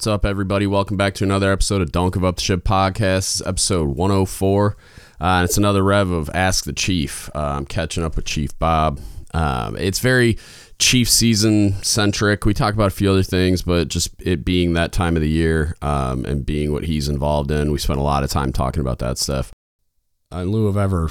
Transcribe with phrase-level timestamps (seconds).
[0.00, 0.66] What's up, everybody?
[0.66, 3.46] Welcome back to another episode of Don't Give Up the Ship podcast.
[3.46, 4.74] Episode 104.
[5.20, 7.28] Uh, and it's another rev of Ask the Chief.
[7.34, 8.98] Uh, I'm catching up with Chief Bob.
[9.34, 10.38] Um, it's very
[10.78, 12.46] Chief season centric.
[12.46, 15.28] We talk about a few other things, but just it being that time of the
[15.28, 18.80] year um, and being what he's involved in, we spent a lot of time talking
[18.80, 19.52] about that stuff.
[20.32, 21.10] In lieu of ever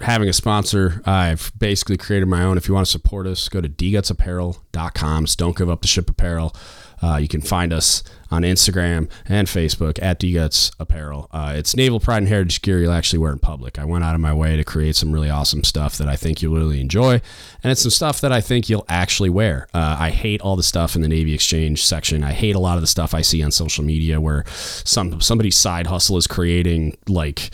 [0.00, 2.56] having a sponsor, I've basically created my own.
[2.56, 5.24] If you want to support us, go to dgutsapparel.com.
[5.36, 6.54] Don't Give Up the Ship Apparel.
[7.02, 11.28] Uh, you can find us on Instagram and Facebook at DGuts Apparel.
[11.32, 13.78] Uh, it's naval pride and heritage gear you'll actually wear in public.
[13.78, 16.40] I went out of my way to create some really awesome stuff that I think
[16.40, 17.20] you'll really enjoy,
[17.62, 19.66] and it's some stuff that I think you'll actually wear.
[19.74, 22.22] Uh, I hate all the stuff in the Navy Exchange section.
[22.22, 25.58] I hate a lot of the stuff I see on social media where some somebody's
[25.58, 27.50] side hustle is creating like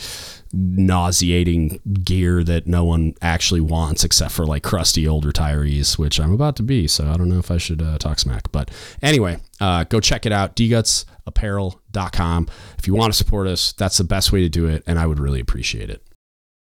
[0.56, 6.32] nauseating gear that no one actually wants except for like crusty old retirees, which I'm
[6.32, 6.88] about to be.
[6.88, 8.50] So I don't know if I should uh, talk smack.
[8.52, 8.70] But
[9.02, 10.56] anyway, uh, go check it out.
[10.56, 12.48] dgutsapparel.com.
[12.78, 14.82] If you want to support us, that's the best way to do it.
[14.86, 16.02] And I would really appreciate it.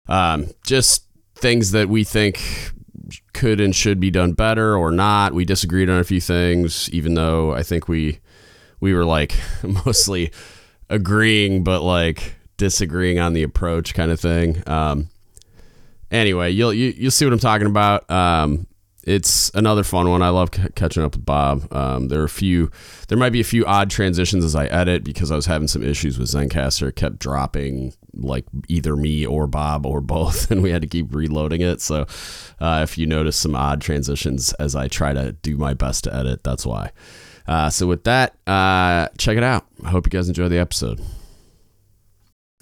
[0.08, 2.40] Um, just things that we think
[3.34, 5.34] could and should be done better or not.
[5.34, 8.20] We disagreed on a few things, even though I think we
[8.80, 9.36] we were like
[9.86, 10.32] mostly
[10.90, 14.62] agreeing, but like disagreeing on the approach kind of thing.
[14.68, 15.10] Um,
[16.12, 18.10] anyway, you'll you, you'll see what I'm talking about.
[18.10, 18.68] Um,
[19.04, 20.22] it's another fun one.
[20.22, 21.74] I love c- catching up with Bob.
[21.74, 22.70] Um, there are a few,
[23.08, 25.82] there might be a few odd transitions as I edit because I was having some
[25.82, 26.90] issues with Zencastr.
[26.90, 31.16] It kept dropping like either me or Bob or both, and we had to keep
[31.16, 31.82] reloading it.
[31.82, 32.06] So
[32.60, 36.14] uh, if you notice some odd transitions as I try to do my best to
[36.14, 36.92] edit, that's why.
[37.48, 39.66] Uh, so with that, uh, check it out.
[39.84, 41.02] I hope you guys enjoy the episode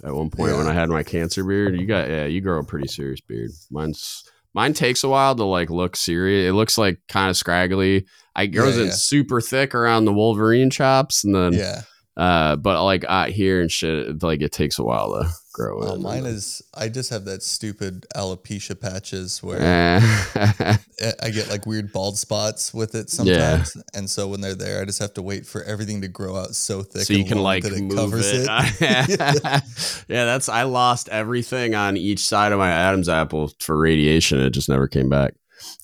[0.03, 0.58] at one point yeah.
[0.58, 1.80] when I had my cancer beard.
[1.80, 3.51] You got yeah, you grow a pretty serious beard.
[3.72, 4.23] Mine's
[4.53, 6.50] mine takes a while to like look serious.
[6.50, 8.06] It looks like kind of scraggly.
[8.35, 8.90] I grows yeah, yeah.
[8.90, 11.81] it super thick around the Wolverine chops, and then yeah.
[12.18, 15.29] Uh, but like out here and shit, like it takes a while to
[15.59, 20.00] grow oh, Mine is I just have that stupid alopecia patches where eh.
[21.22, 23.81] I get like weird bald spots with it sometimes, yeah.
[23.94, 26.56] and so when they're there, I just have to wait for everything to grow out
[26.56, 28.47] so thick, so you can like it move it.
[28.47, 28.47] it.
[30.08, 34.40] yeah, that's I lost everything on each side of my Adam's apple for radiation.
[34.40, 35.34] It just never came back.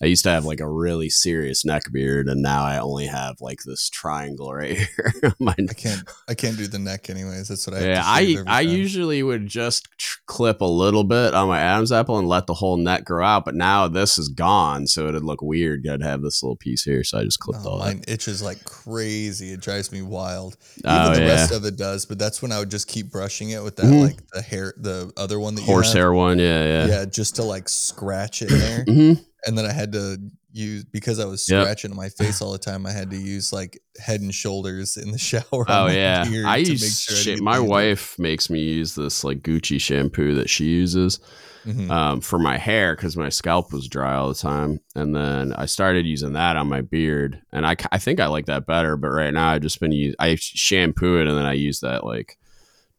[0.02, 3.42] I used to have like a really serious neck beard, and now I only have
[3.42, 5.34] like this triangle right here.
[5.48, 6.10] I can't.
[6.28, 7.48] I can't do the neck anyways.
[7.48, 7.86] That's what I.
[7.86, 12.18] Yeah, I I usually would just tr- clip a little bit on my Adam's apple
[12.18, 13.46] and let the whole neck grow out.
[13.46, 15.88] But now this is gone, so it'd look weird.
[15.88, 17.80] I'd have this little piece here, so I just clipped oh, all.
[17.80, 18.10] Mine that.
[18.10, 19.54] itches like crazy.
[19.54, 20.58] It drives me wild.
[20.80, 21.28] Even oh, the yeah.
[21.28, 23.86] rest of it does, but that's when I would just keep brushing it with that
[23.86, 24.04] mm-hmm.
[24.04, 26.40] like the hair, the other one that horsehair one.
[26.40, 28.86] Yeah, yeah, yeah, just to like scratch it there.
[28.86, 30.18] mm-hmm and then I had to
[30.52, 31.98] use because I was scratching yep.
[31.98, 32.86] my face all the time.
[32.86, 35.66] I had to use like Head and Shoulders in the shower.
[35.68, 40.50] Oh yeah, I use sure my wife makes me use this like Gucci shampoo that
[40.50, 41.20] she uses
[41.66, 41.92] mm-hmm.
[41.92, 45.66] um, for my hair because my scalp was dry all the time, and then I
[45.66, 48.98] started using that on my beard, and I I think I like that better.
[48.98, 52.06] But right now I've just been use I shampoo it and then I use that
[52.06, 52.38] like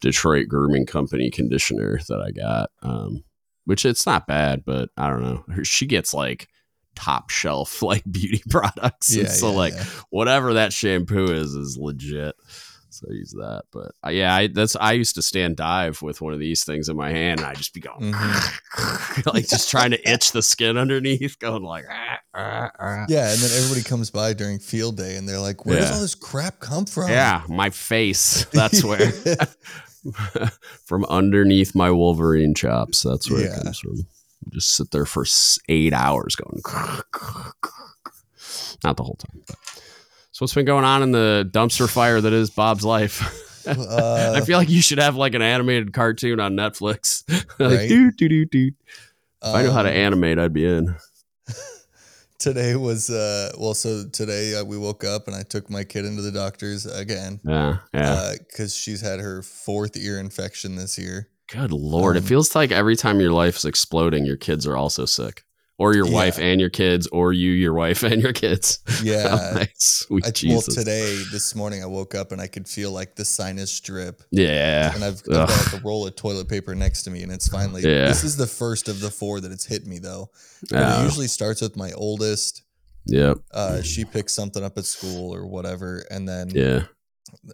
[0.01, 2.71] Detroit Grooming Company conditioner that I got.
[2.83, 3.25] Um,
[3.66, 5.62] which it's not bad, but I don't know.
[5.62, 6.49] She gets like
[6.94, 9.15] top shelf like beauty products.
[9.15, 9.84] Yeah, and so yeah, like yeah.
[10.10, 12.34] whatever that shampoo is is legit.
[12.88, 13.65] So I use that.
[13.72, 16.88] But uh, yeah, I, that's I used to stand dive with one of these things
[16.88, 19.21] in my hand, and I just be going mm-hmm.
[19.34, 23.04] like just trying to itch the skin underneath, going like ah, ah, ah.
[23.09, 23.31] yeah.
[23.31, 26.15] And then everybody comes by during field day, and they're like, "Where does all this
[26.15, 28.47] crap come from?" Yeah, my face.
[28.47, 29.12] That's where.
[30.84, 33.03] from underneath my Wolverine chops.
[33.03, 33.59] That's where yeah.
[33.59, 34.06] it comes from.
[34.50, 35.25] Just sit there for
[35.69, 36.61] eight hours going.
[38.84, 39.43] Not the whole time.
[39.47, 39.56] But.
[40.33, 43.42] So what's been going on in the dumpster fire that is Bob's life?
[43.66, 47.25] Uh, I feel like you should have like an animated cartoon on Netflix.
[47.59, 47.91] like, right?
[47.91, 48.75] If
[49.42, 50.95] um, I knew how to um, animate, I'd be in
[52.38, 56.04] today was uh well so today uh, we woke up and i took my kid
[56.04, 57.41] into the doctor's again.
[57.44, 58.34] Yeah yeah.
[58.38, 61.28] Because uh, she's had her fourth ear infection this year.
[61.48, 64.77] Good lord um, it feels like every time your life is exploding your kids are
[64.77, 65.44] also sick
[65.78, 66.15] or your yeah.
[66.15, 68.78] wife and your kids, or you, your wife and your kids.
[69.03, 69.53] Yeah.
[69.55, 70.75] like, sweet I, Jesus.
[70.75, 74.23] Well, today, this morning, I woke up and I could feel like the sinus drip.
[74.31, 74.95] Yeah.
[74.95, 77.47] And I've, I've got like a roll of toilet paper next to me, and it's
[77.47, 78.07] finally, yeah.
[78.07, 80.31] this is the first of the four that it's hit me, though.
[80.71, 82.63] It usually starts with my oldest.
[83.07, 83.39] Yep.
[83.53, 86.05] Uh, she picks something up at school or whatever.
[86.11, 86.84] And then, yeah.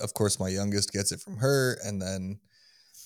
[0.01, 1.79] Of course, my youngest gets it from her.
[1.85, 2.39] And then,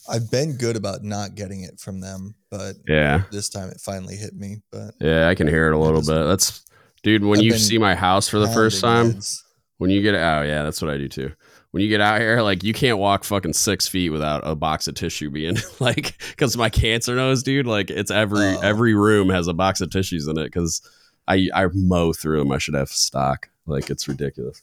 [0.09, 4.17] I've been good about not getting it from them, but yeah, this time it finally
[4.17, 4.63] hit me.
[4.71, 6.27] But yeah, I can hear it a little bit.
[6.27, 6.65] That's
[7.03, 7.25] dude.
[7.25, 9.45] When I've you see my house for the first time, kids.
[9.79, 11.33] when you get out, oh yeah, that's what I do too.
[11.73, 14.87] when you get out here, like you can't walk fucking six feet without a box
[14.89, 18.61] of tissue being like, because my cancer nose, dude, like it's every Oh.
[18.63, 20.45] every room has a box of tissues in it.
[20.45, 20.81] Because
[21.29, 22.53] I I mow through them.
[22.53, 23.49] I should have stock.
[23.67, 24.63] Like it's ridiculous.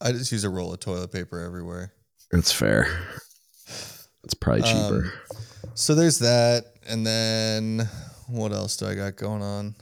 [0.00, 1.92] I just use a roll of toilet paper everywhere.
[2.30, 2.88] It's fair.
[4.28, 5.04] It's probably cheaper.
[5.64, 7.88] Um, So there's that, and then
[8.26, 9.74] what else do I got going on?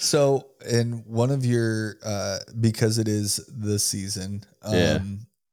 [0.00, 4.98] So in one of your uh because it is the season, um Yeah.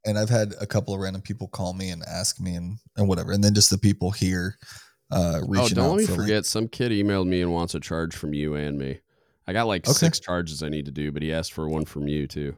[0.06, 3.08] and I've had a couple of random people call me and ask me and and
[3.08, 4.58] whatever, and then just the people here
[5.12, 6.46] uh oh, don't out let me for, like- forget.
[6.48, 9.00] Some kid emailed me and wants a charge from you and me.
[9.48, 9.94] I got like Okay.
[9.94, 12.56] six charges I need to do, but he asked for one from you too.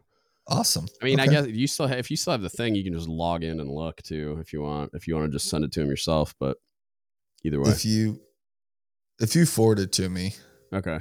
[0.50, 0.88] Awesome.
[1.02, 2.84] I mean, I guess if you still have, if you still have the thing, you
[2.84, 4.92] can just log in and look too if you want.
[4.94, 6.58] If you want to just send it to him yourself, but
[7.44, 8.20] either way, if you
[9.20, 10.34] if you forward it to me,
[10.74, 11.00] okay.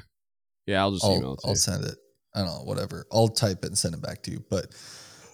[0.66, 1.56] Yeah, I'll just email I'll, it to I'll you.
[1.56, 1.96] send it.
[2.34, 3.06] I don't know, whatever.
[3.12, 4.44] I'll type it and send it back to you.
[4.50, 4.66] But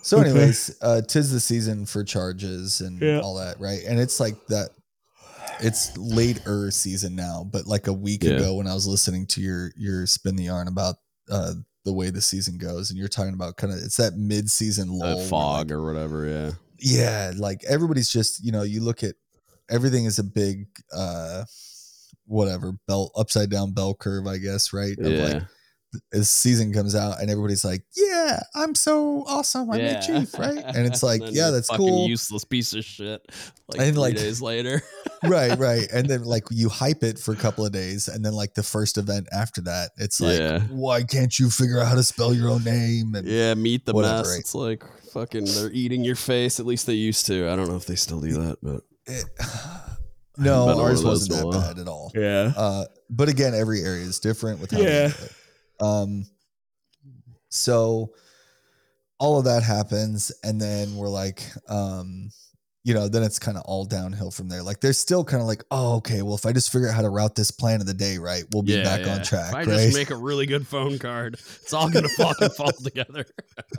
[0.02, 3.20] so, anyways, uh, tis the season for charges and Yeah.
[3.20, 3.80] all that, right?
[3.88, 4.70] And it's like that.
[5.60, 8.32] It's later season now, but like a week Yeah.
[8.32, 10.96] ago when I was listening to your your spin the yarn about
[11.30, 11.54] uh,
[11.84, 14.88] the way the season goes, and you're talking about kind of it's that mid season
[14.88, 16.26] lull, fog like, or whatever.
[16.26, 19.14] Yeah, yeah, like everybody's just you know you look at
[19.70, 21.44] everything is a big uh
[22.26, 24.98] whatever bell upside down bell curve, I guess, right?
[24.98, 25.24] Of yeah.
[25.24, 25.42] like
[26.12, 29.70] as season comes out and everybody's like, "Yeah, I'm so awesome.
[29.70, 29.98] I'm yeah.
[29.98, 33.20] a chief, right?" And it's like, then "Yeah, that's fucking cool." Useless piece of shit.
[33.68, 34.82] Like And, like- days later.
[35.24, 35.86] right, right.
[35.92, 38.62] And then like you hype it for a couple of days and then like the
[38.62, 40.60] first event after that, it's like, Yeah.
[40.70, 43.92] "Why can't you figure out how to spell your own name?" And yeah, meet the
[43.92, 44.30] Whatever, mess.
[44.30, 44.40] right?
[44.40, 45.44] It's like fucking.
[45.44, 46.58] They're eating your face.
[46.58, 47.48] At least they used to.
[47.50, 49.24] I don't know if they still do that, but it,
[50.38, 51.60] no, on ours wasn't that while.
[51.60, 52.10] bad at all.
[52.14, 55.12] yeah, Uh, but again, every area is different with how they Yeah.
[55.82, 56.26] Um,
[57.48, 58.12] so
[59.18, 62.30] all of that happens, and then we're like, um,
[62.84, 64.62] you know, then it's kind of all downhill from there.
[64.62, 67.02] Like, there's still kind of like, oh, okay, well, if I just figure out how
[67.02, 69.14] to route this plan of the day right, we'll be yeah, back yeah.
[69.14, 69.66] on track, If I right?
[69.66, 73.24] just make a really good phone card, it's all gonna fucking fall together.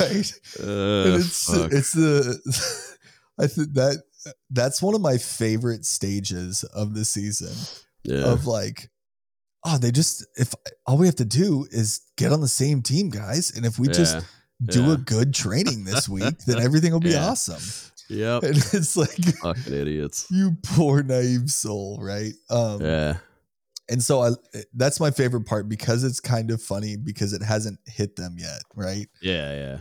[0.00, 0.32] right.
[0.60, 1.72] Uh, and it's fuck.
[1.72, 2.96] it's the
[3.38, 4.02] I think that
[4.50, 7.54] that's one of my favorite stages of the season.
[8.02, 8.24] yeah.
[8.24, 8.90] of like,
[9.64, 10.54] oh, they just if
[10.86, 13.88] all we have to do is get on the same team, guys, and if we
[13.88, 14.24] just
[14.64, 14.94] do yeah.
[14.94, 17.28] a good training this week, then everything will be Yeah.
[17.28, 17.62] awesome.
[18.10, 18.42] Yep.
[18.42, 19.10] And it's like
[19.42, 20.26] Fucking idiots.
[20.30, 22.32] you poor naive soul, right?
[22.50, 23.18] Um Yeah.
[23.90, 24.30] and so I
[24.74, 28.62] that's my favorite part because it's kind of funny because it hasn't hit them yet,
[28.74, 29.06] right?
[29.20, 29.52] Yeah.
[29.52, 29.78] Yeah.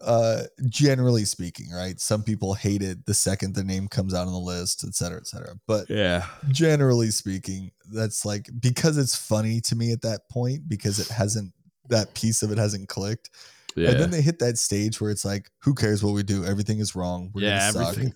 [0.00, 2.00] Uh generally speaking, right?
[2.00, 5.18] Some people hate it the second the name comes out on the list, et cetera,
[5.18, 5.54] et cetera.
[5.66, 6.26] But Yeah.
[6.48, 11.52] generally speaking, that's like because it's funny to me at that point because it hasn't
[11.88, 13.30] that piece of it hasn't clicked.
[13.76, 13.90] Yeah.
[13.90, 16.44] And then they hit that stage where it's like, who cares what we do?
[16.44, 17.30] Everything is wrong.
[17.34, 17.70] We're yeah.
[17.74, 18.14] Everything.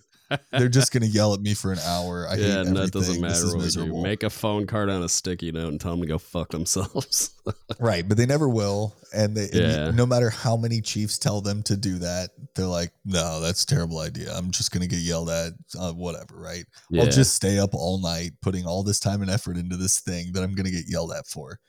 [0.51, 2.27] They're just gonna yell at me for an hour.
[2.27, 4.01] I hate yeah, and that doesn't matter what miserable.
[4.01, 7.31] Make a phone card on a sticky note and tell them to go fuck themselves.
[7.79, 8.95] right, but they never will.
[9.13, 9.91] And they and Yeah.
[9.91, 13.67] no matter how many chiefs tell them to do that, they're like, no, that's a
[13.67, 14.33] terrible idea.
[14.35, 15.53] I'm just gonna get yelled at.
[15.79, 16.65] Uh, whatever, right?
[16.89, 17.03] yeah.
[17.03, 20.31] I'll just stay up all night putting all this time and effort into this thing
[20.33, 21.59] that I'm going to get yelled at for.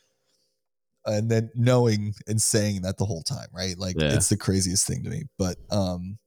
[1.04, 3.76] And then knowing and saying that the whole time, right?
[3.78, 4.14] Like Yeah.
[4.14, 5.24] it's the craziest thing to me.
[5.38, 6.18] But um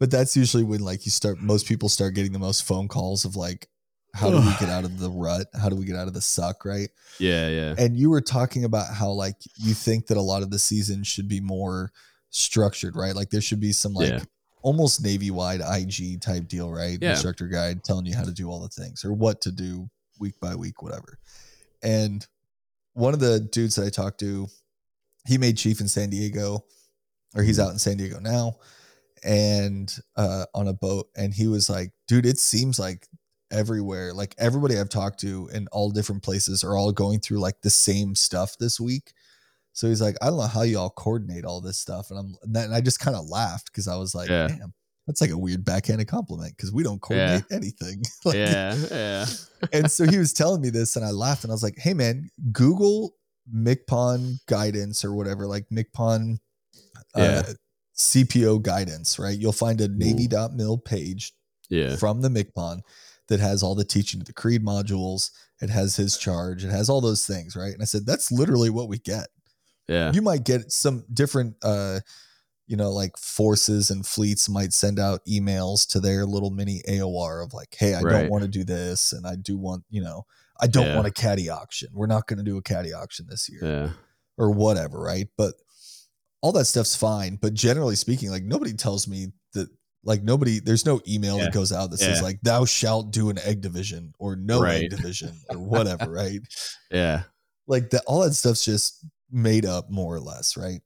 [0.00, 3.24] but that's usually when like you start most people start getting the most phone calls
[3.24, 3.68] of like
[4.12, 5.46] how do we get out of the rut?
[5.54, 6.88] How do we get out of the suck, right?
[7.18, 7.48] yeah.
[7.48, 7.74] Yeah.
[7.78, 11.04] And you were talking about how like you think that a lot of the season
[11.04, 11.92] should be more
[12.30, 13.14] structured, right?
[13.14, 14.24] Like there should be some like Yeah.
[14.62, 16.98] almost navy wide IG type deal, right?
[17.00, 17.10] Yeah.
[17.12, 19.88] Instructor guide telling you how to do all the things or what to do
[20.18, 21.18] week by week, whatever.
[21.82, 22.26] And
[22.94, 24.48] one of the dudes that I talked to,
[25.26, 26.64] he made chief in San Diego,
[27.34, 27.68] or he's mm-hmm.
[27.68, 28.56] out in San Diego now,
[29.22, 31.08] and uh, on a boat.
[31.16, 33.06] And he was like, dude, it seems like
[33.50, 37.60] everywhere, like everybody I've talked to in all different places are all going through like
[37.62, 39.12] the same stuff this week.
[39.72, 42.10] So he's like, I don't know how y'all coordinate all this stuff.
[42.10, 44.48] And I'm and, that, and I just kind of laughed because I was like, Yeah.
[44.48, 44.72] damn,
[45.06, 48.02] that's like a weird backhanded compliment because we don't coordinate anything.
[48.24, 48.74] Like, yeah.
[48.90, 49.26] Yeah.
[49.72, 51.94] and so he was telling me this and I laughed and I was like, hey
[51.94, 53.14] man, Google
[53.54, 56.38] MCPON guidance or whatever, like MCPON
[57.16, 57.42] uh, Yeah.
[58.00, 59.38] CPO guidance, right?
[59.38, 61.32] You'll find a Navy.mil page
[61.68, 61.96] Yeah.
[61.96, 62.80] from the MCPON
[63.28, 65.30] that has all the teaching of the creed modules.
[65.60, 66.64] It has his charge.
[66.64, 67.72] It has all those things, right?
[67.72, 69.28] And I said, that's literally what we get.
[69.86, 70.12] Yeah.
[70.12, 72.00] You might get some different, uh,
[72.66, 77.42] you know, like forces and fleets might send out emails to their little mini AOR
[77.44, 78.12] of like, hey, I Right.
[78.22, 79.12] don't want to do this.
[79.12, 80.24] And I do want, you know,
[80.58, 80.94] I don't Yeah.
[80.96, 81.88] want a caddy auction.
[81.92, 83.90] We're not going to do a caddy auction this year Yeah.
[84.38, 85.28] or whatever, right?
[85.36, 85.54] But
[86.42, 87.36] all that stuff's fine.
[87.36, 89.68] But generally speaking, like nobody tells me that
[90.04, 91.44] like nobody there's no email Yeah.
[91.44, 92.06] that goes out that Yeah.
[92.06, 94.84] says like thou shalt do an egg division or no Right.
[94.84, 96.40] egg division or whatever, right?
[96.90, 97.24] Yeah.
[97.66, 100.80] Like that all that stuff's just made up more or less, right?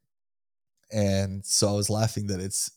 [0.92, 2.70] And so I was laughing that it's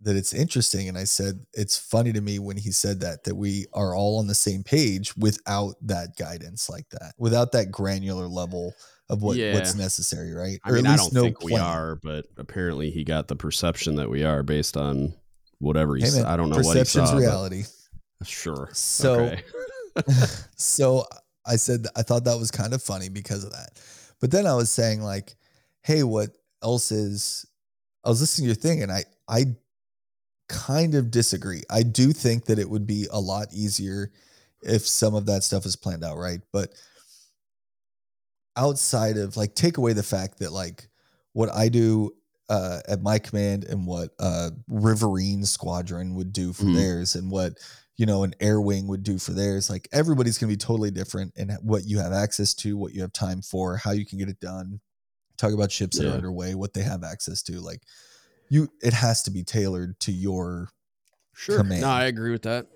[0.00, 3.34] that it's interesting and I said it's funny to me when he said that that
[3.34, 8.28] we are all on the same page without that guidance like that, without that granular
[8.28, 8.74] level
[9.10, 10.58] of what what's necessary, right?
[10.64, 14.24] I mean, I don't think we are, but apparently he got the perception that we
[14.24, 15.14] are based on
[15.58, 17.16] whatever he Hey, man, I don't know what he saw.
[17.16, 17.64] reality.
[18.24, 18.70] Sure.
[18.72, 19.42] So Okay.
[20.56, 21.04] so
[21.44, 23.78] I said I thought that was kind of funny because of that.
[24.20, 25.34] But then I was saying like,
[25.82, 26.30] hey, what
[26.62, 27.44] else is
[28.02, 29.56] I was listening to your thing and I I
[30.48, 31.64] kind of disagree.
[31.70, 34.10] I do think that it would be a lot easier
[34.62, 36.70] if some of that stuff is planned out right, but
[38.56, 40.88] outside of like take away the fact that like
[41.32, 42.12] what I do
[42.48, 46.74] uh, at my command and what uh, Riverine Squadron would do for Mhm.
[46.74, 47.54] theirs and what
[47.96, 49.70] you know an Air Wing would do for theirs.
[49.70, 53.12] Like everybody's gonna be totally different in what you have access to, what you have
[53.12, 54.80] time for, how you can get it done.
[55.36, 57.60] Talk about ships that are underway, what they have access to.
[57.60, 57.82] Like
[58.50, 60.68] you, it has to be tailored to your
[61.34, 61.58] Sure.
[61.58, 61.80] command.
[61.82, 62.66] No, I agree with that.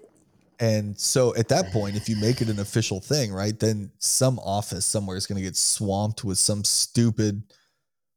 [0.61, 4.39] And so at that point, if you make it an official thing, right, then some
[4.41, 7.43] office somewhere is going to get swamped with some stupid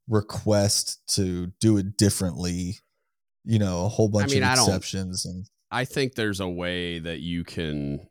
[0.07, 2.77] request to do it differently.
[3.43, 7.00] You know, a whole bunch mean, of I exceptions and I think there's a way
[7.00, 8.07] that you can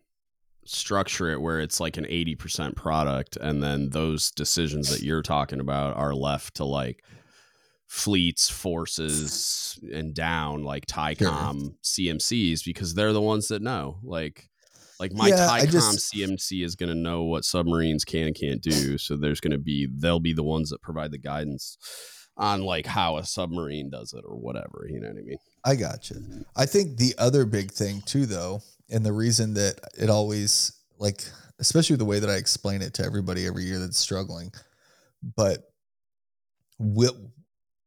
[0.64, 5.60] structure it where it's like an 80% product and then those decisions that you're talking
[5.60, 7.04] about are left to like
[7.90, 13.99] fleets, forces and down like TYCOM CMCs because they're the ones that know.
[14.04, 14.49] Like
[15.00, 18.62] like my Yeah, TYCOM just- CMC is going to know what submarines can and can't
[18.62, 18.97] do.
[18.97, 21.76] So there's going to be they'll be the ones that provide the guidance
[22.37, 25.38] on like how a submarine does it or whatever, you know what I mean?
[25.64, 26.16] I got you.
[26.56, 31.23] I think the other big thing too, though, and the reason that it always like,
[31.59, 34.52] especially the way that I explain it to everybody every year that's struggling,
[35.37, 35.64] but
[36.78, 37.09] we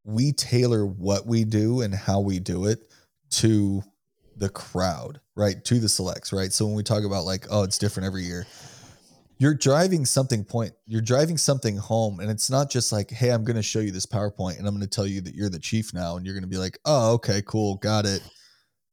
[0.04, 2.80] we tailor what we do and how we do it
[3.30, 3.84] to
[4.38, 5.64] the crowd, right?
[5.66, 6.52] To the selects, right?
[6.52, 8.46] So when we talk about like, oh, it's different every year.
[9.40, 13.44] You're driving something point, you're driving something home, and it's not just like, hey, I'm
[13.44, 15.60] going to show you this PowerPoint and I'm going to tell you that you're the
[15.60, 18.22] chief now, and you're going to be like, oh, okay, cool, got it.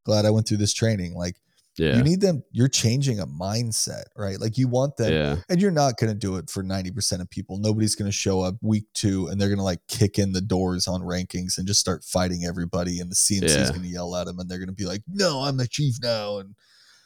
[0.05, 1.14] Glad I went through this training.
[1.14, 1.37] Like,
[1.81, 1.97] Yeah.
[1.97, 4.39] you need them, you're changing a mindset, right?
[4.39, 5.37] Like, you want them, yeah.
[5.49, 7.57] and you're not going to do it for 90% of people.
[7.59, 10.41] Nobody's going to show up week two and they're going to like kick in the
[10.43, 13.01] doors on rankings and just start fighting everybody.
[13.01, 13.69] And the CMC is Yeah.
[13.71, 15.95] going to yell at them and they're going to be like, no, I'm the chief
[16.03, 16.39] now.
[16.39, 16.55] And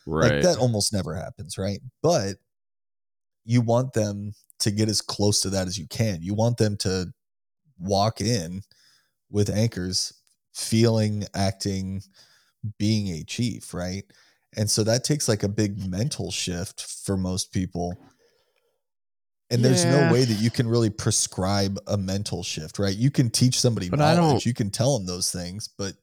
[0.07, 0.33] Right.
[0.33, 1.81] like that almost never happens, right?
[2.03, 2.37] But
[3.45, 6.21] you want them to get as close to that as you can.
[6.23, 7.07] You want them to
[7.79, 8.63] walk in
[9.31, 10.13] with anchors,
[10.53, 12.03] feeling, acting,
[12.79, 14.05] being a chief, right?
[14.57, 17.97] And so that takes like a big mental shift for most people.
[19.51, 19.91] And there's Yeah.
[19.91, 22.97] no way that you can really prescribe a mental shift, right?
[22.97, 25.95] You can teach somebody But I don't- you can tell them those things, but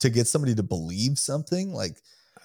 [0.00, 2.00] to get somebody to believe something, like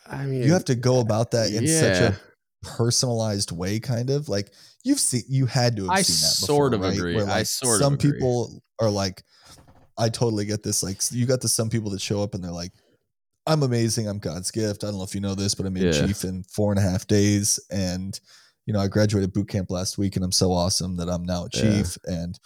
[0.06, 2.20] I mean, you have to go uh, about that in such a
[2.62, 4.52] personalized way kind of like
[4.84, 6.94] you've seen you had to have I seen that sort of right?
[6.98, 7.16] agree.
[7.16, 9.24] Where, I like, sort of some people are like
[9.98, 12.52] i totally get this like you got the some people that show up and they're
[12.52, 12.72] like
[13.50, 15.84] i'm amazing i'm god's gift i don't know if you know this but i made
[15.84, 16.06] Yeah.
[16.08, 18.20] chief in four and a half days and
[18.66, 21.46] you know i graduated boot camp last week and i'm so awesome that i'm now
[21.46, 21.62] a Yeah.
[21.62, 22.40] chief and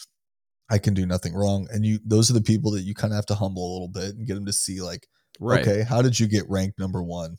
[0.69, 3.15] i can do nothing wrong and you those are the people that you kind of
[3.17, 5.07] have to humble a little bit and get them to see like
[5.39, 5.61] right.
[5.67, 7.37] Okay, how did you get ranked number one?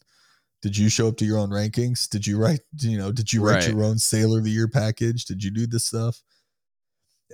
[0.63, 2.09] Did you show up to your own rankings?
[2.09, 3.69] Did you write, you know, did you write Right.
[3.69, 5.27] your own Sailor of the Year package?
[5.27, 6.21] Did you do this stuff?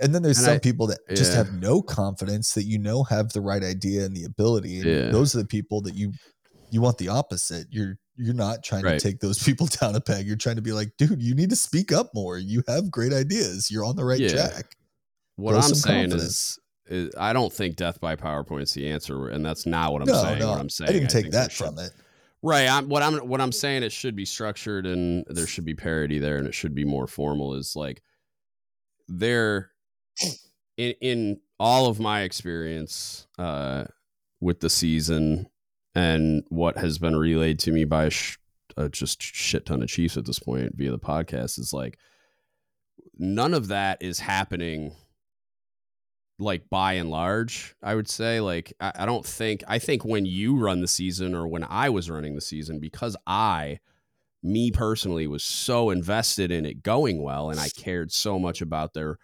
[0.01, 3.03] And then there's And some I- people that just have no confidence that you know
[3.05, 4.77] have the right idea and the ability.
[4.81, 5.11] And Yeah.
[5.11, 6.13] those are the people that you
[6.73, 7.67] you want the opposite.
[7.71, 9.01] You're you're not trying Right.
[9.01, 10.27] to take those people down a peg.
[10.27, 12.39] You're trying to be like, dude, you need to speak up more.
[12.39, 13.71] You have great ideas.
[13.71, 14.29] You're on the right Yeah.
[14.29, 14.77] track.
[15.37, 16.59] What I'm saying confidence.
[16.87, 20.03] is, is, I don't think death by PowerPoint is the answer, and that's not what
[20.03, 20.39] I'm no, saying.
[20.39, 21.91] no, what I'm saying, I didn't take that from it.
[22.43, 22.69] Right.
[22.69, 26.19] I'm, what I'm what I'm saying it should be structured and there should be parity
[26.19, 27.55] there and it should be more formal.
[27.55, 28.03] Is like
[29.09, 29.71] there
[30.77, 33.85] in in all of my experience uh,
[34.41, 35.47] with the season
[35.95, 38.39] and what has been relayed to me by a sh-
[38.77, 41.99] a just shit ton of chiefs at this point via the podcast is like
[43.19, 44.95] none of that is happening
[46.39, 48.41] like by and large i would say.
[48.41, 51.91] Like I, I don't think i think when you run the season or when i
[51.91, 53.79] was running the season because i
[54.43, 58.95] me personally was so invested in it going well and i cared so much about
[58.95, 59.19] their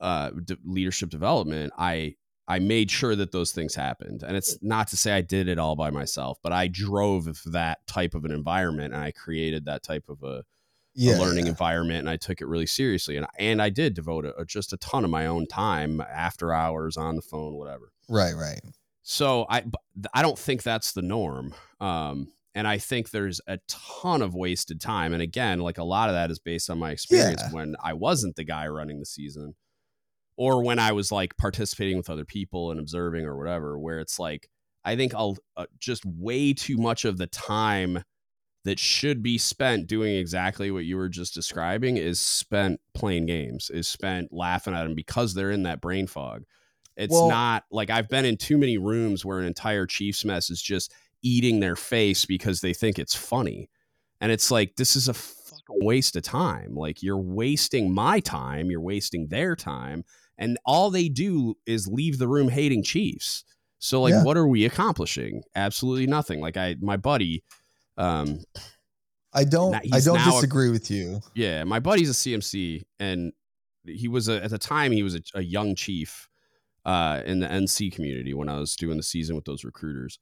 [0.00, 2.14] uh, de- leadership development i
[2.48, 4.22] I made sure that those things happened.
[4.26, 7.86] And it's not to say I did it all by myself, but I drove that
[7.86, 10.44] type of an environment and I created that type of a,
[10.94, 11.50] yeah, a learning yeah.
[11.50, 13.18] environment and I took it really seriously.
[13.18, 16.96] And, and I did devote a, just a ton of my own time after hours
[16.96, 17.92] on the phone, whatever.
[18.08, 18.60] Right, right.
[19.02, 19.64] So I,
[20.14, 21.54] I don't think that's the norm.
[21.80, 25.12] Um, and I think there's a ton of wasted time.
[25.12, 27.52] And again, like a lot of that is based on my experience yeah.
[27.52, 29.54] when I wasn't the guy running the season
[30.38, 34.20] or when I was like participating with other people and observing or whatever, where it's
[34.20, 34.48] like,
[34.84, 38.04] I think I'll uh, just way too much of the time
[38.64, 43.68] that should be spent doing exactly what you were just describing is spent playing games,
[43.68, 46.44] is spent laughing at them because they're in that brain fog.
[46.96, 50.50] It's well, not like I've been in too many rooms where an entire Chiefs mess
[50.50, 53.68] is just eating their face because they think it's funny.
[54.20, 56.76] And it's like, this is a fucking waste of time.
[56.76, 60.04] Like, you're wasting my time, you're wasting their time
[60.38, 63.44] and all they do is leave the room hating Chiefs.
[63.78, 64.24] So like, yeah.
[64.24, 65.42] what are we accomplishing?
[65.54, 66.40] Absolutely nothing.
[66.40, 67.44] Like I, my buddy,
[67.96, 68.40] um,
[69.32, 71.20] I don't, I don't disagree a, with you.
[71.34, 73.32] Yeah, my buddy's a CMC, and
[73.84, 76.28] he was a, at the time he was a, a young chief
[76.84, 80.18] uh, in the NC community when I was doing the season with those recruiters.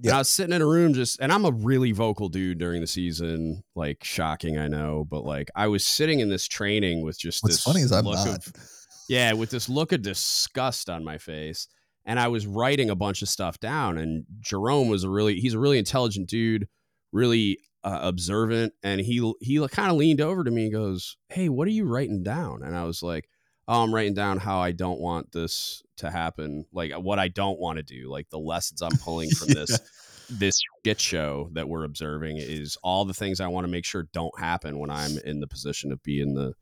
[0.00, 0.10] Yeah.
[0.10, 2.80] And I was sitting in a room just, and I'm a really vocal dude during
[2.80, 3.64] the season.
[3.74, 7.56] Like shocking, I know, but like I was sitting in this training with just What's
[7.56, 8.28] this funny is I'm not.
[8.28, 8.52] Of,
[9.08, 11.68] yeah, with this look of disgust on my face.
[12.04, 13.98] And I was writing a bunch of stuff down.
[13.98, 16.68] And Jerome was a really, he's a really intelligent dude,
[17.12, 18.72] really uh, observant.
[18.82, 21.84] And he, he kind of leaned over to me and goes, Hey, what are you
[21.84, 22.62] writing down?
[22.62, 23.28] And I was like,
[23.66, 26.64] Oh, I'm writing down how I don't want this to happen.
[26.72, 29.70] Like what I don't want to do, like the lessons I'm pulling from this.
[29.70, 29.76] yeah
[30.30, 34.08] this skit show that we're observing is all the things I want to make sure
[34.12, 36.54] don't happen when I'm in the position of being the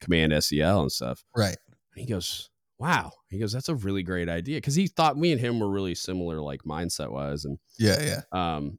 [0.00, 1.24] command SEL and stuff.
[1.36, 1.56] Right.
[1.94, 3.12] And he goes, wow.
[3.28, 4.60] He goes, that's a really great idea.
[4.60, 7.44] Cause he thought me and him were really similar, like mindset wise.
[7.44, 8.22] And yeah, yeah.
[8.32, 8.78] Um,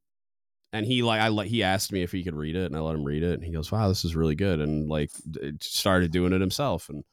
[0.73, 2.80] and he like I let he asked me if he could read it, and I
[2.80, 5.12] let him read it, and he goes, "Wow, this is really good," and like
[5.62, 7.04] started doing it himself, and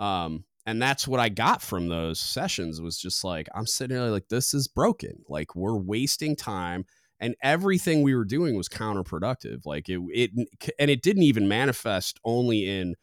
[0.00, 4.10] um, and that's what I got from those sessions was just like I'm sitting there
[4.10, 6.84] like this is broken, like we're wasting time,
[7.20, 10.30] and everything we were doing was counterproductive, like it it
[10.78, 12.96] and it didn't even manifest only in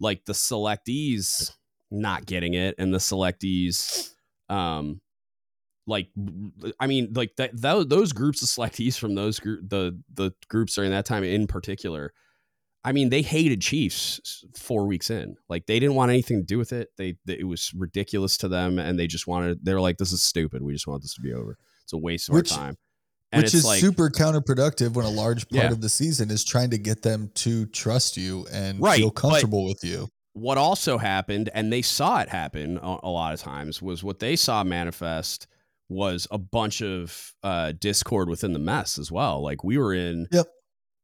[0.00, 1.52] like the selectees
[1.92, 4.10] not getting it and the selectees
[4.48, 5.00] um
[5.86, 6.08] like
[6.80, 10.74] i mean like that, that those groups of selectees from those group the the groups
[10.74, 12.12] during that time in particular
[12.84, 15.36] i mean they hated chiefs four weeks in.
[15.48, 16.88] Like they didn't want anything to do with it.
[16.96, 20.12] They, they it was ridiculous to them and they just wanted they were like this
[20.12, 20.62] is stupid.
[20.62, 21.56] We just want this to be over.
[21.84, 22.76] It's a waste of Which, our time.
[23.32, 25.70] And Which is like, super counterproductive when a large part yeah.
[25.70, 29.66] of the season is trying to get them to trust you and right, feel comfortable
[29.66, 30.08] with you.
[30.34, 34.18] What also happened, and they saw it happen a, a, lot of times, was what
[34.18, 35.46] they saw manifest
[35.88, 39.42] was a bunch of uh, discord within the mess as well.
[39.42, 40.46] Like we were in, yep.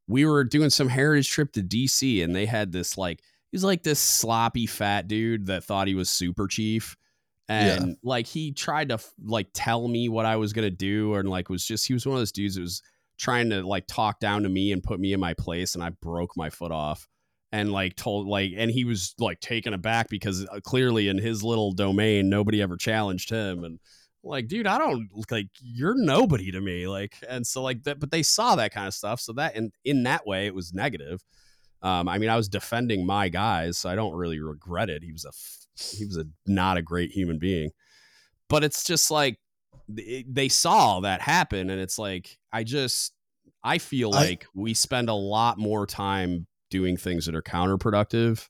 [0.06, 3.20] we were doing some heritage trip to DC, and they had this like
[3.52, 6.96] he's like this sloppy fat dude that thought he was super chief
[7.48, 7.94] and yeah.
[8.02, 11.64] like he tried to like tell me what I was gonna do, and like was
[11.64, 12.82] just he was one of those dudes that was
[13.18, 15.90] trying to like talk down to me and put me in my place, and I
[15.90, 17.08] broke my foot off
[17.52, 21.42] and like told like and he was like taken aback because uh, clearly in his
[21.42, 23.78] little domain nobody ever challenged him and
[24.22, 28.10] like dude i don't like you're nobody to me like and so like that but
[28.10, 31.22] they saw that kind of stuff so that in in that way it was negative
[31.80, 35.12] um i mean i was defending my guys so i don't really regret it he
[35.12, 35.30] was a
[35.80, 37.70] he was a not a great human being.
[38.48, 39.38] But it's just like
[39.88, 43.12] they saw that happen, and it's like I just
[43.62, 48.48] I feel like I, we spend a lot more time doing things that are counterproductive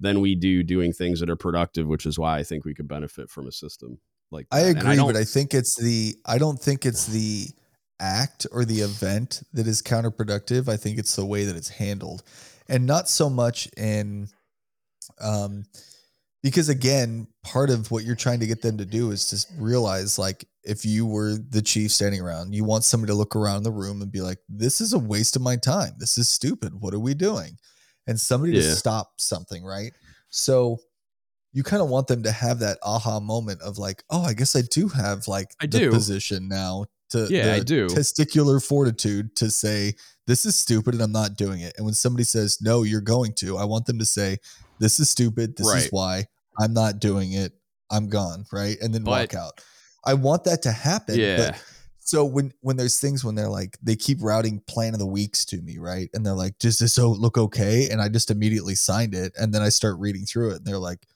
[0.00, 2.88] than we do doing things that are productive, which is why I think we could
[2.88, 3.98] benefit from a system
[4.30, 4.56] like that.
[4.56, 7.46] I agree, I but I think it's the I don't think it's the
[8.00, 10.68] act or the event that is counterproductive.
[10.68, 12.24] I think it's the way that it's handled.
[12.68, 14.28] And not so much in
[15.20, 15.64] um
[16.42, 20.18] because again part of what you're trying to get them to do is to realize
[20.18, 23.70] like if you were the chief standing around you want somebody to look around the
[23.70, 25.92] room and be like this is a waste of my time.
[25.98, 26.72] This is stupid.
[26.80, 27.58] What are we doing?
[28.06, 28.62] And somebody yeah.
[28.62, 29.92] to stop something right?
[30.30, 30.78] So
[31.52, 34.56] you kind of want them to have that aha moment of like oh i guess
[34.56, 35.90] i do have like I the do.
[35.90, 37.86] position now to yeah i do.
[37.86, 39.94] testicular fortitude to say
[40.26, 41.74] this is stupid and i'm not doing it.
[41.76, 44.38] And when somebody says no you're going to i want them to say
[44.82, 45.56] this is stupid.
[45.56, 45.84] This right.
[45.84, 46.26] is why
[46.58, 47.52] I'm not doing it.
[47.90, 48.44] I'm gone.
[48.52, 48.76] Right.
[48.80, 49.60] And then but, walk out.
[50.04, 51.18] I want that to happen.
[51.18, 51.56] Yeah.
[52.00, 55.44] so when when there's things when they're like they keep routing plan of the weeks
[55.46, 56.10] to me, right?
[56.12, 57.88] And they're like, does this look okay?
[57.90, 59.32] And I just immediately signed it.
[59.36, 61.06] And then I start reading through it and they're like,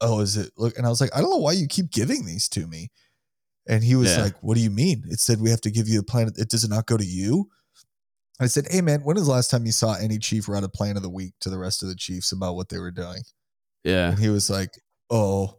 [0.00, 2.24] "Oh, is it?" Look, and I was like, "I don't know why you keep giving
[2.24, 2.90] these to me."
[3.68, 4.22] And he was Yeah.
[4.22, 5.04] like, "What do you mean?
[5.08, 6.32] It said we have to give you a plan.
[6.36, 7.50] It does it not go to you?"
[8.40, 10.68] I said, "Hey man, when was the last time you saw any chief run a
[10.68, 13.22] plan of the week to the rest of the chiefs about what they were doing?"
[13.84, 14.10] Yeah.
[14.10, 14.70] And he was like,
[15.10, 15.58] "Oh,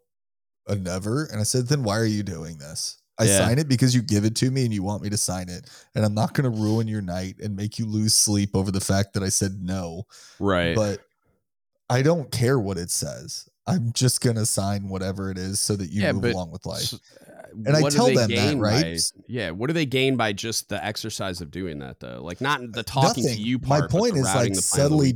[0.68, 3.38] uh, never." And I said, "Then why are you doing this?" I Yeah.
[3.38, 5.70] sign it because you give it to me and you want me to sign it,
[5.96, 8.82] and I'm not going to ruin your night and make you lose sleep over the
[8.82, 10.08] fact that I said no.
[10.40, 10.76] Right.
[10.76, 11.02] But
[11.90, 13.48] I don't care what it says.
[13.68, 16.66] I'm just going to sign whatever it is so that you Yeah, move along with
[16.66, 16.94] life.
[17.66, 18.84] And I tell they them that, right?
[18.84, 19.52] by- yeah.
[19.52, 22.22] What do they gain by just the exercise of doing that though?
[22.24, 23.38] Like not the uh, talking Nothing.
[23.38, 23.92] to you My part.
[23.92, 25.14] but point the is, like, the plan of the subtly-.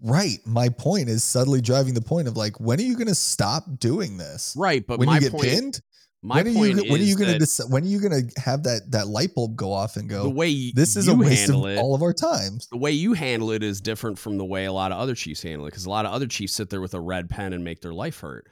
[0.00, 0.38] Right.
[0.46, 3.64] My point is subtly driving the point of like, when are you going to stop
[3.78, 4.54] doing this?
[4.56, 5.80] Right, but when my you get point, pinned?
[6.22, 8.00] my when are point you when are you going to that decide, when are you
[8.00, 11.06] going to have that that light bulb go off and go the way this is
[11.06, 12.66] you a waste of handle it, all of our times.
[12.72, 15.42] the way you handle it is different from the way a lot of other chiefs
[15.42, 17.62] handle it because a lot of other chiefs sit there with a red pen and
[17.62, 18.48] make their life hurt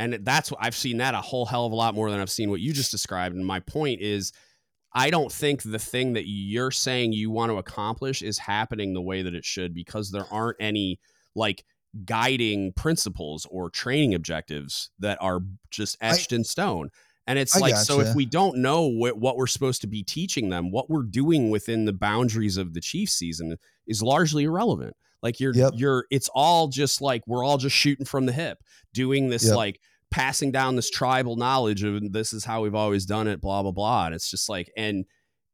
[0.00, 2.30] and that's what i've seen that a whole hell of a lot more than i've
[2.30, 4.32] seen what you just described and my point is
[4.92, 9.00] i don't think the thing that you're saying you want to accomplish is happening the
[9.00, 10.98] way that it should because there aren't any
[11.34, 11.64] like
[12.04, 16.90] guiding principles or training objectives that are just I- etched in stone
[17.26, 20.02] and it's I like so if we don't know what, what we're supposed to be
[20.02, 24.96] teaching them what we're doing within the boundaries of the chief season is largely irrelevant
[25.22, 25.72] like you're Yep.
[25.76, 28.58] you're it's all just like we're all just shooting from the hip
[28.94, 29.56] doing this Yep.
[29.56, 29.80] like
[30.10, 33.72] passing down this tribal knowledge of this is how we've always done it blah blah
[33.72, 34.06] blah.
[34.06, 35.04] And it's just like and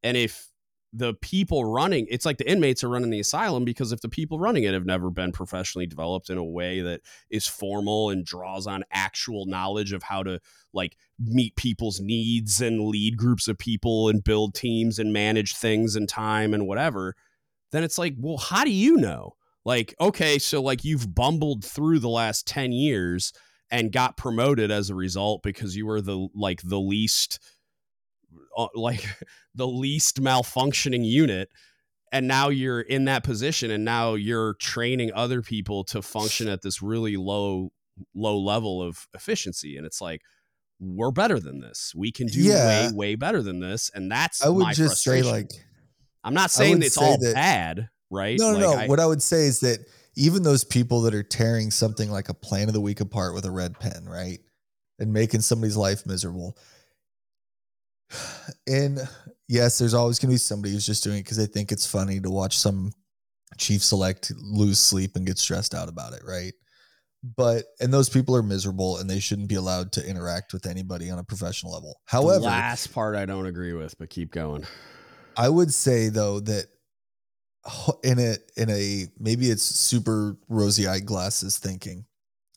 [0.03, 0.49] and if
[0.92, 4.38] the people running it's like the inmates are running the asylum because if the people
[4.38, 8.66] running it have never been professionally developed in a way that is formal and draws
[8.66, 10.40] on actual knowledge of how to
[10.73, 15.97] like meet people's needs and lead groups of people and build teams and manage things
[15.97, 17.14] and time and whatever
[17.73, 19.35] then it's like well how do you know?
[19.64, 23.33] Like okay so like you've bumbled through the last 10 years
[23.70, 27.38] and got promoted as a result because you were the like the least
[28.57, 29.05] uh, like
[29.55, 31.48] the least malfunctioning unit
[32.12, 36.62] and now you're in that position and now you're training other people to function at
[36.62, 37.70] this really low
[38.14, 40.20] low level of efficiency and it's like
[40.79, 42.88] we're better than this we can do Yeah.
[42.88, 45.50] way way better than this and that's I would my just say like
[46.22, 48.83] i'm not saying it's say all that- bad right no, no, Like, no.
[48.85, 49.79] I- what I would say is that
[50.16, 53.44] even those people that are tearing something like a plan of the week apart with
[53.44, 54.38] a red pen, right?
[54.98, 56.57] And making somebody's life miserable.
[58.68, 58.98] And
[59.48, 61.87] yes, there's always going to be somebody who's just doing it because they think it's
[61.87, 62.92] funny to watch some
[63.59, 66.52] chief select lose sleep and get stressed out about it, right?
[67.37, 71.11] But and those people are miserable and they shouldn't be allowed to interact with anybody
[71.11, 72.00] on a professional level.
[72.07, 74.64] the However, last part i don't agree with but keep going
[75.37, 76.66] I would say though that
[78.02, 82.05] in a in a maybe it's super rosy eyed glasses thinking,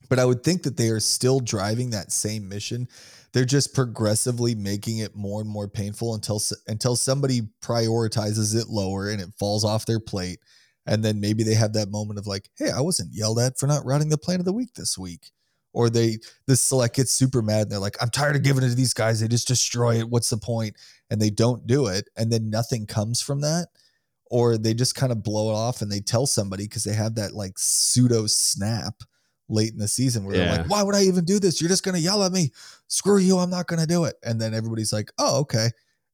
[0.09, 2.87] but I would think that they are still driving that same mission.
[3.31, 9.09] They're just progressively making it more and more painful until until somebody prioritizes it lower
[9.09, 10.39] and it falls off their plate,
[10.85, 13.67] and then maybe they have that moment of like, "Hey, I wasn't yelled at for
[13.67, 15.31] not routing the plan of the week this week."
[15.71, 16.17] Or they
[16.47, 18.93] the select gets super mad and they're like, "I'm tired of giving it to these
[18.93, 19.19] guys.
[19.19, 20.09] They just destroy it.
[20.09, 20.75] What's the point?"
[21.09, 23.69] and they don't do it and then nothing comes from that
[24.29, 27.15] or they just kind of blow it off and they tell somebody because they have
[27.15, 28.93] that like pseudo snap
[29.49, 31.83] late in the season where they're like why would i even do this you're just
[31.83, 32.51] going to yell at me
[32.87, 35.69] screw you i'm not going to do it and then everybody's like oh okay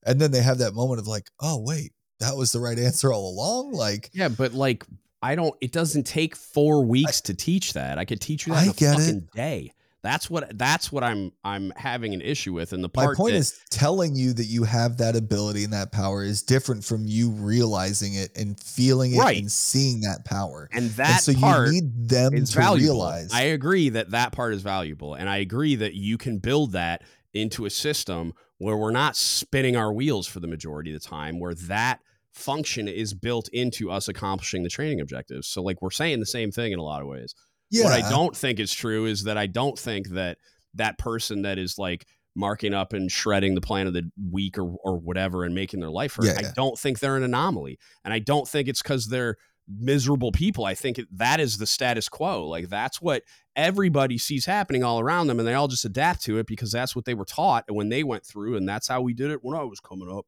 [0.06, 3.12] and then they have that moment of like oh wait that was the right answer
[3.12, 4.86] all along like Yeah, but like
[5.22, 7.98] I don't it doesn't take 4 weeks to teach that.
[7.98, 9.00] I could teach you that I in a get it.
[9.00, 9.74] fucking day.
[10.06, 13.40] That's what that's what I'm I'm having an issue with and the my point that,
[13.40, 17.32] is telling you that you have that ability and that power is different from you
[17.32, 19.40] realizing it and feeling it Right.
[19.42, 22.78] and seeing that power and and that so part you need them to valuable.
[23.02, 26.74] realize I agree that that part is valuable and I agree that you can build
[26.74, 27.02] that
[27.34, 31.40] into a system where we're not spinning our wheels for the majority of the time
[31.40, 32.00] where that
[32.32, 35.48] function is built into us accomplishing the training objectives.
[35.48, 37.34] So like we're saying the same thing in a lot of ways.
[37.72, 40.38] Yeah What I don't think is true is that I don't think that
[40.76, 44.76] that person that is like marking up and shredding the plan of the week or,
[44.84, 46.26] or whatever and making their life hurt.
[46.26, 47.80] Yeah, I don't think they're an anomaly.
[48.04, 50.66] And I don't think it's because they're miserable people.
[50.66, 52.48] I think that is the status quo.
[52.48, 53.24] Like that's what
[53.56, 56.96] everybody sees happening all around them and they all just adapt to it because that's
[56.96, 59.58] what they were taught when they went through and that's how we did it when
[59.58, 60.26] I was coming up.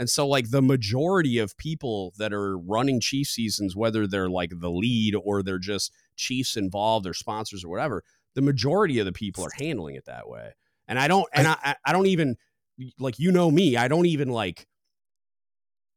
[0.00, 4.50] And so like the majority of people that are running chief seasons whether they're like
[4.58, 8.02] the lead or they're just chiefs involved or sponsors or whatever,
[8.34, 10.54] the majority of the people are handling it that way.
[10.88, 12.36] And I don't and I I, I don't even
[12.98, 14.66] like you know me, I don't even like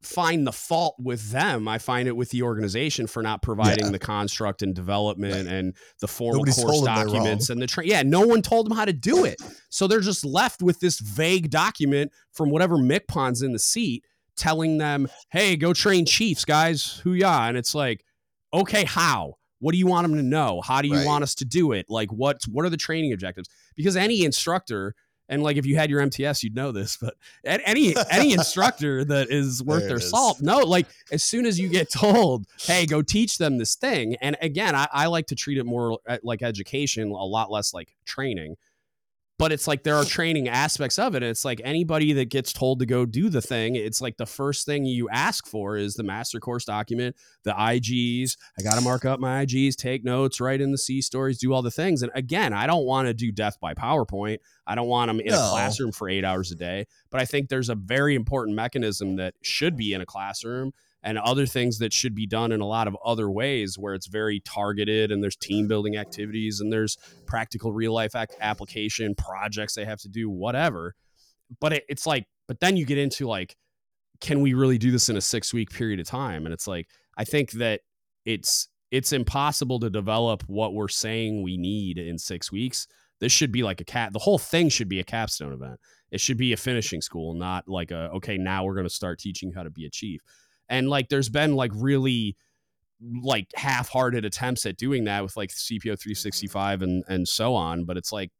[0.03, 1.67] find the fault with them.
[1.67, 3.91] I find it with the organization for not providing yeah.
[3.91, 5.55] the construct and development right.
[5.55, 7.87] and the formal Nobody's course documents and the train.
[7.87, 9.41] Yeah, no one told them how to do it.
[9.69, 14.77] So they're just left with this vague document from whatever MCPON's in the seat telling
[14.77, 16.99] them, hey, go train Chiefs, guys.
[17.03, 17.47] Who ya?
[17.47, 18.03] And it's like,
[18.53, 19.35] okay, how?
[19.59, 20.59] What do you want them to know?
[20.61, 21.05] How do you right.
[21.05, 21.85] want us to do it?
[21.87, 23.47] Like what what are the training objectives?
[23.77, 24.93] Because any instructor
[25.29, 29.29] and like if you had your MTS, you'd know this, but any any instructor that
[29.31, 30.09] is worth their is.
[30.09, 34.15] salt, no, like as soon as you get told, hey, go teach them this thing.
[34.21, 37.73] And again, I, I like to treat it more uh, like education, a lot less
[37.73, 38.55] like training
[39.39, 41.24] but it's like there are training aspects of it.
[41.24, 44.26] And it's like anybody that gets told to go do the thing, it's like the
[44.26, 48.38] first thing you ask for is the master course document, the IGs.
[48.60, 51.54] I got to mark up my IGs, take notes, write in the C stories, do
[51.54, 52.04] all the things.
[52.04, 54.38] And again, I don't want to do death by PowerPoint.
[54.65, 55.46] I don't want them in no.
[55.46, 56.86] a classroom for eight hours a day.
[57.10, 60.72] But I think there's a very important mechanism that should be in a classroom
[61.03, 64.07] and other things that should be done in a lot of other ways where it's
[64.07, 69.75] very targeted and there's team building activities and there's practical real life ac- application projects
[69.75, 70.95] they have to do whatever.
[71.59, 73.55] But it, it's like but then you get into like
[74.21, 76.45] can we really do this in a six week period of time?
[76.45, 76.87] And it's like
[77.17, 77.81] i think that
[78.25, 82.87] it's it's impossible to develop what we're saying we need in six weeks.
[83.19, 85.79] This should be like a cat the whole thing should be a capstone event.
[86.11, 89.19] It should be a finishing school not like a okay now we're going to start
[89.19, 90.21] teaching how to be a chief
[90.69, 92.36] and like there's been like really
[93.21, 97.97] like half-hearted attempts at doing that with like CPO 365 and and so on, but
[97.97, 98.32] it's like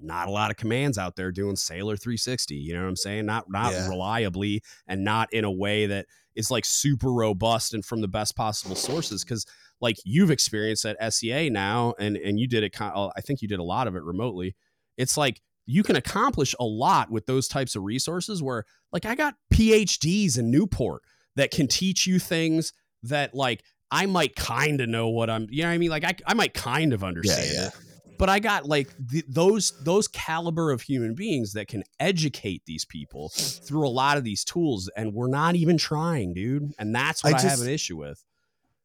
[0.00, 2.54] not a lot of commands out there doing Sailor 360.
[2.54, 3.26] You know what I'm saying?
[3.26, 3.88] Not not yeah.
[3.88, 8.36] reliably and not in a way that is like super robust and from the best
[8.36, 9.24] possible sources.
[9.24, 9.46] Because
[9.80, 12.80] like you've experienced at SEA now, and and you did it.
[12.80, 14.56] Uh, I think you did a lot of it remotely.
[14.96, 18.42] It's like you can accomplish a lot with those types of resources.
[18.42, 21.02] Where like I got PhDs in Newport
[21.36, 25.62] that can teach you things that like I might kind of know what I'm, you
[25.62, 25.90] know what I mean?
[25.90, 27.68] Like I, I might kind of understand yeah, yeah.
[27.68, 27.74] it,
[28.18, 32.84] but I got like th- those, those caliber of human beings that can educate these
[32.84, 34.90] people through a lot of these tools.
[34.96, 36.72] And we're not even trying, dude.
[36.78, 38.24] And that's what I, just, I have an issue with.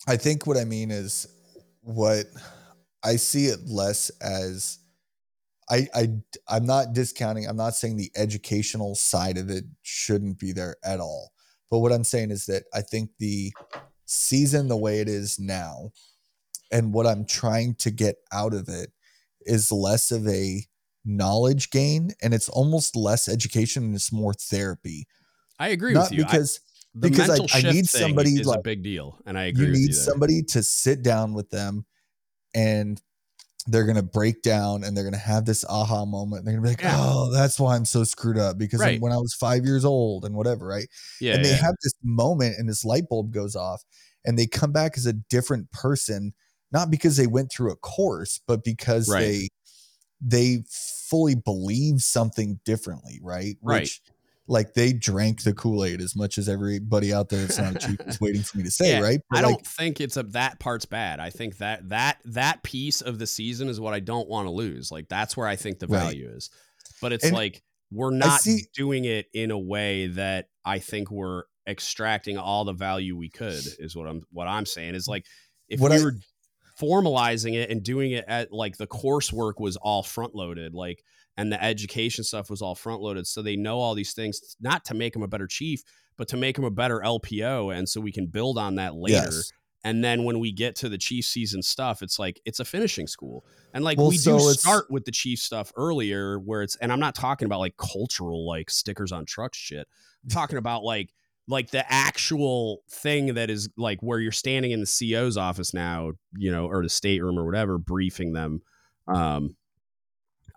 [0.07, 1.27] I think what I mean is
[1.81, 2.25] what
[3.03, 4.79] I see it less as
[5.69, 6.07] I, I
[6.47, 7.47] I'm not discounting.
[7.47, 11.31] I'm not saying the educational side of it shouldn't be there at all.
[11.69, 13.53] But what I'm saying is that I think the
[14.05, 15.91] season the way it is now
[16.71, 18.91] and what I'm trying to get out of it
[19.41, 20.63] is less of a
[21.05, 25.07] knowledge gain and it's almost less education and it's more therapy.
[25.59, 26.25] I agree Not with you.
[26.25, 26.59] Because
[26.95, 29.19] I, because I, I, need somebody is like, a big deal.
[29.25, 31.85] And I agree you need somebody to sit down with them
[32.55, 33.01] and
[33.67, 36.45] they're gonna break down and they're gonna have this aha moment.
[36.45, 36.95] They're gonna be like, yeah.
[36.97, 39.01] "Oh, that's why I'm so screwed up because right.
[39.01, 40.87] when I was five years old and whatever, right?"
[41.19, 41.57] Yeah, and they yeah.
[41.57, 43.83] have this moment and this light bulb goes off,
[44.25, 46.33] and they come back as a different person,
[46.71, 49.21] not because they went through a course, but because right.
[49.21, 49.49] they
[50.21, 53.57] they fully believe something differently, right?
[53.61, 53.81] Right.
[53.81, 54.01] Which,
[54.49, 57.87] like they drank the Kool Aid as much as everybody out there that's not a
[57.87, 59.21] chief is waiting for me to say, yeah, right?
[59.29, 61.19] But I like, don't think it's a that part's bad.
[61.19, 64.51] I think that that that piece of the season is what I don't want to
[64.51, 64.91] lose.
[64.91, 66.35] Like that's where I think the value right.
[66.35, 66.49] is.
[66.99, 71.11] But it's and like we're not see, doing it in a way that I think
[71.11, 73.61] we're extracting all the value we could.
[73.77, 75.25] Is what I'm what I'm saying is like
[75.69, 76.15] if we I, were
[76.81, 81.03] formalizing it and doing it at like the coursework was all front loaded, like
[81.39, 83.25] and the education stuff was all front loaded.
[83.25, 85.81] So they know all these things, not to make them a better chief,
[86.17, 87.73] but to make them a better LPO.
[87.73, 89.29] And so we can build on that later.
[89.31, 89.53] Yes.
[89.85, 93.07] And then when we get to the chief season stuff, it's like it's a finishing
[93.07, 93.45] school.
[93.73, 96.91] And like well, we so do start with the chief stuff earlier where it's and
[96.91, 99.87] I'm not talking about like cultural like stickers on trucks shit.
[100.25, 101.13] I'm talking about like
[101.47, 106.11] like the actual thing that is like where you're standing in the CO's office now,
[106.35, 108.61] you know, or the stateroom or whatever, briefing them.
[109.07, 109.55] Um,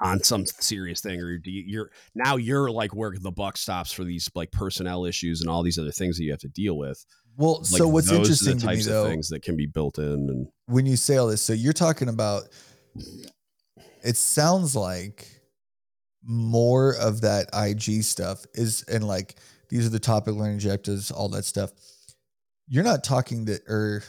[0.02, 4.28] on some serious thing or you're now you're like where the buck stops for these
[4.34, 7.04] like personnel issues and all these other things that you have to deal with.
[7.36, 10.48] Well like so what's interesting to me though things that can be built in and
[10.66, 12.42] when you say all this so you're talking about
[14.02, 15.28] it sounds like
[16.24, 19.36] more of that ig stuff is and like
[19.70, 21.70] these are the topic learning objectives all that stuff.
[22.68, 24.02] You're not talking that or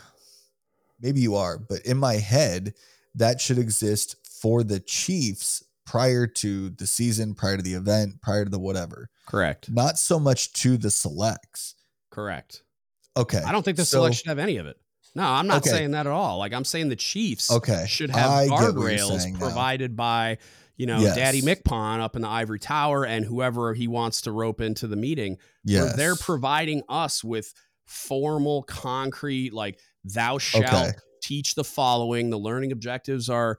[0.99, 2.73] maybe you are but in my head
[3.15, 8.43] that should exist for the chiefs prior to the season, prior to the event, prior
[8.43, 9.09] to the whatever.
[9.27, 9.69] Correct.
[9.69, 11.75] Not so much to the selects.
[12.09, 12.63] Correct.
[13.15, 13.41] Okay.
[13.45, 14.77] I don't think the so, select should have any of it.
[15.15, 15.69] No, I'm not okay.
[15.69, 16.39] saying that at all.
[16.39, 17.85] Like I'm saying the Chiefs okay.
[17.87, 20.39] should have guardrails provided by,
[20.75, 21.15] you know, Yes.
[21.15, 24.95] Daddy MCPON up in the ivory tower and whoever he wants to rope into the
[24.95, 25.37] meeting.
[25.63, 25.95] Yes.
[25.95, 27.53] they're providing us with
[27.85, 30.91] formal, concrete, like thou shalt Okay.
[31.23, 32.29] Teach the following.
[32.29, 33.57] The learning objectives are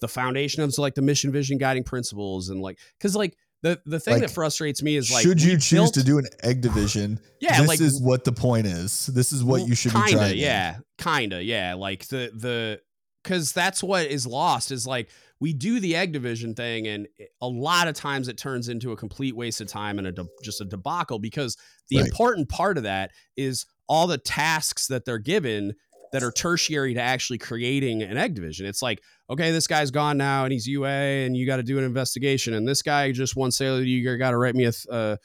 [0.00, 4.00] the foundation of like the mission, vision, guiding principles, and like because like the the
[4.00, 6.60] thing Like, that frustrates me is like should you choose built- to do an egg
[6.62, 7.20] division?
[7.40, 9.06] Yeah, this like is what the point is.
[9.06, 10.36] This is what well, you should kinda, be trying.
[10.38, 12.80] yeah kinda yeah like the the
[13.24, 15.08] because that's what is lost is like
[15.40, 17.06] we do the egg division thing and
[17.40, 20.26] a lot of times it turns into a complete waste of time and a de-
[20.42, 21.56] just a debacle because
[21.88, 22.06] the Right.
[22.08, 25.72] important part of that is all the tasks that they're given
[26.12, 30.16] that are tertiary to actually creating an egg division it's like okay this guy's gone
[30.16, 33.36] now and he's ua and you got to do an investigation and this guy just
[33.36, 35.16] won sailor you got to write me a uh,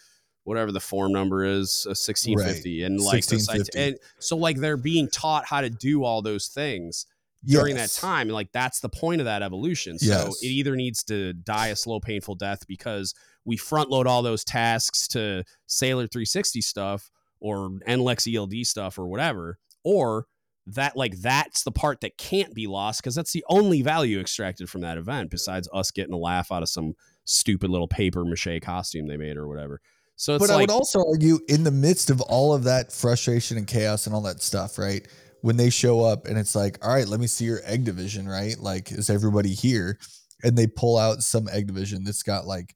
[0.44, 3.80] whatever the form number is, a 1650 and like the 1650.
[3.80, 7.08] and so like they're being taught how to do all those things
[7.44, 7.96] during Yes.
[7.96, 10.44] that time and like that's the point of that evolution so Yes.
[10.44, 14.44] it either needs to die a slow painful death because we front load all those
[14.44, 20.26] tasks to sailor 360 stuff or nlex eld stuff or whatever or
[20.68, 24.70] that like that's the part that can't be lost because that's the only value extracted
[24.70, 28.60] from that event besides us getting a laugh out of some stupid little paper mache
[28.62, 29.80] costume they made or whatever
[30.16, 33.58] so it's but I would also argue, in the midst of all of that frustration
[33.58, 35.06] and chaos and all that stuff, right?
[35.42, 38.28] When they show up and it's like, all right, let me see your egg division,
[38.28, 38.58] right?
[38.58, 40.00] Like, is everybody here?
[40.44, 42.76] And they pull out some egg division that's got like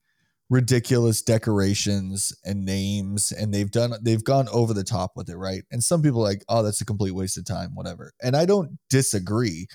[0.50, 5.64] ridiculous decorations and names, and they've done they've gone over the top with it, right?
[5.72, 8.14] And some people are like, oh, that's a complete waste of time, whatever.
[8.22, 9.68] And I don't disagree,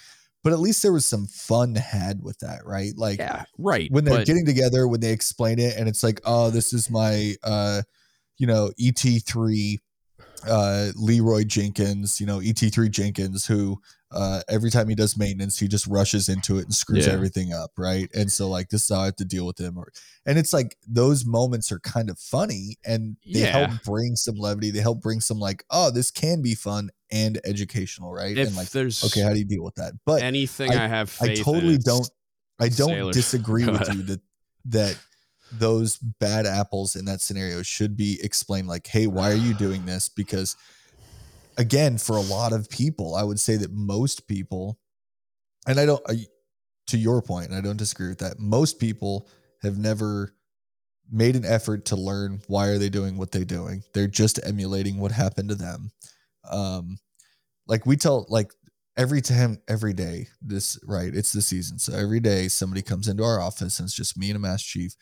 [0.42, 2.92] but at least there was some fun had with that, right?
[2.96, 6.20] Like, yeah right when they're but- getting together when they explain it and it's like
[6.24, 7.82] oh this is my uh
[8.38, 9.78] you know et3
[10.48, 13.78] uh leroy jenkins you know et3 jenkins who
[14.14, 17.12] uh every time he does maintenance he just rushes into it and screws Yeah.
[17.12, 19.76] everything up right and so like this is how i have to deal with him
[19.76, 19.92] or
[20.24, 23.66] and it's like those moments are kind of funny and they Yeah.
[23.66, 27.40] help bring some levity they help bring some like oh this can be fun and
[27.44, 30.70] educational right if and like there's okay how do you deal with that but anything
[30.70, 32.08] I, have I faith in, totally don't.
[32.60, 33.16] I don't sailors.
[33.16, 34.20] disagree with you that
[34.66, 34.96] that
[35.58, 38.66] those bad apples in that scenario should be explained.
[38.68, 40.08] Like, hey, why are you doing this?
[40.08, 40.56] Because
[41.56, 44.78] again, for a lot of people, I would say that most people,
[45.66, 46.02] and I don't.
[46.08, 46.26] I,
[46.88, 48.38] to your point, and I don't disagree with that.
[48.38, 49.28] Most people
[49.62, 50.34] have never
[51.10, 53.82] made an effort to learn why are they doing what they're doing.
[53.94, 55.90] They're just emulating what happened to them.
[56.50, 56.98] Um,
[57.66, 58.52] like we tell like
[58.96, 63.24] every time every day this right it's the season so every day somebody comes into
[63.24, 64.94] our office and it's just me and a master chief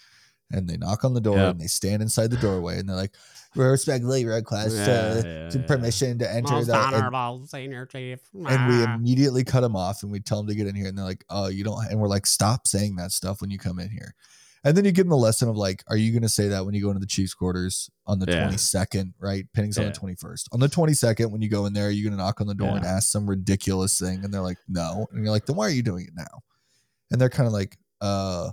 [0.50, 1.50] and they knock on the door Yep.
[1.52, 3.14] and they stand inside the doorway and they're like
[3.54, 5.66] we respectfully request Yeah, uh, yeah, to yeah.
[5.66, 8.20] permission to enter Most the and, honorable senior chief.
[8.34, 10.96] and we immediately cut them off and we tell them to get in here and
[10.98, 13.78] they're like oh you don't and we're like stop saying that stuff when you come
[13.78, 14.14] in here.
[14.64, 16.64] And then you give them a lesson of like are you going to say that
[16.64, 18.46] when you go into the chiefs quarters on the Yeah.
[18.48, 19.44] 22nd right?
[19.52, 22.16] Pinning's on the 21st on the 22nd when you go in there are you're going
[22.16, 24.24] to knock on the door and ask some ridiculous thing?
[24.24, 25.06] And they're like no.
[25.12, 26.42] And you're like then why are you doing it now?
[27.10, 28.50] And they're kind of like uh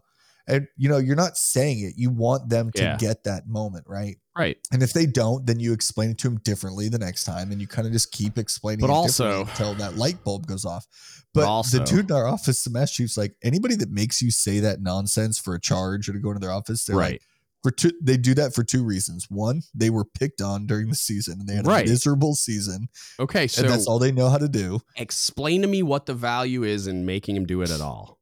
[0.50, 2.98] and you know you're not saying it you want them to Yeah.
[2.98, 4.58] get that moment right right.
[4.72, 7.60] and if they don't, then you explain it to them differently the next time, and
[7.62, 8.80] you kind of just keep explaining.
[8.82, 10.86] But it also- until that light bulb goes off.
[11.34, 14.22] But But, also- the dude in our office, the mass chief's like anybody that makes
[14.22, 17.12] you say that nonsense for a charge or to go into their office, they're Right.
[17.14, 17.22] like
[17.62, 17.92] for two.
[18.02, 19.26] They do that for two reasons.
[19.30, 21.86] One, they were picked on during the season, and they had Right.
[21.86, 22.88] a miserable season,
[23.20, 23.46] Okay.
[23.48, 24.80] So and that's all they know how to do.
[24.96, 28.18] explain to me what the value is in making him do it at all.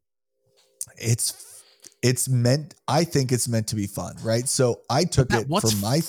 [1.00, 1.32] It's
[2.08, 2.74] it's meant.
[2.88, 4.48] I think it's meant to be fun, right?
[4.48, 6.02] So I took That- it for my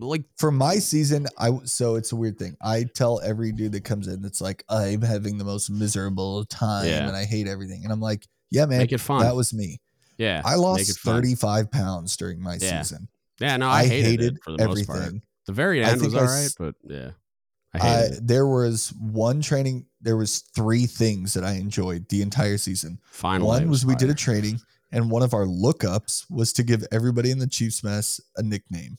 [0.00, 2.56] like for my season, I so it's a weird thing.
[2.62, 6.86] I tell every dude that comes in that's like, I'm having the most miserable time
[6.86, 7.08] Yeah.
[7.08, 7.82] and I hate everything.
[7.84, 9.22] And I'm like, yeah, man, make it fun.
[9.22, 9.80] that was me.
[10.18, 10.40] yeah.
[10.44, 12.82] I lost 35 pounds during my Yeah.
[12.82, 13.08] season.
[13.40, 13.56] Yeah.
[13.56, 14.98] No, I, I, hated, hated, it for the most part.
[15.00, 15.22] everything.
[15.46, 17.10] The very end was all right, but yeah,
[17.74, 19.86] hated there was one training.
[20.00, 22.98] There was three things that I enjoyed the entire season.
[23.10, 24.60] Final one day was we did a training,
[24.90, 28.98] and one of our lookups was to give everybody in the Chiefs mess a nickname.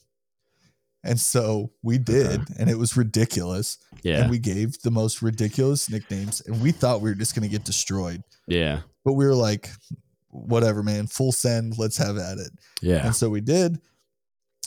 [1.02, 3.78] And so we did, and it was ridiculous.
[4.02, 7.42] yeah, and we gave the most ridiculous nicknames and we thought we were just going
[7.42, 8.22] to get destroyed.
[8.46, 9.70] Yeah, but we were like
[10.28, 11.06] whatever man.
[11.06, 11.78] Full send.
[11.78, 12.50] Let's have at it.
[12.82, 13.06] Yeah.
[13.06, 13.80] and so we did.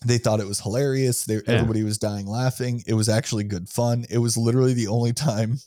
[0.05, 1.23] They thought it was hilarious.
[1.25, 2.83] They, everybody was dying laughing.
[2.87, 4.05] It was actually good fun.
[4.09, 5.59] It was literally the only time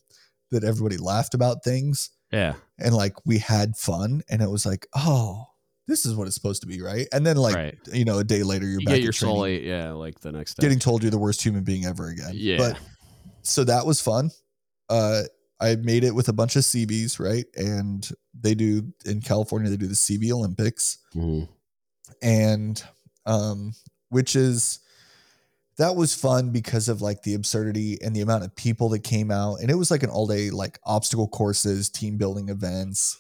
[0.51, 2.11] that everybody laughed about things.
[2.33, 5.45] Yeah, and like we had fun and it was like oh
[5.89, 7.79] this is what it's supposed to be right and then like right.
[7.93, 9.93] you know a day later you're You back get at your training, soul ate, yeah,
[9.93, 10.63] like the next day.
[10.63, 12.79] getting told you're the worst human being ever again yeah, but
[13.43, 14.31] so that was fun.
[14.89, 15.23] Uh,
[15.61, 17.47] I made it with a bunch of Seabees, right?
[17.57, 18.07] And
[18.39, 20.99] they do in California, they do the Seabee Olympics.
[21.15, 21.49] Mhm.
[22.21, 22.83] And
[23.25, 23.73] um,
[24.11, 24.81] which is
[25.79, 29.31] that was fun because of like the absurdity and the amount of people that came
[29.31, 29.57] out.
[29.61, 33.19] And it was like an all day like obstacle courses, team building events,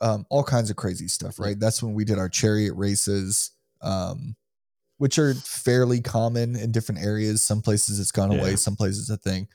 [0.00, 1.58] um, all kinds of crazy stuff, right?
[1.58, 3.50] That's when we did our chariot races.
[3.80, 4.36] Um,
[4.98, 7.42] which are fairly common in different areas.
[7.42, 9.48] Some places it's gone away, some places a thing.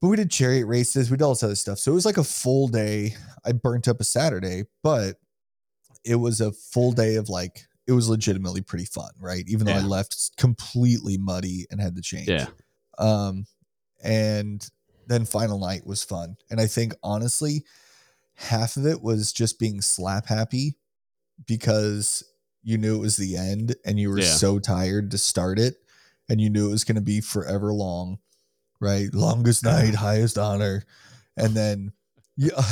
[0.00, 1.78] But we did chariot races, we did all this other stuff.
[1.78, 3.16] So it was like a full day.
[3.44, 5.16] I burnt up a Saturday, but
[6.04, 9.44] it was a full day of like it was legitimately pretty fun, right?
[9.48, 12.28] Even though I left completely muddy and had to change.
[12.28, 12.46] Yeah.
[12.98, 13.46] Um,
[14.02, 14.64] and
[15.08, 16.36] then final night was fun.
[16.50, 17.64] And I think honestly,
[18.34, 20.76] half of it was just being slap happy
[21.46, 22.22] because
[22.62, 24.26] you knew it was the end and you were Yeah.
[24.26, 25.74] so tired to start it
[26.28, 28.18] and you knew it was going to be forever long,
[28.80, 29.12] right?
[29.12, 30.84] Longest night, highest honor.
[31.36, 31.92] And then
[32.36, 32.62] yeah,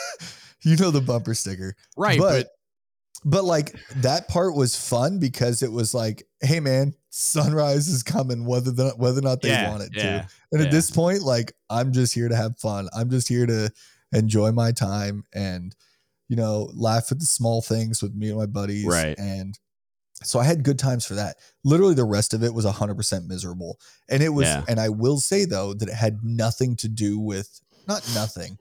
[0.62, 1.76] you know the bumper sticker.
[1.96, 2.48] Right, but,
[3.24, 8.44] but, like that part was fun because it was like, hey man, sunrise is coming
[8.44, 10.02] whether the, whether or not they yeah, want it yeah.
[10.02, 10.28] to.
[10.52, 10.66] And yeah.
[10.66, 12.88] at this point, like I'm just here to have fun.
[12.94, 13.70] I'm just here to
[14.12, 15.74] enjoy my time and
[16.28, 18.86] you know laugh at the small things with me and my buddies.
[18.86, 19.18] Right.
[19.18, 19.58] And
[20.22, 21.36] so I had good times for that.
[21.64, 23.78] Literally, the rest of it was 100% miserable.
[24.08, 24.62] And it was, Yeah.
[24.68, 28.58] and I will say though that it had nothing to do with not nothing.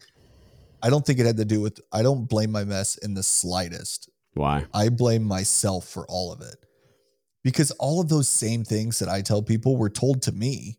[0.81, 1.79] I don't think it had to do with.
[1.91, 4.09] I don't blame my mess in the slightest.
[4.33, 4.65] Why?
[4.73, 6.55] I blame myself for all of it.
[7.43, 10.77] Because all of those same things that I tell people were told to me.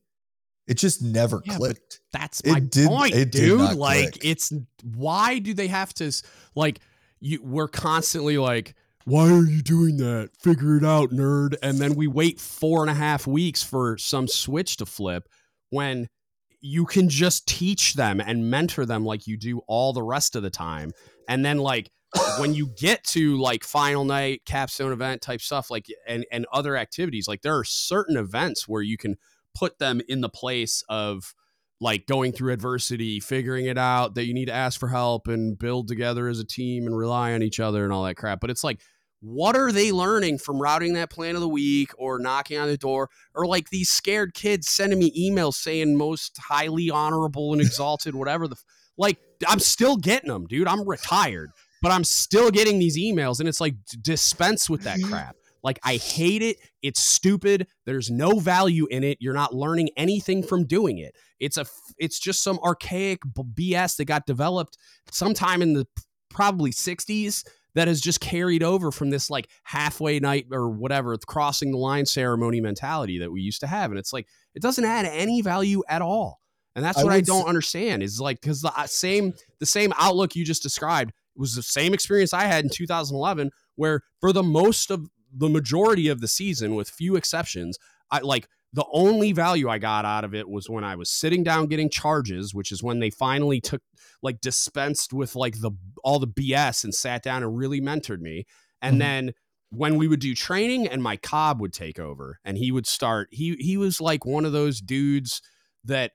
[0.69, 2.01] It just never Yeah, but clicked.
[2.13, 3.59] That's It my did- point, it did dude.
[3.59, 4.25] not Like, click.
[4.25, 4.53] it's
[4.85, 6.13] why do they have to
[6.55, 6.79] like
[7.21, 7.43] you?
[7.43, 8.75] We're constantly like,
[9.05, 10.31] why are you doing that?
[10.41, 11.57] Figure it out, nerd.
[11.65, 15.29] And then we wait four and a half weeks for some switch to flip
[15.71, 16.07] when
[16.61, 20.45] you can just teach them and mentor them like you do all the rest of
[20.45, 20.93] the time.
[21.29, 21.91] And then like
[22.39, 26.77] when you get to like final night capstone event type stuff like and and other
[26.77, 29.17] activities like there are certain events where you can
[29.55, 31.35] put them in the place of
[31.81, 35.59] like going through adversity figuring it out that you need to ask for help and
[35.59, 38.41] build together as a team and rely on each other and all that crap.
[38.41, 38.81] But it's like
[39.21, 42.77] what are they learning from routing that plan of the week or knocking on the
[42.77, 48.15] door or like these scared kids sending me emails saying most highly honorable and exalted
[48.15, 48.65] whatever the f-
[48.97, 50.69] like i'm still getting them dude.
[50.69, 51.51] I'm retired
[51.83, 55.37] but i'm still getting these emails and it's like dispense with that crap.
[55.63, 56.57] Like i hate it.
[56.83, 57.69] It's stupid.
[57.87, 59.19] There's no value in it.
[59.21, 61.15] You're not learning anything from doing it.
[61.39, 61.67] It's a
[61.99, 64.77] it's just some archaic bs that got developed
[65.11, 65.87] sometime in the
[66.31, 71.71] probably 60s that has just carried over from this like halfway night or whatever crossing
[71.71, 75.05] the line ceremony mentality that we used to have and it's like it doesn't add
[75.07, 76.41] any value at all.
[76.75, 79.67] And that's I what i don't s- understand is like because the uh, same the
[79.67, 84.33] same outlook you just described was the same experience i had in 2011 where for
[84.33, 87.79] the most of the majority of the season with few exceptions
[88.11, 91.43] i like the only value i got out of it was when i was sitting
[91.43, 93.83] down getting charges which is when they finally took
[94.23, 95.71] like dispensed with like the
[96.05, 98.45] all the bs and sat down and really mentored me
[98.81, 98.99] and Mhm.
[98.99, 99.33] then
[99.71, 103.29] when we would do training and my cob would take over and he would start
[103.31, 105.41] he he was like one of those dudes
[105.85, 106.13] that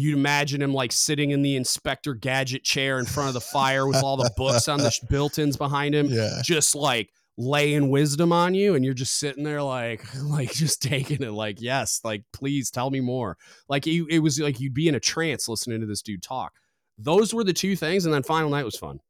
[0.00, 3.86] you'd imagine him like sitting in the inspector gadget chair in front of the fire
[3.86, 6.40] with all the books on the sh- built-ins behind him Yeah.
[6.44, 11.22] just like laying wisdom on you and you're just sitting there like like just taking
[11.22, 13.36] it like yes like please tell me more.
[13.68, 16.52] Like you it was like you'd be in a trance listening to this dude talk.
[16.98, 19.00] Those were the two things and then final night was fun.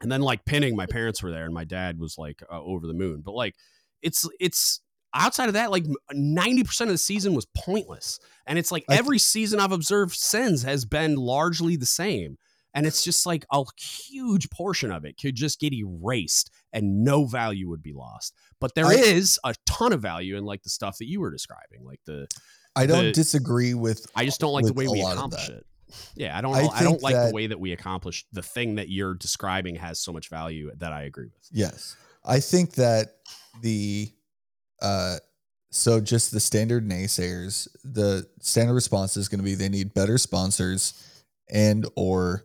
[0.00, 2.88] And then like pinning my parents were there and my dad was like uh, over
[2.88, 3.22] the moon.
[3.24, 3.54] But like
[4.02, 4.80] it's it's
[5.14, 8.18] outside of that like 90% of the season was pointless.
[8.46, 12.38] And it's like every season i've observed since has been largely the same.
[12.74, 17.26] And it's just like a huge portion of it could just get erased and no
[17.26, 18.34] value would be lost.
[18.60, 21.84] But there is a ton of value in like the stuff that you were describing
[21.84, 22.26] like the
[22.74, 25.66] I don't the- disagree with i just don't like the way we accomplish it.
[26.16, 28.76] Yeah i don't I I, don't like that- the way that we accomplish the thing
[28.76, 31.48] that you're describing has so much value that i agree with.
[31.52, 31.96] Yes.
[32.24, 33.16] I think that
[33.60, 34.10] the
[34.82, 35.16] uh
[35.74, 40.18] so just the standard naysayers, the standard response is going to be they need better
[40.18, 42.44] sponsors and or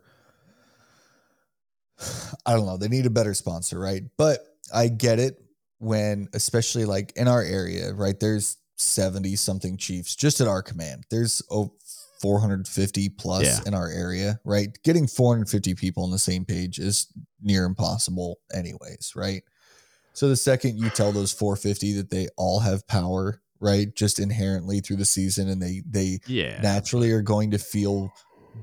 [2.46, 4.02] I don't know, they need a better sponsor, right?
[4.16, 4.40] But
[4.72, 5.42] I get it
[5.78, 8.18] when especially like in our area, right?
[8.18, 11.04] There's 70 something chiefs just at our command.
[11.10, 11.72] There's oh,
[12.22, 13.60] 450 plus Yeah.
[13.66, 14.76] in our area, right?
[14.84, 17.08] Getting 450 people on the same page is
[17.42, 19.42] near impossible anyways, right?
[20.18, 24.80] So the second you tell those 450 that they all have power, right, just inherently
[24.80, 26.60] through the season and they they yeah.
[26.60, 28.12] naturally are going to feel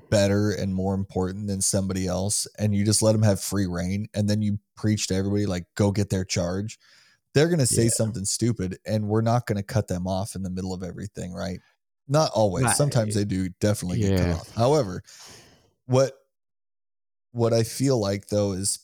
[0.09, 4.07] better and more important than somebody else and you just let them have free reign
[4.13, 6.77] and then you preach to everybody like go get their charge
[7.33, 7.89] they're going to say Yeah.
[7.89, 11.33] something stupid and we're not going to cut them off in the middle of everything
[11.33, 11.59] right?
[12.09, 12.65] Not always.
[12.65, 12.75] Right.
[12.75, 14.51] sometimes they do definitely get cut off.
[14.55, 15.01] However
[15.85, 16.11] what
[17.31, 18.79] what i feel like though is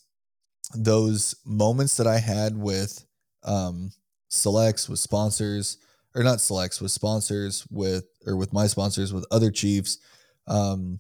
[0.76, 3.06] those moments that i had with
[3.44, 3.92] um
[4.30, 5.78] selects with sponsors
[6.16, 9.98] or not selects with sponsors with or with my sponsors with other chiefs
[10.48, 11.00] um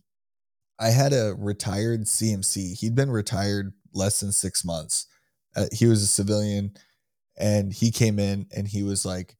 [0.79, 5.05] i had a retired cmc he'd been retired less than six months.
[5.53, 6.71] Uh, he was a civilian
[7.37, 9.35] and he came in and he was like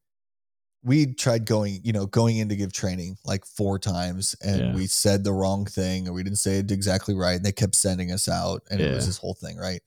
[0.83, 4.75] we tried going you know going in to give training like four times and Yeah.
[4.75, 7.75] we said the wrong thing or we didn't say it exactly right and they kept
[7.75, 9.81] sending us out and it was this whole thing right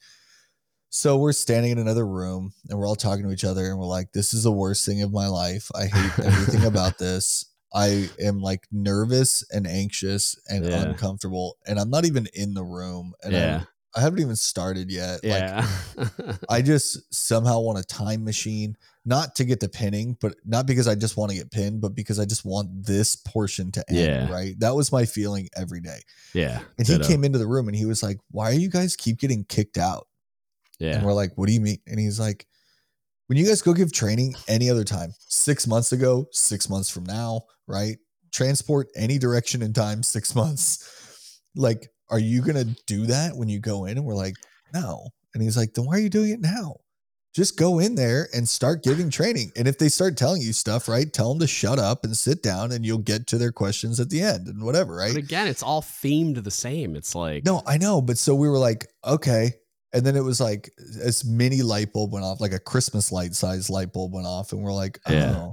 [0.97, 3.85] so we're standing in another room and we're all talking to each other and we're
[3.85, 5.69] like, this is the worst thing of my life.
[5.75, 7.47] I hate everything about this.
[7.75, 10.83] I am like nervous and anxious and Yeah.
[10.83, 11.57] uncomfortable.
[11.67, 13.13] And I'm not even in the room.
[13.25, 13.67] And I'm-
[13.97, 15.25] I haven't even started yet.
[15.25, 15.69] Like Yeah.
[16.49, 20.87] I just somehow want a time machine, not to get to pinning, but not because
[20.89, 23.99] I just want to get pinned, but because I just want this portion to end.
[23.99, 24.33] Yeah.
[24.33, 24.59] Right.
[24.61, 26.01] That was my feeling every day.
[26.33, 26.61] yeah.
[26.79, 29.19] And he came into the room and he was like, Why are you guys keep
[29.19, 30.07] getting kicked out?
[30.79, 30.97] Yeah.
[30.97, 31.79] And we're like, what do you mean?
[31.87, 32.47] And he's like,
[33.27, 37.05] when you guys go give training any other time, six months ago, six months from
[37.05, 37.97] now, right?
[38.33, 41.41] Transport any direction in time, six months.
[41.55, 43.97] Like, are you going to do that when you go in?
[43.97, 44.35] And we're like,
[44.73, 45.09] no.
[45.33, 46.77] And he's like, then why are you doing it now?
[47.35, 49.51] Just go in there and start giving training.
[49.57, 52.45] And if they start telling you stuff, right, tell them to shut up and sit
[52.45, 55.13] down and you'll get to their questions at the end and whatever, right?
[55.15, 56.95] But again, it's all themed the same.
[56.95, 59.55] It's like No, I know, but so we were like, okay.
[59.95, 63.35] And then it was like this mini light bulb went off, like a Christmas light
[63.35, 65.49] size light bulb went off, and we're like, oh, Yeah.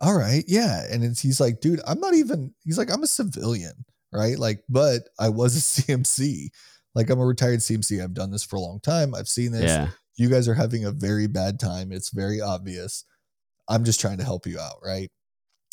[0.00, 0.82] all right, yeah.
[0.90, 2.52] And it's, he's like, dude, I'm not even.
[2.64, 4.38] He's like, I'm a civilian, right?
[4.38, 6.48] Like, but I was a CMC.
[6.94, 8.02] Like, I'm a retired CMC.
[8.02, 9.14] I've done this for a long time.
[9.14, 9.70] I've seen this.
[9.70, 9.88] yeah.
[10.16, 11.92] You guys are having a very bad time.
[11.92, 13.04] It's very obvious.
[13.68, 15.10] I'm just trying to help you out, right?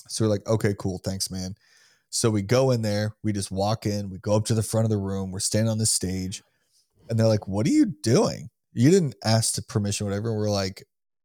[0.08, 1.56] So we're like, okay, cool, thanks, man.
[2.12, 4.86] So we go in there, we just walk in, we go up to the front
[4.86, 6.44] of the room, we're standing on the stage,
[7.10, 8.50] and they're like, What are you doing?
[8.74, 10.30] You didn't ask to permission, whatever.
[10.30, 10.84] And we're like,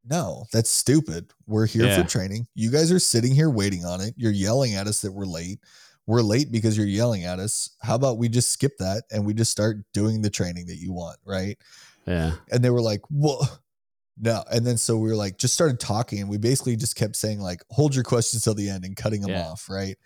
[0.08, 1.32] No, that's stupid.
[1.46, 2.02] We're here Yeah.
[2.02, 2.46] for training.
[2.54, 4.14] You guys are sitting here waiting on it.
[4.16, 5.60] You're yelling at us that we're late.
[6.06, 7.70] We're late because you're yelling at us.
[7.82, 10.92] How about we just skip that and we just start doing the training that you
[10.92, 11.56] want, right?
[12.06, 12.32] Yeah.
[12.50, 13.60] and they were like, "Well,
[14.18, 17.14] no." And then so we were like, just started talking, and we basically just kept
[17.14, 19.46] saying like, "Hold your questions till the end," and cutting them Yeah.
[19.48, 19.96] off, right?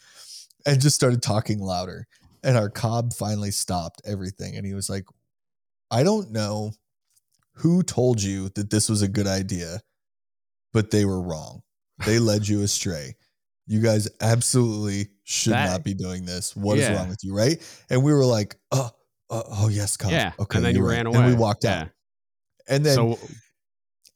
[0.67, 2.07] And just started talking louder.
[2.43, 5.05] And our cob finally stopped everything, and he was like,
[5.95, 6.73] "I don't know
[7.59, 9.81] who told you that this was a good idea,
[10.73, 11.63] but they were wrong.
[12.05, 13.17] They led you astray."
[13.67, 16.55] You guys absolutely should That- not be doing this.
[16.55, 16.97] What is Yeah.
[16.97, 17.63] wrong with you, right?
[17.89, 18.91] And we were like, "Oh,
[19.31, 19.97] oh, oh yes.
[20.07, 20.33] Yeah.
[20.39, 21.25] Okay, and then you you're ran right." away.
[21.25, 21.83] and we walked Yeah.
[21.83, 21.89] out.
[22.69, 23.19] And then so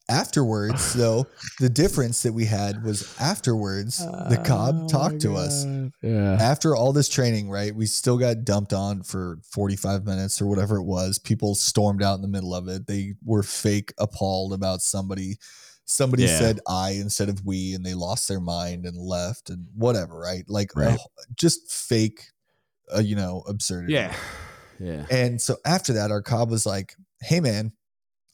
[0.08, 1.26] afterwards, though,
[1.60, 5.64] the difference that we had was afterwards, the Oh cob talked to us.
[6.02, 6.36] Yeah.
[6.40, 7.74] After all this training, right?
[7.74, 11.18] We still got dumped on for 45 minutes or whatever it was.
[11.18, 12.86] People stormed out in the middle of it.
[12.86, 15.36] They were fake appalled about somebody.
[15.84, 16.38] Somebody Yeah.
[16.38, 20.44] said I instead of we, and they lost their mind and left and whatever, right?
[20.48, 20.96] Like uh,
[21.34, 22.24] just fake,
[22.94, 23.94] uh, you know, absurdity.
[23.94, 24.14] Yeah.
[24.80, 25.06] Yeah.
[25.10, 27.72] And so after that, our cob was like, hey, man,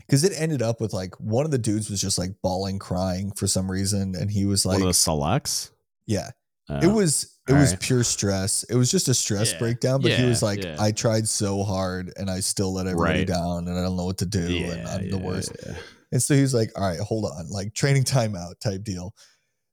[0.06, 3.32] because it ended up with like one of the dudes was just like bawling, crying
[3.32, 4.14] for some reason.
[4.14, 5.70] And he was like, One of the selects.
[6.06, 6.30] yeah,
[6.68, 6.78] Oh.
[6.78, 7.80] it was, it was alright.
[7.80, 8.62] pure stress.
[8.64, 10.00] It was just a stress Yeah, breakdown.
[10.00, 10.76] But he was like, yeah.
[10.78, 13.26] I tried so hard and I still let everybody Right.
[13.26, 14.50] down and I don't know what to do.
[14.50, 15.52] yeah, and I'm the worst.
[15.66, 15.74] yeah.
[16.12, 19.14] And so he was like, all right, hold on, like training timeout type deal.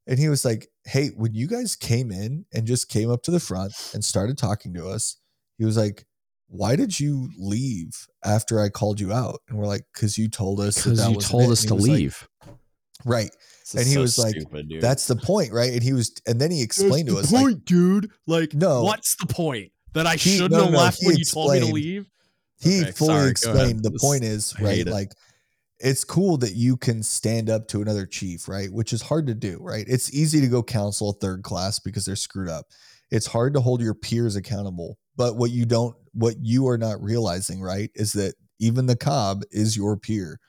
[0.07, 3.31] And he was like, hey, when you guys came in and just came up to
[3.31, 5.17] the front and started talking to us,
[5.59, 6.05] he was like,
[6.51, 7.89] why did you leave
[8.25, 9.39] after I called you out?
[9.47, 11.67] And we're like, because you told us Because that you wasn't told it." us to
[11.69, 12.27] he was like, leave.
[13.05, 13.29] right.
[13.75, 14.81] And he so was like, stupid, dude.
[14.81, 15.71] That's the point, right?
[15.71, 18.11] And he was, and then he explained to That's us, the like, point, dude.
[18.27, 18.83] Like, No.
[18.83, 19.71] what's the point?
[19.93, 22.05] That I He- shouldn't no, have no, left he when you told me to leave.
[22.59, 24.91] he Okay, fully sorry, explained the This- point is right hate it.
[24.91, 25.11] like
[25.79, 29.33] it's cool that you can stand up to another chief right which is hard to
[29.33, 32.67] do right it's easy to go counsel a third class because they're screwed up
[33.09, 37.01] it's hard to hold your peers accountable but what you don't what you are not
[37.01, 40.39] realizing right is that even the cob is your peer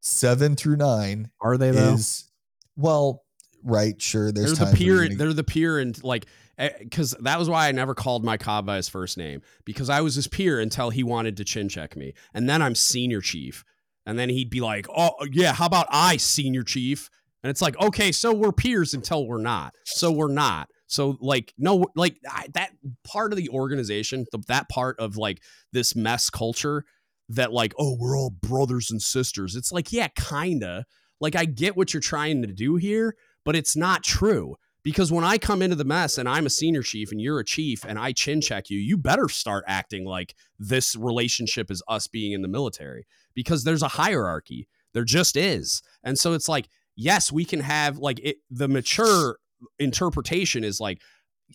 [0.00, 1.94] seven through nine Are they though?
[1.94, 2.30] is
[2.76, 3.22] well
[3.64, 5.02] right sure there's they're the peer.
[5.04, 6.26] gonna- They're the peer, and like,
[6.58, 9.90] eh, because that was why I never called my cob by his first name because
[9.90, 13.20] I was his peer until he wanted to chin check me, and then I'm senior
[13.20, 13.64] chief,
[14.04, 17.10] and then he'd be like, "Oh yeah, how about I senior chief?"
[17.42, 19.72] And it's like, okay, so we're peers until we're not.
[19.84, 20.68] So we're not.
[20.86, 22.72] So like no like I, that
[23.04, 26.84] part of the organization, the, that part of like this mess culture
[27.28, 29.56] that like oh we're all brothers and sisters.
[29.56, 30.86] It's like yeah, kinda.
[31.20, 34.56] Like I get what you're trying to do here, but it's not true.
[34.86, 37.44] Because when I come into the mess and I'm a senior chief and you're a
[37.44, 42.06] chief and I chin check you, you better start acting like this relationship is us
[42.06, 44.68] being in the military because there's a hierarchy.
[44.94, 45.82] There just is.
[46.04, 49.38] And so it's like, yes, we can have like it, the mature
[49.78, 51.00] interpretation is like,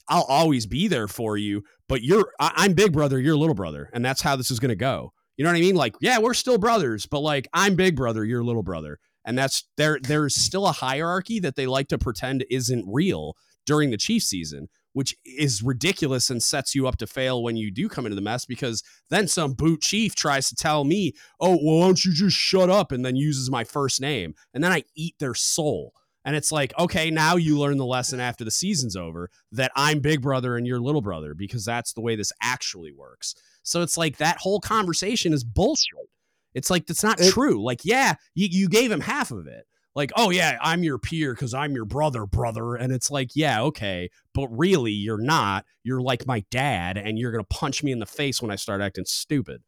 [0.08, 3.90] I'll always be there for you, but you're, I, am big brother, you're little brother.
[3.94, 5.14] And that's how this is going to go.
[5.38, 5.76] You know what I mean?
[5.76, 9.68] Like, yeah, we're still brothers, but like, I'm big brother, you're little brother and that's
[9.78, 13.36] there there's still a hierarchy that they like to pretend isn't real
[13.66, 17.72] during the chief season which is ridiculous and sets you up to fail when you
[17.72, 21.58] do come into the mess because then some boot chief tries to tell me oh
[21.64, 24.72] well why don't you just shut up and then uses my first name and then
[24.72, 25.94] i eat their soul
[26.26, 30.00] and it's like okay now you learn the lesson after the season's over that i'm
[30.00, 33.98] big brother and you're little brother because that's the way this actually works so it's
[33.98, 36.10] like that whole conversation is bullshit
[36.54, 37.64] it's like that's not it, true.
[37.64, 39.66] Like, yeah, you, you gave him half of it.
[39.94, 42.76] Like, oh yeah, I'm your peer because I'm your brother, brother.
[42.76, 45.66] And it's like, yeah, okay, but really you're not.
[45.84, 48.82] You're like my dad, and you're gonna punch me in the face when I start
[48.82, 49.64] acting stupid.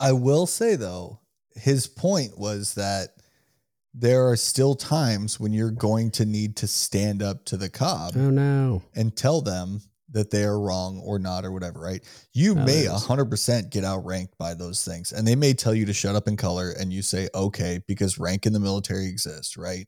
[0.00, 1.20] I will say though,
[1.54, 3.10] his point was that
[3.94, 8.12] there are still times when you're going to need to stand up to the cob.
[8.16, 8.82] Oh no.
[8.94, 9.80] And tell them
[10.10, 12.02] that they are wrong or not or whatever, right?
[12.32, 15.12] You that may a hundred percent get outranked by those things.
[15.12, 18.18] And they may tell you to shut up in color and you say, okay, because
[18.18, 19.86] rank in the military exists, right?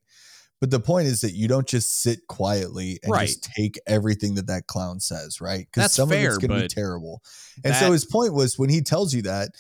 [0.61, 3.29] But the point is that you don't just sit quietly and right.
[3.29, 5.67] just take everything that that clown says, right?
[5.73, 7.23] Because some fair, of it's going to be terrible.
[7.65, 9.53] And that, so his point was when he tells you that,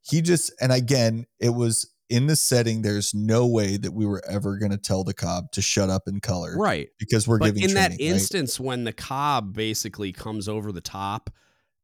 [0.00, 4.22] he just, and again, it was in the setting, there's no way that we were
[4.28, 6.88] ever going to tell the cob to shut up in color, right?
[6.98, 7.76] Because we're giving him but giving.
[7.76, 8.66] In training, that instance, right?
[8.66, 11.30] when the cob basically comes over the top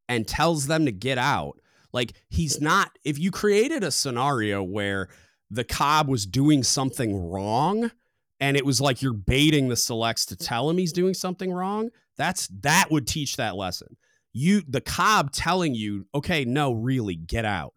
[0.07, 1.59] and tells them to get out,
[1.91, 2.97] like he's not.
[3.03, 5.09] If you created a scenario where
[5.49, 7.91] the cob was doing something wrong,
[8.39, 11.89] and it was like you're baiting the selects to tell him he's doing something wrong,
[12.17, 13.97] that's that would teach that lesson.
[14.31, 17.73] You, the cob, telling you, okay, no, really, get out,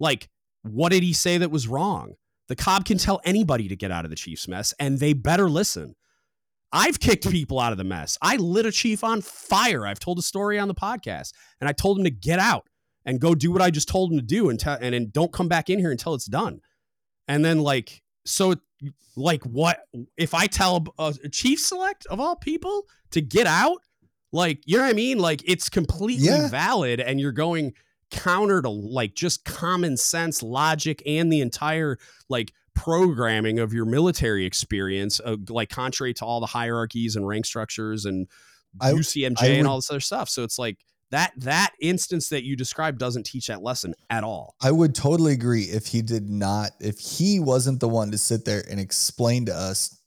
[0.00, 0.28] like
[0.62, 2.14] what did he say that was wrong?
[2.48, 5.48] The cob can tell anybody to get out of the Chiefs mess, and they better
[5.48, 5.94] listen.
[6.72, 8.18] I've kicked people out of the mess.
[8.20, 9.86] I lit a chief on fire.
[9.86, 12.66] I've told a story on the podcast, and I told him to get out
[13.04, 15.48] and go do what I just told him to do, and and, and don't come
[15.48, 16.60] back in here until it's done.
[17.26, 18.54] And then like so,
[19.16, 19.80] like what
[20.16, 23.78] if I tell a, a chief select of all people to get out?
[24.32, 25.18] Like you know what I mean?
[25.18, 26.48] Like it's completely yeah.
[26.48, 27.72] valid, and you're going
[28.10, 31.98] counter to like just common sense logic and the entire
[32.28, 37.44] like programming of your military experience uh, like contrary to all the hierarchies and rank
[37.44, 38.28] structures and
[38.80, 40.78] I, UCMJ I would, and all this other stuff so it's like
[41.10, 44.54] that that instance that you described doesn't teach that lesson at all.
[44.60, 48.44] I would totally agree if he did not if he wasn't the one to sit
[48.44, 49.98] there and explain to us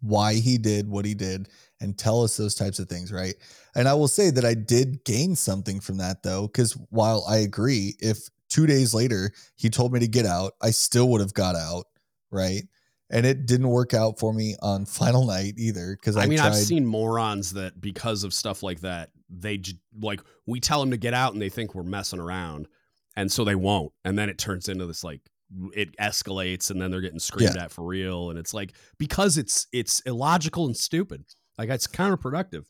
[0.00, 1.48] why he did what he did
[1.80, 3.34] and tell us those types of things, right?
[3.74, 7.38] And I will say that I did gain something from that though, because while I
[7.38, 11.34] agree, if two days later he told me to get out, I still would have
[11.34, 11.86] got out,
[12.30, 12.62] right?
[13.12, 15.96] And it didn't work out for me on final night either.
[15.98, 19.58] Because I, I, mean, tried- I've seen morons that because of stuff like that, they
[19.58, 22.66] j- like we tell them to get out and they think we're messing around,
[23.16, 25.20] and so they won't, and then it turns into this like
[25.74, 27.64] it escalates and then they're getting screamed yeah.
[27.64, 31.24] at for real and it's like because it's it's illogical and stupid
[31.60, 32.64] like it's counterproductive.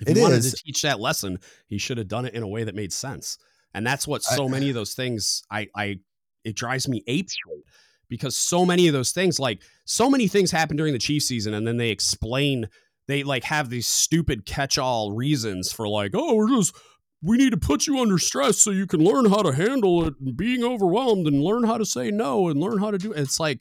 [0.00, 0.52] If it he wanted is.
[0.52, 3.38] to teach that lesson, he should have done it in a way that made sense.
[3.74, 5.96] And that's what so I, many of those things I I
[6.44, 7.28] it drives me ape
[8.08, 11.52] because so many of those things like so many things happen during the chief season
[11.52, 12.68] and then they explain
[13.06, 16.74] they like have these stupid catch-all reasons for like oh we're just
[17.22, 20.14] we need to put you under stress so you can learn how to handle it
[20.20, 23.20] and being overwhelmed and learn how to say no and learn how to do it.
[23.20, 23.60] It's like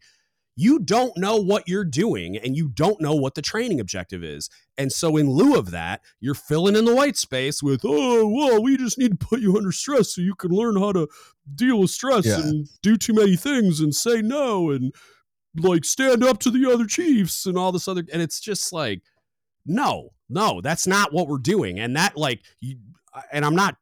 [0.60, 4.50] you don't know what you're doing and you don't know what the training objective is.
[4.76, 8.62] And so, in lieu of that, you're filling in the white space with, oh, well,
[8.62, 11.08] we just need to put you under stress so you can learn how to
[11.54, 12.40] deal with stress yeah.
[12.40, 14.96] and do too many things and say no and
[15.60, 18.04] like stand up to the other chiefs and all this other.
[18.12, 19.04] And it's just like,
[19.68, 21.80] no, no, that's not what we're doing.
[21.80, 22.78] And that, like, you,
[23.32, 23.78] and I'm not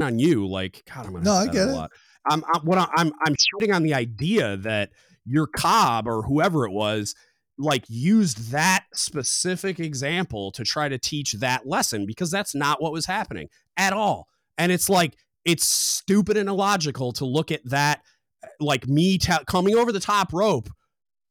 [0.00, 1.90] on you, like, God, I'm gonna no, I get it.
[2.26, 4.92] I'm, I'm what I'm I'm shooting on the idea that
[5.24, 7.14] your cob or whoever it was
[7.58, 12.92] like used that specific example to try to teach that lesson because that's not what
[12.92, 14.28] was happening at all.
[14.58, 18.02] And it's like it's stupid and illogical to look at that
[18.42, 20.68] uh, like me t- coming over the top rope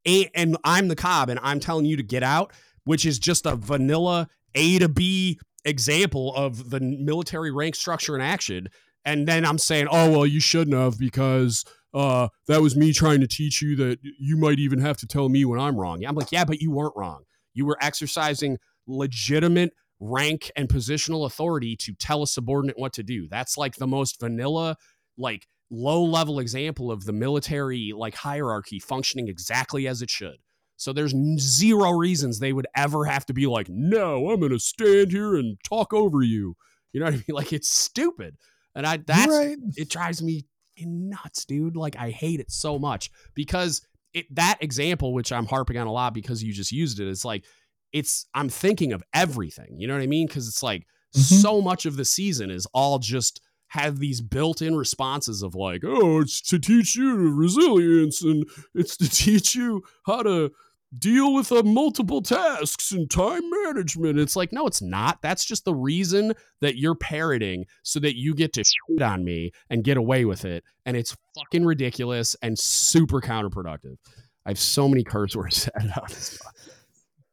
[0.06, 2.54] and, and I'm the cob and I'm telling you to get out,
[2.86, 8.22] which is just a vanilla A to B example of the military rank structure in
[8.22, 8.70] action.
[9.06, 13.22] And then I'm saying, oh, well, you shouldn't have because uh, that was me trying
[13.22, 16.04] to teach you that you might even have to tell me when I'm wrong.
[16.06, 17.24] I'm like, yeah, but you weren't wrong.
[17.54, 23.28] You were exercising legitimate rank and positional authority to tell a subordinate what to do.
[23.30, 24.76] That's like the most vanilla,
[25.18, 30.38] like low level example of the military like hierarchy functioning exactly as it should.
[30.76, 34.60] So there's zero reasons they would ever have to be like, no, I'm going to
[34.60, 36.56] stand here and talk over you.
[36.92, 37.24] You know what I mean?
[37.30, 38.36] Like it's stupid.
[38.76, 39.58] And I, that's, right.
[39.78, 40.46] it drives me
[40.78, 41.76] nuts, dude.
[41.76, 45.92] Like I hate it so much because it, that example, which I'm harping on a
[45.92, 47.46] lot because you just used it, it's like,
[47.92, 49.80] it's, I'm thinking of everything.
[49.80, 50.28] You know what I mean?
[50.28, 50.82] Cause it's like
[51.16, 51.22] mm-hmm.
[51.22, 53.42] so much of the season is all just,
[53.74, 58.46] have these built-in responses of like, oh, it's to teach you resilience and
[58.76, 60.52] it's to teach you how to
[60.98, 64.20] deal with uh, multiple tasks and time management.
[64.20, 65.22] It's like, no, it's not.
[65.22, 69.52] That's just the reason that you're parroting so that you get to shit on me
[69.70, 70.64] and get away with it.
[70.86, 73.98] And it's fucking ridiculous and super counterproductive.
[74.46, 76.40] I have so many curse words edited out this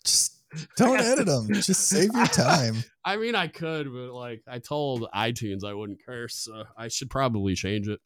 [0.04, 0.36] Just
[0.76, 1.52] don't edit them.
[1.52, 2.76] Just save your time.
[3.04, 6.36] I mean, I could, but like I told iTunes I wouldn't curse.
[6.36, 8.00] So I should probably change it.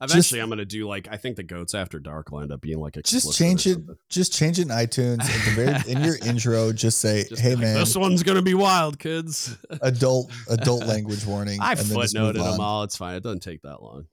[0.00, 2.60] Eventually, just, I'm gonna do like I think the goats after dark will end up
[2.60, 3.78] being like a just change it.
[4.08, 5.22] Just change it in iTunes.
[5.54, 8.98] Very, in your intro, just say, just "Hey like, man, this one's gonna be wild,
[8.98, 11.60] kids." adult adult language warning.
[11.60, 12.82] I footnoted them all.
[12.82, 13.14] It's fine.
[13.14, 14.06] It doesn't take that long.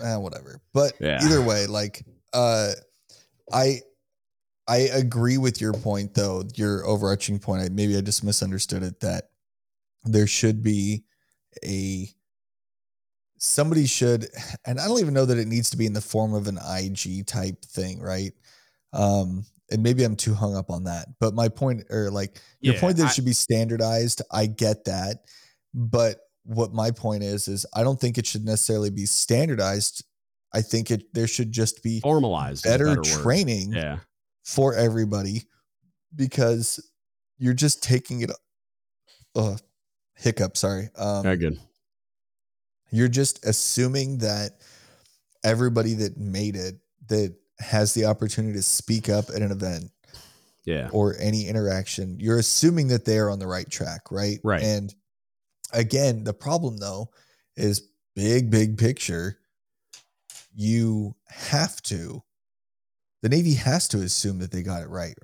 [0.00, 0.60] Eh, whatever.
[0.72, 1.18] But yeah.
[1.22, 2.72] either way, like, uh,
[3.52, 3.80] I
[4.66, 6.44] I agree with your point though.
[6.54, 7.62] Your overarching point.
[7.62, 9.00] I, maybe I just misunderstood it.
[9.00, 9.30] That
[10.04, 11.04] there should be
[11.62, 12.08] a
[13.38, 14.26] somebody should
[14.66, 16.58] and i don't even know that it needs to be in the form of an
[16.78, 18.32] ig type thing right?
[18.92, 22.74] Um and maybe i'm too hung up on that but my point or like your
[22.74, 25.18] yeah, point that it should be standardized i get that
[25.74, 30.04] but what my point is is i don't think it should necessarily be standardized.
[30.54, 33.98] I think it there should just be formalized better, better training yeah.
[34.44, 35.42] for everybody
[36.16, 36.80] because
[37.36, 38.30] you're just taking it
[39.36, 39.56] uh
[40.16, 41.60] hiccup sorry um very good
[42.90, 44.58] you're just assuming that
[45.44, 46.76] everybody that made it
[47.08, 49.90] that has the opportunity to speak up at an event
[50.64, 50.88] yeah.
[50.92, 54.38] or any interaction you're assuming that they are on the right track right?
[54.42, 54.62] Right.
[54.62, 54.94] And
[55.72, 57.10] again the problem though
[57.56, 59.38] is big big picture
[60.54, 62.22] you have to
[63.22, 65.14] the navy has to assume that they got it right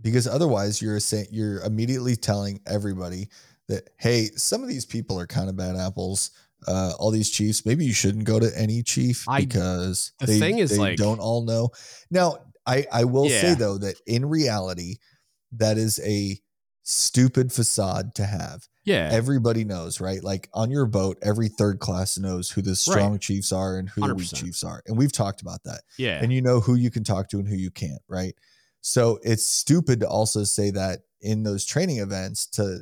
[0.00, 0.98] because otherwise you're
[1.30, 3.28] you're immediately telling everybody
[3.68, 6.30] that hey some of these people are kind of bad apples
[6.66, 7.64] uh, all these chiefs.
[7.66, 10.96] Maybe you shouldn't go to any chief I, because the they, thing is they like
[10.96, 11.70] don't all know.
[12.10, 13.40] Now, I I will yeah.
[13.40, 14.96] say though that in reality,
[15.52, 16.38] that is a
[16.82, 18.66] stupid facade to have.
[18.84, 20.22] Yeah, everybody knows, right?
[20.22, 23.20] Like on your boat, every third class knows who the strong right.
[23.20, 24.08] chiefs are and who 100%.
[24.08, 25.82] the weak chiefs are, and we've talked about that.
[25.98, 28.34] Yeah, and you know who you can talk to and who you can't, right?
[28.80, 32.80] So it's stupid to also say that in those training events to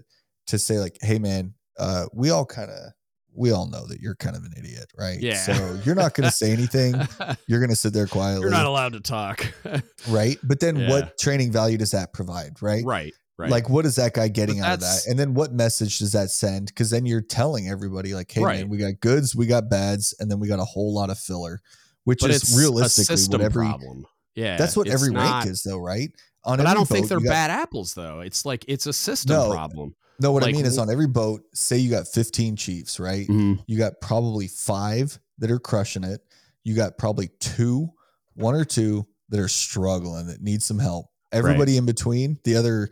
[0.49, 2.93] to say like, hey man, uh, we all kind of
[3.35, 5.21] we all know that you're kind of an idiot, right?
[5.21, 5.35] Yeah.
[5.35, 6.95] So you're not going to say anything.
[7.47, 8.43] You're going to sit there quietly.
[8.43, 9.47] You're not allowed to talk.
[10.09, 10.39] right.
[10.43, 10.89] But then yeah.
[10.89, 12.63] what training value does that provide?
[12.63, 12.85] Right.
[12.85, 13.13] Right.
[13.37, 13.51] Right.
[13.51, 15.07] Like, what is that guy getting out of that?
[15.09, 16.69] And then what message does that send?
[16.69, 18.61] Because then you're telling everybody, like, hey, right.
[18.61, 21.19] man, we got goods, we got bads, and then we got a whole lot of
[21.19, 21.61] filler,
[22.05, 24.07] which but is realistically what every problem.
[24.37, 24.57] Yeah.
[24.57, 26.13] That's what every not, rank is, though, right?
[26.45, 28.21] On but I don't boat, think they're got, bad apples, though.
[28.21, 29.97] It's like it's a system no, problem.
[30.21, 33.27] No, what like, I mean is on every boat, say you got 15 chiefs, right?
[33.27, 33.55] Mm-hmm.
[33.67, 36.21] You got probably five that are crushing it.
[36.63, 37.91] You got probably two,
[38.35, 41.07] one or two that are struggling that need some help.
[41.33, 41.79] Everybody right.
[41.79, 42.91] in between, the other,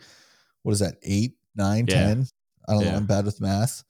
[0.62, 2.06] what is that, eight, nine, yeah.
[2.06, 2.26] ten?
[2.68, 2.90] I don't yeah.
[2.90, 2.96] know.
[2.96, 3.84] I'm bad with math.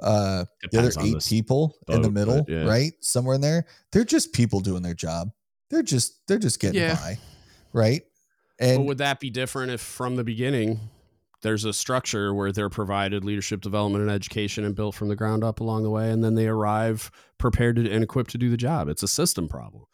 [0.00, 2.64] Uh, the other eight people boat, in the middle, yeah.
[2.64, 2.92] right?
[3.00, 5.30] Somewhere in there, they're just people doing their job.
[5.70, 7.18] They're just they're just getting by,
[7.72, 8.02] right?
[8.58, 10.80] And but would that be different if from the beginning
[11.42, 15.44] there's a structure where they're provided leadership development and education and built from the ground
[15.44, 18.56] up along the way and then they arrive prepared to, and equipped to do the
[18.56, 18.88] job.
[18.88, 19.84] It's a system problem.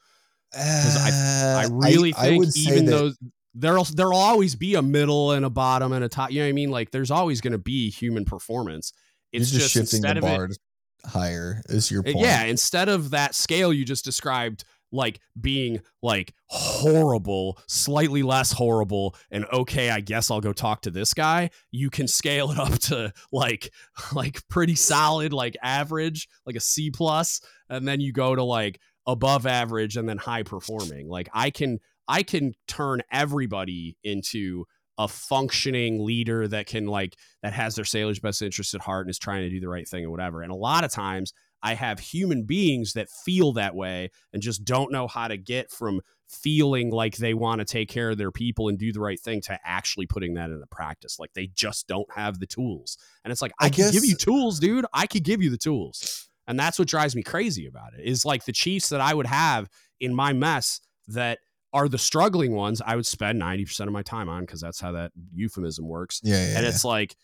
[0.56, 3.12] Uh, I, I really I, think I even though
[3.54, 6.50] there'll there'll always be a middle and a bottom and a top you know what
[6.50, 6.70] i mean?
[6.70, 8.92] Like there's always going to be human performance.
[9.32, 10.58] It's just, just, shifting the bar it,
[11.04, 16.34] higher is your point yeah instead of that scale you just described like being like
[16.46, 21.50] horrible, slightly less horrible, and okay, I guess I'll go talk to this guy.
[21.70, 23.72] You can scale it up to like
[24.12, 28.80] like pretty solid, like average, like a C plus, and then you go to like
[29.06, 31.08] above average and then high performing.
[31.08, 34.64] Like I can I can turn everybody into
[34.98, 39.10] a functioning leader that can like that has their sailor's best interest at heart and
[39.10, 40.42] is trying to do the right thing or whatever.
[40.42, 41.32] And a lot of times
[41.62, 45.70] I have human beings that feel that way and just don't know how to get
[45.70, 49.18] from feeling like they want to take care of their people and do the right
[49.18, 51.18] thing to actually putting that into practice.
[51.18, 52.98] Like they just don't have the tools.
[53.24, 54.86] And it's like, I, I can guess, give you tools, dude.
[54.92, 56.28] I could give you the tools.
[56.46, 59.26] And that's what drives me crazy about it is like the Chiefs that I would
[59.26, 59.68] have
[60.00, 61.38] in my mess that
[61.72, 64.92] are the struggling ones I would spend 90% of my time on because that's how
[64.92, 66.20] that euphemism works.
[66.22, 66.36] Yeah.
[66.36, 66.68] yeah and yeah.
[66.68, 67.16] it's like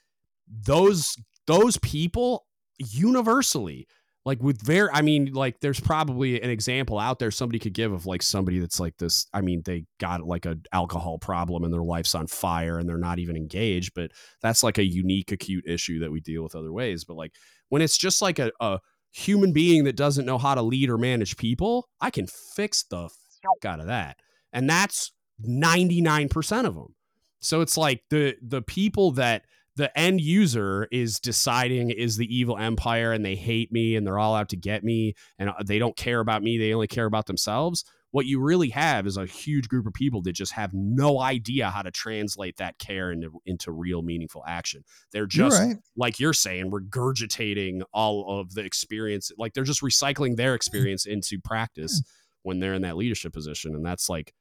[0.49, 1.17] those
[1.47, 2.47] those people
[2.79, 3.87] universally
[4.25, 7.93] like with very i mean like there's probably an example out there somebody could give
[7.93, 11.73] of like somebody that's like this i mean they got like an alcohol problem and
[11.73, 14.11] their life's on fire and they're not even engaged but
[14.43, 17.33] that's like a unique acute issue that we deal with other ways but like
[17.69, 18.79] when it's just like a, a
[19.13, 23.09] human being that doesn't know how to lead or manage people i can fix the
[23.43, 24.17] fuck out of that
[24.53, 25.13] and that's
[25.47, 26.95] 99% of them
[27.41, 29.45] so it's like the the people that
[29.77, 34.19] the end user is deciding is the evil empire and they hate me and they're
[34.19, 37.07] all out to get me and uh, they don't care about me they only care
[37.07, 37.85] about themselves.
[38.11, 41.71] What you really have is a huge group of people that just have no idea
[41.71, 44.85] how to translate that care into into real meaningful action.
[45.13, 45.77] They're just you're right.
[45.97, 51.41] like you're saying regurgitating all of the experience like they're just recycling their experience into
[51.41, 52.03] practice
[52.45, 54.33] when they're in that leadership position and that's like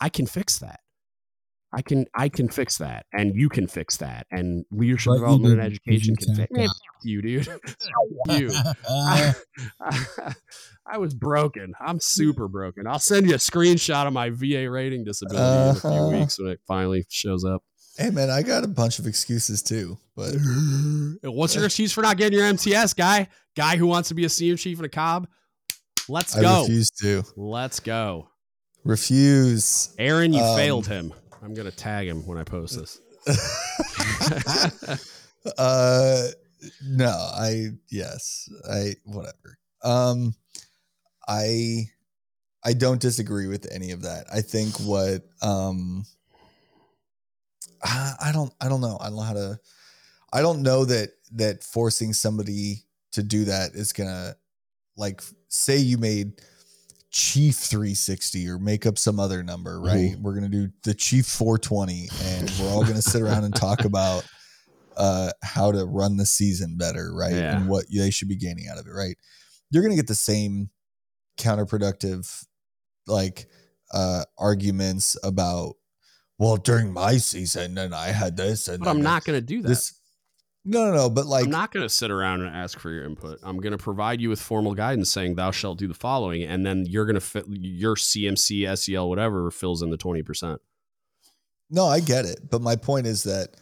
[0.00, 0.80] i can fix that
[1.72, 5.54] I can I can fix that, and you can fix that, and leadership but development
[5.54, 6.66] and education can fix yeah.
[7.02, 7.46] you, dude.
[8.28, 8.50] you,
[8.88, 9.34] I,
[10.86, 11.72] I, was broken.
[11.80, 12.88] I'm super broken.
[12.88, 15.70] I'll send you a screenshot of my VA rating disability uh-huh.
[15.70, 16.18] in a few uh-huh.
[16.18, 17.62] weeks when it finally shows up.
[17.96, 19.96] Hey man, I got a bunch of excuses too.
[20.16, 20.34] But
[21.22, 23.28] what's your excuse for not getting your MTS, guy?
[23.56, 25.28] Guy who wants to be a senior chief in a cob?
[26.08, 26.48] Let's go.
[26.48, 27.22] I refuse to.
[27.36, 28.28] Let's go.
[28.84, 29.94] Refuse.
[29.98, 31.12] Aaron, you um, failed him.
[31.42, 33.00] I'm gonna tag him when I post this.
[35.58, 36.26] uh,
[36.82, 39.58] no, I yes, I whatever.
[39.82, 40.34] Um,
[41.26, 41.86] I
[42.64, 44.26] I don't disagree with any of that.
[44.32, 46.04] I think what um,
[47.82, 48.98] I, I don't I don't know.
[49.00, 49.58] I don't know how to.
[50.32, 54.34] I don't know that that forcing somebody to do that is gonna
[54.96, 56.40] like say you made
[57.10, 60.14] Chief 360 or make up some other number, right?
[60.20, 63.54] We're going to do the Chief 420 and we're all going to sit around and
[63.54, 64.24] talk about
[64.96, 67.32] uh, how to run the season better, right?
[67.34, 67.56] Yeah.
[67.56, 69.16] And what they should be gaining out of it, right?
[69.70, 70.70] You're going to get the same
[71.38, 72.44] counterproductive
[73.06, 73.46] like
[73.92, 75.74] uh arguments about
[76.38, 79.62] well during my season and I had this and but I'm not going to do
[79.62, 79.68] that.
[79.68, 79.99] This,
[80.64, 81.10] no, no, no.
[81.10, 83.38] But like, I'm not going to sit around and ask for your input.
[83.42, 86.64] I'm going to provide you with formal guidance saying thou shalt do the following, and
[86.66, 90.60] then you're going to fit your CMC, SEL, whatever fills in the twenty percent.
[91.70, 93.56] No, I get it, but my point is that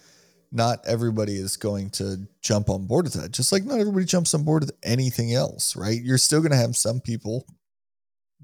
[0.51, 3.33] not everybody is going to jump on board with that.
[3.33, 6.01] Just like not everybody jumps on board with anything else, right?
[6.01, 7.47] You're still going to have some people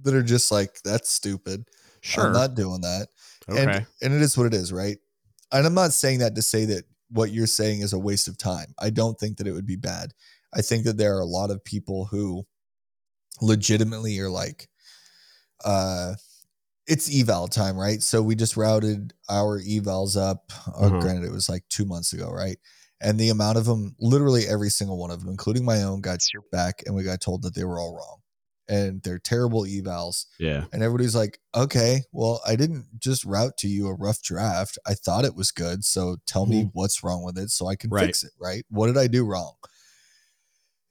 [0.02, 1.64] that are just like, "That's stupid."
[2.02, 3.09] Sure, I'm not doing that.
[3.48, 3.62] Okay.
[3.62, 4.98] And and it is what it is, right?
[5.50, 8.38] And I'm not saying that to say that what you're saying is a waste of
[8.38, 8.74] time.
[8.78, 10.12] I don't think that it would be bad.
[10.55, 12.44] I think that there are a lot of people who
[13.40, 14.68] legitimately are like,
[15.64, 16.14] uh,
[16.86, 18.02] it's eval time, right?
[18.02, 20.52] So we just routed our evals up.
[20.68, 20.98] Uh, mm-hmm.
[21.00, 22.59] Granted, it was like two months ago, right?
[23.00, 26.20] And the amount of them, literally every single one of them, including my own, got
[26.52, 28.20] back, and we got told that they were all wrong
[28.68, 30.26] and they're terrible evals.
[30.38, 30.64] Yeah.
[30.72, 34.78] And everybody's like, okay, well, I didn't just route to you a rough draft.
[34.86, 35.84] I thought it was good.
[35.84, 36.68] So tell me mm-hmm.
[36.72, 38.06] what's wrong with it so I can right.
[38.06, 38.32] fix it.
[38.40, 38.64] Right.
[38.70, 39.54] What did I do wrong?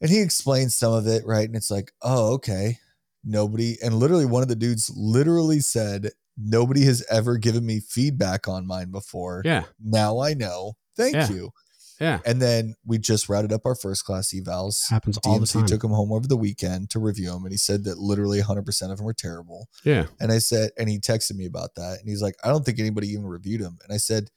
[0.02, 1.26] And he explains some of it.
[1.26, 1.48] Right.
[1.48, 2.80] And it's like, oh, okay.
[3.24, 8.48] Nobody, and literally one of the dudes literally said, nobody has ever given me feedback
[8.48, 9.42] on mine before.
[9.46, 9.64] Yeah.
[9.84, 10.74] Now I know.
[10.98, 11.30] Thank yeah.
[11.30, 11.52] you.
[12.00, 12.20] Yeah.
[12.26, 14.90] And then we just routed up our first class evals.
[14.90, 15.66] Happens CMC all the time.
[15.66, 17.44] took them home over the weekend to review them.
[17.44, 19.68] And he said that literally 100% of them were terrible.
[19.84, 20.06] Yeah.
[20.20, 22.00] And I said, and he texted me about that.
[22.00, 23.78] And he's like, I don't think anybody even reviewed them.
[23.84, 24.30] And I said,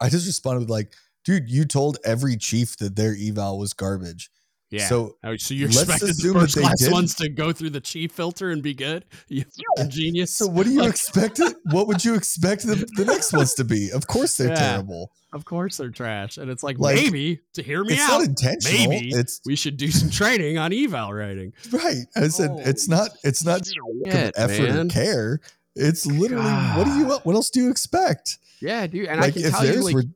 [0.00, 4.30] I just responded with like, dude, you told every chief that their eval was garbage.
[4.70, 4.86] Yeah.
[4.86, 8.62] So, so you expected the first class ones to go through the chief filter and
[8.62, 9.04] be good?
[9.28, 9.44] You
[9.88, 10.32] genius.
[10.34, 11.38] So what do you expect?
[11.40, 13.90] It, what would you expect the, the next ones to be?
[13.90, 15.12] Of course they're yeah, terrible.
[15.32, 16.36] Of course they're trash.
[16.36, 18.18] And it's like, like maybe to hear me it's out.
[18.18, 18.88] Not intentional.
[18.88, 21.52] Maybe it's we should do some training on eval writing.
[21.70, 22.04] Right.
[22.16, 24.78] I said oh, it's not it's not shit, effort man.
[24.78, 25.40] and care.
[25.76, 26.78] It's literally God.
[26.78, 28.38] what do you what else do you expect?
[28.60, 29.06] Yeah, dude.
[29.06, 30.06] And like, I can tell you like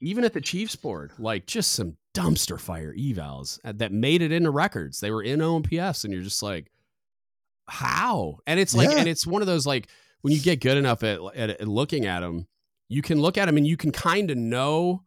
[0.00, 4.32] even at the Chiefs board, like just some dumpster fire evals uh, that made it
[4.32, 5.00] into records.
[5.00, 6.70] They were in OMPS, and you're just like,
[7.68, 8.38] how?
[8.46, 8.98] And it's like, yeah.
[8.98, 9.88] and it's one of those like
[10.22, 12.46] when you get good enough at, at, at looking at them,
[12.88, 15.04] you can look at them and you can kind of know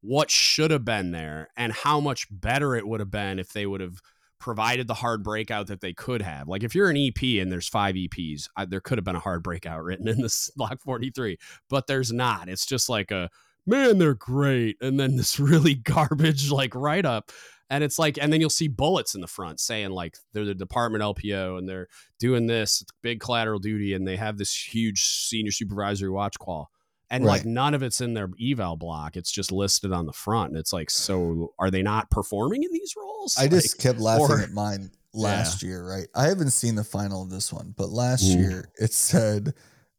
[0.00, 3.66] what should have been there and how much better it would have been if they
[3.66, 4.00] would have
[4.38, 6.46] provided the hard breakout that they could have.
[6.46, 9.16] Like if you're an EP and there's five EPs, I, uh, there could have been
[9.16, 12.48] a hard breakout written in this block 43, but there's not.
[12.48, 13.30] It's just like a
[13.66, 17.32] man, they're great, and then this really garbage like write up.
[17.68, 20.54] And it's like, and then you'll see bullets in the front saying like they're the
[20.54, 21.88] department LPO and they're
[22.20, 26.70] doing this big collateral duty and they have this huge senior supervisory watch qual
[27.10, 27.32] and right.
[27.32, 30.58] like none of it's in their eval block it's just listed on the front and
[30.58, 34.26] it's like so are they not performing in these roles i like, just kept laughing
[34.26, 35.68] or, at mine last yeah.
[35.68, 38.38] year right i haven't seen the final of this one but last Ooh.
[38.38, 39.54] year it said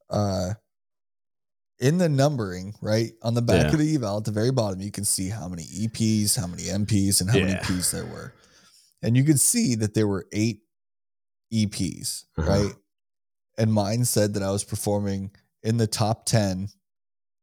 [0.10, 0.54] uh
[1.80, 3.72] in the numbering right on the back yeah.
[3.72, 6.64] of the eval at the very bottom you can see how many eps how many
[6.64, 7.46] mps and how yeah.
[7.46, 8.34] many ps there were
[9.04, 10.62] and you could see that there were eight
[11.54, 12.50] eps uh-huh.
[12.50, 12.74] right
[13.58, 15.30] and mine said that i was performing
[15.64, 16.70] in the top 10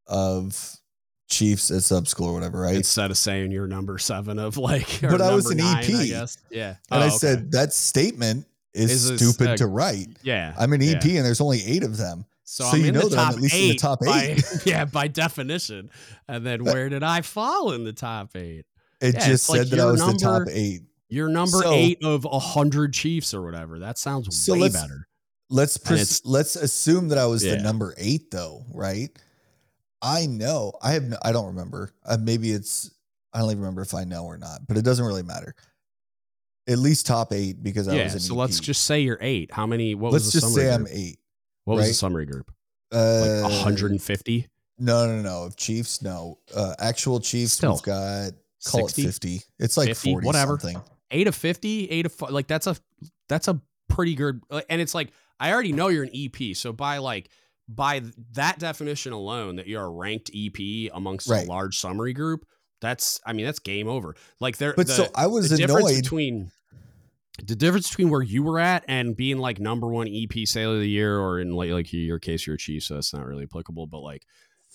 [0.07, 0.77] of
[1.29, 2.77] Chiefs at sub school or whatever, right?
[2.77, 6.07] Instead of saying you're number seven of like, but I was an nine, EP, I
[6.07, 6.39] guess.
[6.51, 7.17] Yeah, and oh, I okay.
[7.17, 10.09] said that statement is, is stupid a, to write.
[10.23, 11.17] Yeah, I'm an EP, yeah.
[11.17, 12.27] and there's only eight of them.
[12.45, 14.43] So, so you know that I'm at least in the top eight.
[14.43, 15.91] By, yeah, by definition.
[16.29, 18.67] And then where did I fall in the top eight?
[19.01, 20.83] It yeah, just said like that I was number, the top eight.
[21.09, 23.79] You're number so, eight of a hundred Chiefs or whatever.
[23.79, 25.09] That sounds so way better.
[25.51, 27.57] Let's pres- let's assume that I was yeah.
[27.57, 29.11] the number eight though, right?
[30.03, 30.73] I know.
[30.83, 31.05] I have.
[31.05, 31.93] No, I don't remember.
[32.05, 32.91] Uh, maybe it's.
[33.33, 35.55] I don't even remember if I know or not, but it doesn't really matter.
[36.69, 37.99] At least top eight because I was.
[37.99, 38.27] yeah, was.
[38.27, 38.39] so EP.
[38.39, 39.51] let's just say you're eight.
[39.53, 39.95] How many?
[39.95, 40.73] What let's was the just say?
[40.73, 41.19] I'm eight.
[41.65, 41.81] What right?
[41.81, 42.53] was the summary group?
[42.93, 44.49] Uh, like 150.
[44.79, 45.45] No, no, no.
[45.45, 46.39] Of Chiefs, no.
[46.55, 48.33] Uh, actual Chiefs, Still, we've got
[48.67, 49.03] call 60?
[49.03, 49.41] it 50.
[49.59, 50.59] It's like 50, 40 whatever.
[50.59, 50.83] Something.
[51.11, 52.77] Eight of 50, eight of like that's a
[53.29, 54.41] that's a pretty good.
[54.69, 57.29] And it's like I already know you're an EP, so by like
[57.69, 58.03] by
[58.33, 61.47] that definition alone that you're a ranked EP amongst right.
[61.47, 62.47] a large summary group,
[62.81, 64.17] that's I mean that's game over.
[64.41, 66.51] Like there, but the, so I was the annoyed between
[67.43, 70.81] the difference between where you were at and being like number one EP sale of
[70.81, 73.45] the year, or in like like your case, you're a chief, so that's not really
[73.45, 73.87] applicable.
[73.87, 74.23] But like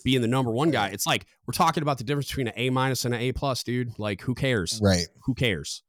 [0.03, 2.69] being the number one guy, it's like we're talking about the difference between an A
[2.69, 3.97] minus and an A plus, dude.
[3.97, 4.79] Like who cares?
[4.83, 5.07] Right?
[5.23, 5.83] Who cares?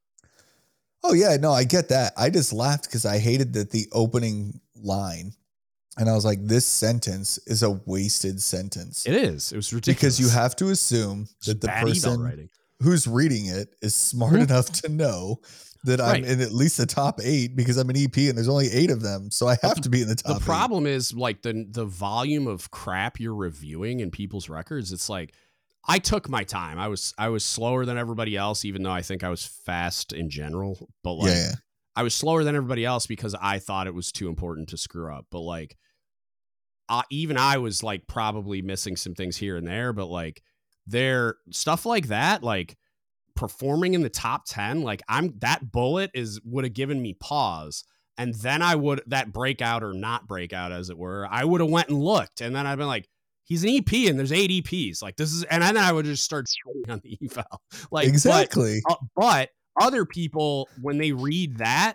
[1.02, 2.12] Oh yeah, no, I get that.
[2.16, 5.32] I just laughed because I hated that the opening line
[5.96, 9.06] and I was like, this sentence is a wasted sentence.
[9.06, 9.52] It is.
[9.52, 10.16] It was ridiculous.
[10.16, 12.48] Because you have to assume that the person
[12.80, 15.40] who's reading it is smart enough to know
[15.84, 16.22] that right.
[16.22, 18.90] I'm in at least the top eight because I'm an EP and there's only eight
[18.90, 19.30] of them.
[19.30, 20.92] So I have to be in the top The problem eight.
[20.92, 24.92] is like the the volume of crap you're reviewing in people's records.
[24.92, 25.34] It's like
[25.86, 26.78] I took my time.
[26.78, 30.12] I was I was slower than everybody else, even though I think I was fast
[30.12, 30.90] in general.
[31.02, 31.52] But like yeah.
[31.96, 35.12] I was slower than everybody else because I thought it was too important to screw
[35.12, 35.26] up.
[35.30, 35.76] But like,
[36.88, 39.92] uh, even I was like probably missing some things here and there.
[39.92, 40.42] But like,
[40.86, 42.76] there stuff like that, like
[43.40, 47.84] performing in the top ten, like I'm that bullet is would have given me pause.
[48.18, 51.70] And then I would that breakout or not breakout, as it were, I would have
[51.70, 53.08] went and looked, and then I've been like,
[53.44, 55.02] he's an EP and there's eight EPs.
[55.02, 56.46] Like this is, and then I would just start
[56.88, 57.44] on the eval.
[57.90, 58.80] Like exactly.
[58.86, 59.48] But, uh, but
[59.80, 61.94] other people, when they read that,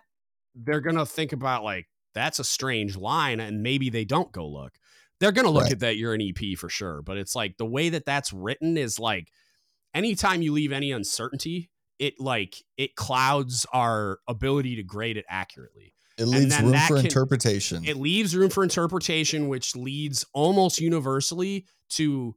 [0.55, 1.85] they're going to think about like,
[2.15, 3.39] that's a strange line.
[3.39, 4.73] And maybe they don't go look.
[5.19, 5.73] They're going to look right.
[5.73, 7.01] at that you're an EP for sure.
[7.01, 9.31] But it's like the way that that's written is like
[9.95, 15.93] anytime you leave any uncertainty, it like it clouds our ability to grade it accurately.
[16.17, 17.83] It leaves room for can, interpretation.
[17.83, 22.35] It leaves room for interpretation, which leads almost universally to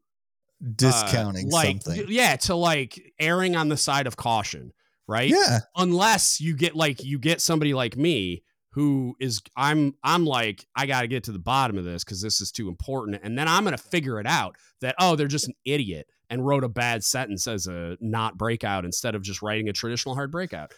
[0.75, 2.07] discounting uh, like, something.
[2.09, 4.73] Yeah, to like erring on the side of caution
[5.09, 5.31] right?
[5.31, 5.61] Yeah.
[5.75, 10.87] Unless you get like you get somebody like me who is I'm I'm like I
[10.87, 13.49] got to get to the bottom of this cuz this is too important and then
[13.49, 16.69] I'm going to figure it out that oh they're just an idiot and wrote a
[16.69, 20.73] bad sentence as a not breakout instead of just writing a traditional hard breakout.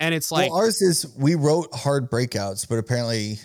[0.00, 3.38] And it's like well, ours is we wrote hard breakouts but apparently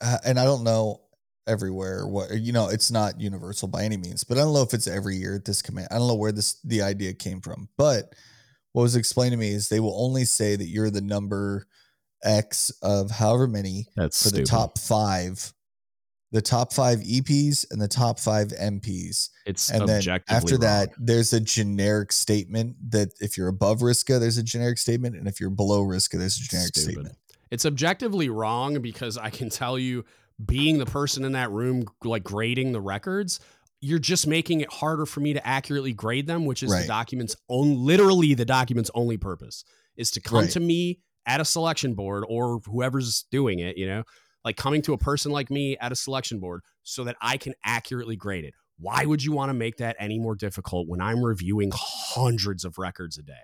[0.00, 1.00] uh, and I don't know
[1.48, 4.74] everywhere what you know it's not universal by any means but I don't know if
[4.74, 7.68] it's every year at this command I don't know where this the idea came from
[7.76, 8.14] but
[8.72, 11.66] what was explained to me is they will only say that you're the number
[12.22, 14.46] X of however many That's for stupid.
[14.46, 15.52] the top five,
[16.32, 19.30] the top five EPs and the top five MPs.
[19.46, 20.60] It's and then after wrong.
[20.60, 25.16] that, there's a generic statement that if you're above RSCA, uh, there's a generic statement,
[25.16, 26.92] and if you're below RSCA, uh, there's a generic Stupid.
[26.92, 27.16] statement.
[27.50, 30.04] It's objectively wrong because I can tell you,
[30.44, 33.40] being the person in that room, like grading the records,
[33.80, 36.82] you're just making it harder for me to accurately grade them, which is right.
[36.82, 39.64] the document's own literally the document's only purpose
[39.96, 40.50] is to come right.
[40.50, 44.02] to me at a selection board or whoever's doing it, you know,
[44.46, 47.52] like coming to a person like me at a selection board so that I can
[47.64, 48.54] accurately grade it.
[48.78, 52.78] Why would you want to make that any more difficult when I'm reviewing hundreds of
[52.78, 53.34] records a day?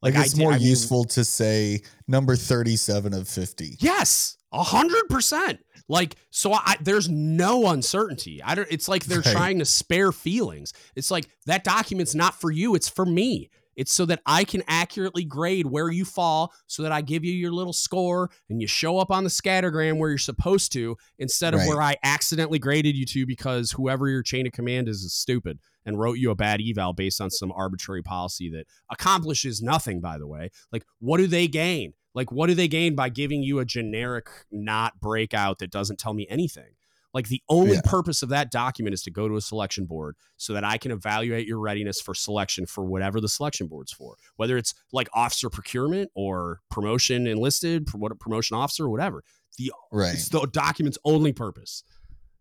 [0.00, 3.76] Like, it's more I mean, useful to say number 37 of 50.
[3.80, 5.60] Yes, a hundred percent.
[5.86, 8.42] Like, so I, there's no uncertainty.
[8.42, 9.36] I don't, it's like they're right.
[9.36, 10.72] trying to spare feelings.
[10.96, 12.74] It's like that document's not for you.
[12.74, 13.50] It's for me.
[13.78, 17.32] It's so that I can accurately grade where you fall so that I give you
[17.32, 21.54] your little score and you show up on the scattergram where you're supposed to instead
[21.54, 21.68] of right.
[21.68, 25.60] where I accidentally graded you to because whoever your chain of command is is stupid
[25.86, 30.18] and wrote you a bad eval based on some arbitrary policy that accomplishes nothing, by
[30.18, 30.50] the way.
[30.72, 31.94] Like, what do they gain?
[32.14, 36.14] Like, what do they gain by giving you a generic not breakout that doesn't tell
[36.14, 36.72] me anything?
[37.14, 37.80] Like the only yeah.
[37.84, 40.90] purpose of that document is to go to a selection board so that I can
[40.90, 44.16] evaluate your readiness for selection for whatever the selection board's for.
[44.36, 49.24] Whether it's like officer procurement or promotion enlisted, what a promotion officer or whatever.
[49.56, 50.14] The right.
[50.14, 51.82] it's the document's only purpose.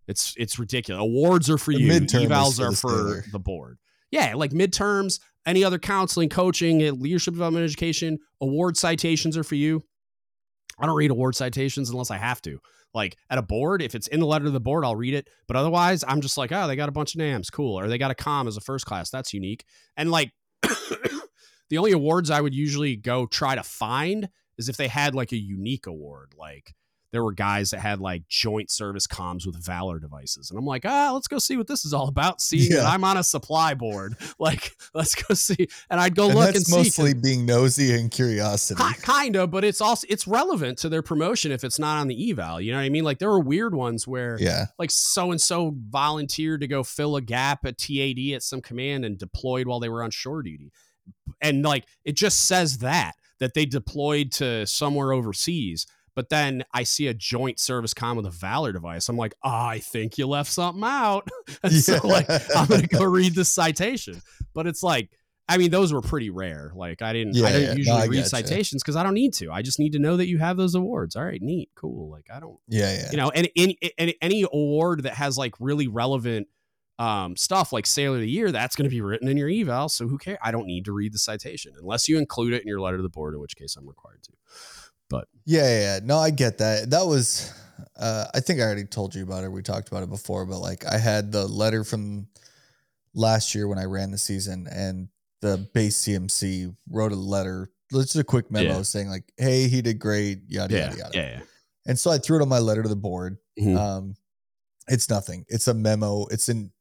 [0.07, 1.01] It's it's ridiculous.
[1.01, 1.91] Awards are for the you.
[1.91, 3.78] Evals are for the board.
[4.11, 9.55] Yeah, like midterms, any other counseling, coaching, eh, leadership development, education, award citations are for
[9.55, 9.84] you.
[10.80, 12.59] I don't read award citations unless I have to.
[12.93, 15.29] Like at a board, if it's in the letter to the board, I'll read it.
[15.47, 17.79] But otherwise, I'm just like, oh, they got a bunch of names, cool.
[17.79, 19.65] Or they got a com as a first class, that's unique.
[19.95, 20.31] And like,
[20.61, 25.31] the only awards I would usually go try to find is if they had like
[25.31, 26.73] a unique award, like
[27.11, 30.49] there were guys that had like joint service comms with Valor devices.
[30.49, 32.41] And I'm like, ah, let's go see what this is all about.
[32.41, 32.87] See, yeah.
[32.87, 34.15] I'm on a supply board.
[34.39, 35.67] Like, let's go see.
[35.89, 36.75] And I'd go and look and see.
[36.75, 38.83] mostly being nosy and curiosity.
[39.01, 42.31] Kind of, but it's also it's relevant to their promotion if it's not on the
[42.31, 42.61] eval.
[42.61, 43.03] You know what I mean?
[43.03, 47.15] Like there were weird ones where yeah, like so and so volunteered to go fill
[47.15, 50.71] a gap at TAD at some command and deployed while they were on shore duty.
[51.41, 55.87] And like it just says that that they deployed to somewhere overseas
[56.18, 59.07] but then I see a joint service com with a Valor device.
[59.07, 61.28] I'm like, oh, I think you left something out.
[61.63, 61.80] and yeah.
[61.80, 64.20] so like I'm gonna go read the citation.
[64.55, 65.11] But it's like,
[65.47, 66.72] I mean, those were pretty rare.
[66.74, 67.76] Like I didn't, yeah, I didn't yeah.
[67.76, 69.51] usually no, read citations because I don't need to.
[69.51, 71.15] I just need to know that you have those awards.
[71.15, 72.09] All right, neat, cool.
[72.09, 73.11] Like I don't, yeah, yeah.
[73.11, 73.78] You know, and any
[74.20, 76.47] any award that has like really relevant
[76.97, 79.88] um, stuff like Sailor of the Year, that's going to be written in your eval.
[79.89, 80.39] So who cares?
[80.41, 83.03] I don't need to read the citation unless you include it in your letter to
[83.03, 84.32] the board, in which case I'm required to.
[85.09, 85.99] But yeah, yeah, yeah.
[86.03, 86.89] no, I get that.
[86.89, 87.53] That was,
[87.99, 89.51] uh, I think I already told you about it.
[89.51, 92.27] We talked about it before, but like I had the letter from
[93.13, 95.09] last year when I ran the season, and
[95.41, 98.81] the base CMC wrote a letter, just a quick memo yeah.
[98.81, 101.11] saying like, "Hey, he did great," yada yeah, yada yada.
[101.13, 101.41] Yeah, yeah.
[101.85, 103.37] And so I threw it on my letter to the board.
[103.59, 103.77] Mm-hmm.
[103.77, 104.15] Um,
[104.87, 105.45] it's nothing.
[105.47, 106.25] It's a memo.
[106.27, 106.71] It's in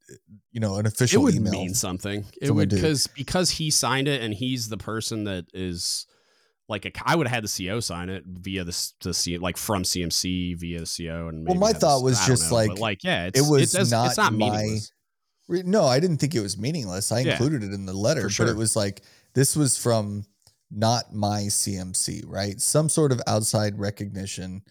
[0.52, 1.22] you know an official.
[1.22, 2.24] It would email mean something.
[2.40, 6.06] It would because because he signed it and he's the person that is
[6.68, 9.56] like a, I would have had the CO sign it via the, the C, like
[9.56, 11.28] from CMC via the CO.
[11.28, 14.16] And well, my thought was just know, like, like, yeah, it was it's, not, it's
[14.16, 14.92] not meaningless.
[15.48, 17.12] My, no, I didn't think it was meaningless.
[17.12, 18.46] I yeah, included it in the letter, sure.
[18.46, 19.02] but it was like,
[19.34, 20.24] this was from
[20.70, 22.60] not my CMC, right?
[22.60, 24.62] Some sort of outside recognition,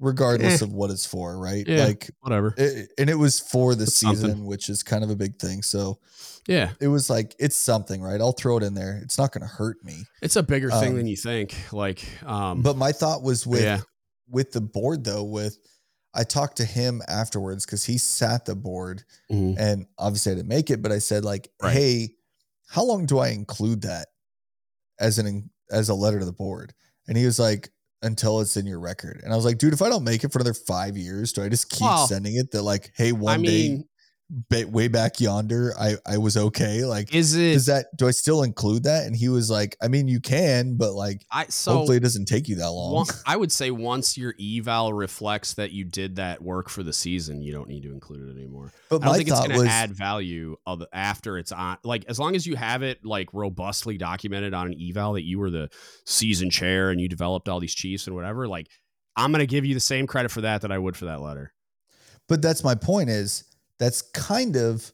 [0.00, 0.64] regardless eh.
[0.64, 1.64] of what it's for, right?
[1.66, 2.54] Yeah, like whatever.
[2.56, 4.44] It, and it was for the season, something.
[4.46, 5.62] which is kind of a big thing.
[5.62, 6.00] So
[6.46, 6.70] yeah.
[6.80, 8.20] It was like, it's something, right?
[8.20, 9.00] I'll throw it in there.
[9.02, 10.04] It's not going to hurt me.
[10.22, 11.54] It's a bigger um, thing than you think.
[11.72, 13.80] Like, um, but my thought was with, yeah.
[14.28, 15.58] with the board though, with,
[16.12, 19.60] I talked to him afterwards because he sat the board mm-hmm.
[19.60, 21.72] and obviously I didn't make it, but I said like, right.
[21.72, 22.14] Hey,
[22.68, 24.08] how long do I include that
[24.98, 26.74] as an, as a letter to the board?
[27.06, 27.70] And he was like,
[28.02, 29.20] until it's in your record.
[29.22, 31.42] And I was like, dude, if I don't make it for another five years, do
[31.42, 33.84] I just keep well, sending it that like, hey, one I mean, day
[34.68, 38.42] way back yonder i i was okay like is it is that do i still
[38.44, 39.04] include that?
[39.04, 42.26] And he was like i mean you can but like i so hopefully it doesn't
[42.26, 42.94] take you that long.
[42.94, 46.92] One, i would say once your eval reflects that you did that work for the
[46.92, 48.72] season you don't need to include it anymore.
[48.88, 52.18] But i don't think it's going to add value of after it's on like as
[52.20, 55.70] long as you have it like robustly documented on an eval that you were the
[56.06, 58.68] season chair and you developed all these chiefs and whatever like
[59.16, 61.20] i'm going to give you the same credit for that that i would for that
[61.20, 61.52] letter.
[62.28, 63.42] But that's my point is
[63.80, 64.92] that's kind of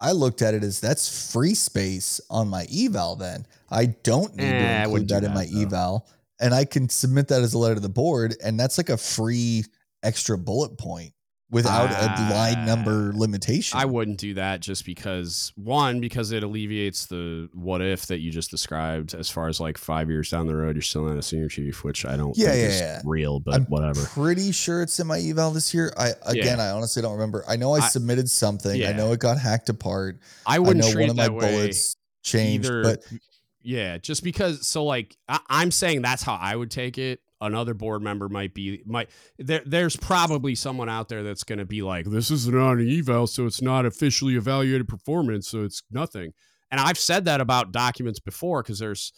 [0.00, 3.14] I looked at it as that's free space on my eval.
[3.16, 5.62] Then I don't need eh, to include that, that, in my though.
[5.62, 6.08] eval,
[6.40, 8.96] and I can submit that as a letter to the board, and that's like a
[8.96, 9.64] free
[10.02, 11.13] extra bullet point
[11.54, 13.78] without uh, a line number limitation.
[13.78, 18.32] I wouldn't do that just because one, because it alleviates the what if that you
[18.32, 21.22] just described as far as like five years down the road, you're still not a
[21.22, 23.02] senior chief, which I don't yeah, think yeah, is yeah.
[23.04, 24.04] real, but I'm whatever.
[24.04, 25.94] Pretty sure it's in my eval this year.
[25.96, 26.64] I again yeah.
[26.64, 27.44] I honestly don't remember.
[27.48, 28.78] I know I, I submitted something.
[28.78, 28.90] Yeah.
[28.90, 30.18] I know it got hacked apart.
[30.44, 33.04] I wouldn't I know one of my bullets changed, either, but
[33.62, 37.74] yeah, just because so like I, I'm saying that's how I would take it another
[37.74, 39.08] board member might be might
[39.38, 42.80] there, there's probably someone out there that's going to be like this is not on
[42.80, 46.32] an eval so it's not officially evaluated performance so it's nothing
[46.70, 49.12] and i've said that about documents before because there's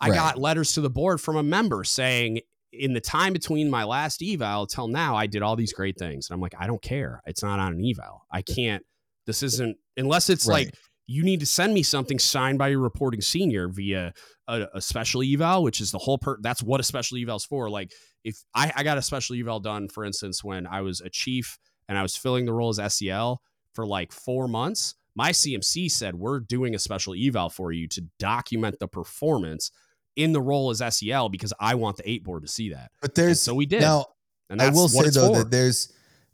[0.00, 0.16] i Right.
[0.16, 2.40] got letters to the board from a member saying
[2.72, 6.28] in the time between my last eval till now i did all these great things
[6.28, 8.84] and i'm like i don't care it's not on an eval i can't
[9.26, 10.66] this isn't unless it's Right.
[10.66, 10.74] like
[11.06, 14.12] you need to send me something signed by your reporting senior via
[14.48, 16.38] a, a special eval, which is the whole per.
[16.40, 17.68] That's what a special eval's for.
[17.70, 17.92] Like
[18.24, 21.58] if I, I got a special eval done, for instance, when I was a chief
[21.88, 23.42] and I was filling the role as SEL
[23.74, 28.02] for like four months, my CMC said we're doing a special eval for you to
[28.18, 29.70] document the performance
[30.16, 32.90] in the role as SEL because I want the eight board to see that.
[33.00, 33.80] But And there's so we did.
[33.80, 34.06] now
[34.48, 35.38] and I will say though for.
[35.40, 35.92] that there's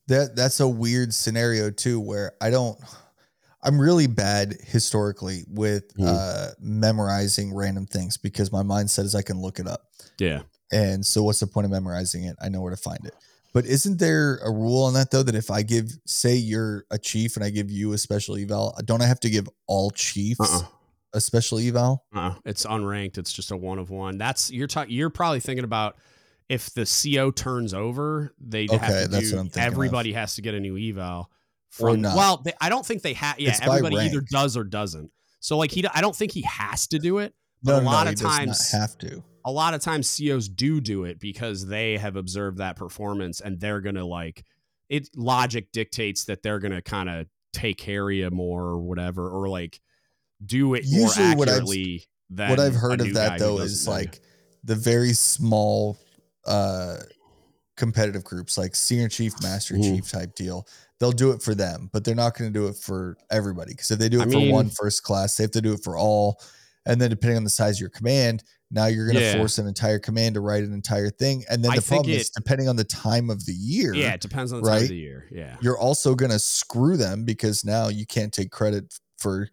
[0.09, 2.79] that that's a weird scenario too where I don't
[3.63, 6.07] I'm really bad historically with Mhm.
[6.07, 9.83] uh memorizing random things because my mindset is I can look it up.
[10.19, 10.43] yeah.
[10.71, 12.37] And so what's the point of memorizing it?
[12.43, 13.15] I know where to find it.
[13.55, 16.99] But isn't there a rule on that though that if I give say you're a
[16.99, 20.41] chief and I give you a special eval, don't I have to give all chiefs
[20.41, 20.63] Uh-uh.
[21.15, 22.05] a special eval?
[22.15, 23.17] Uh, it's unranked.
[23.19, 24.19] It's just a one of one.
[24.19, 24.95] That's you're talking.
[24.95, 25.97] You're probably thinking about
[26.51, 29.37] if the CO turns over, they Okay, have to that's do.
[29.37, 29.73] what I'm thinking of.
[29.73, 31.31] everybody has to get a new eval.
[31.71, 33.39] From well, they, I don't think they have.
[33.39, 35.11] Yeah, It's everybody either does or doesn't.
[35.41, 37.35] So like he, I don't think he has to do it.
[37.63, 39.23] But No, a lot no, of he does not times- have to.
[39.45, 43.59] A lot of times ceos do do it because they have observed that performance and
[43.61, 44.45] they're gonna like
[44.89, 45.09] it.
[45.17, 49.49] Logic dictates that they're gonna kind of take care of you more or whatever, or
[49.49, 49.81] like
[50.45, 52.05] do it more Usually what I've- accurately.
[52.31, 53.93] than what I've heard of that though is you.
[53.93, 54.21] like
[54.65, 55.99] the very small
[56.47, 56.97] uh
[57.77, 59.83] competitive groups like senior chief master Mhm.
[59.83, 60.67] chief type deal
[61.01, 63.91] they'll do it for them but they're not going to do it for everybody because
[63.91, 65.81] if they do it I for mean- one first class they have to do it
[65.85, 66.41] for all
[66.87, 69.37] and then depending on the size of your command now you're going to Yeah.
[69.37, 72.69] force an entire command to write an entire thing and then the problem is depending
[72.69, 75.27] on the time of the year Yeah, it depends on the time of the year.
[75.31, 75.57] Yeah.
[75.61, 79.49] you're also going to screw them because now you can't take credit for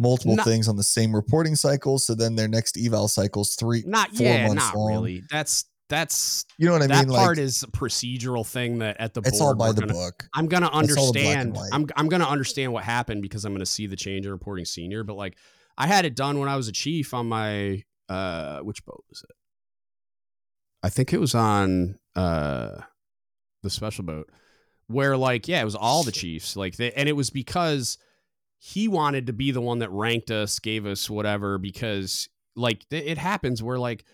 [0.00, 3.82] multiple Not- things on the same reporting cycle so then their next eval cycle's three
[3.86, 4.92] Not four yeah, months not long.
[4.92, 5.22] really.
[5.30, 7.08] That's that's You know what I that mean?
[7.08, 9.80] That part Like is a procedural thing that at the it's board all by the
[9.82, 10.24] gonna- book.
[10.34, 11.72] I'm gonna It's all the black and understand.
[11.72, 15.02] I'm I'm gonna understand what happened because I'm gonna see the change in reporting senior.
[15.04, 15.36] But like
[15.76, 19.22] I had it done when I was a chief on my uh which boat was
[19.28, 19.34] it?
[20.82, 22.80] I think it was on uh
[23.62, 24.30] the special boat
[24.86, 27.98] where like yeah it was all the chiefs like they, and it was because
[28.58, 33.18] he wanted to be the one that ranked us gave us whatever because like it
[33.18, 34.04] happens where like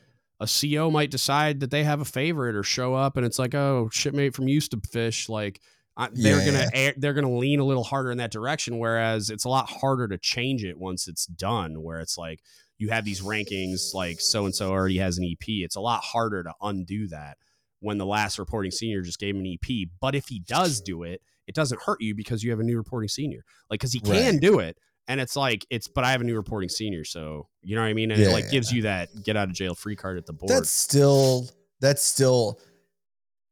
[0.40, 3.55] a CO might decide that they have a favorite or show up and it's like
[3.55, 5.61] oh shipmate from used to fish like
[5.97, 6.44] I, they're Yeah.
[6.44, 9.69] gonna air, they're gonna lean a little harder in that direction whereas it's a lot
[9.70, 12.40] harder to change it once it's done where it's like
[12.78, 16.02] you have these rankings like so and so already has an EP it's a lot
[16.02, 17.39] harder to undo that
[17.81, 21.05] when the last reporting senior just gave him an EP but if he does do
[21.05, 24.01] it it doesn't hurt you because you have a new reporting senior like because he
[24.01, 24.40] can Right.
[24.40, 24.77] do it
[25.09, 27.89] and it's like it's but I have a new reporting senior so you know what
[27.89, 28.51] I mean and Yeah, it like yeah.
[28.51, 31.48] gives you that get out of jail free card at the board That's still
[31.81, 32.60] that's still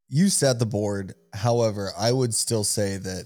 [0.09, 1.15] you set the board.
[1.33, 3.25] However, I would still say that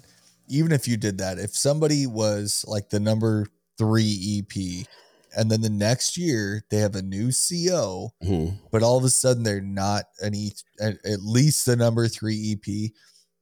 [0.48, 3.46] even if you did that, if somebody was like the number
[3.76, 4.86] three EP,
[5.36, 8.58] and then the next year they have a new CO, Mhm.
[8.70, 12.92] but all of a sudden they're not an E at, least the number three EP,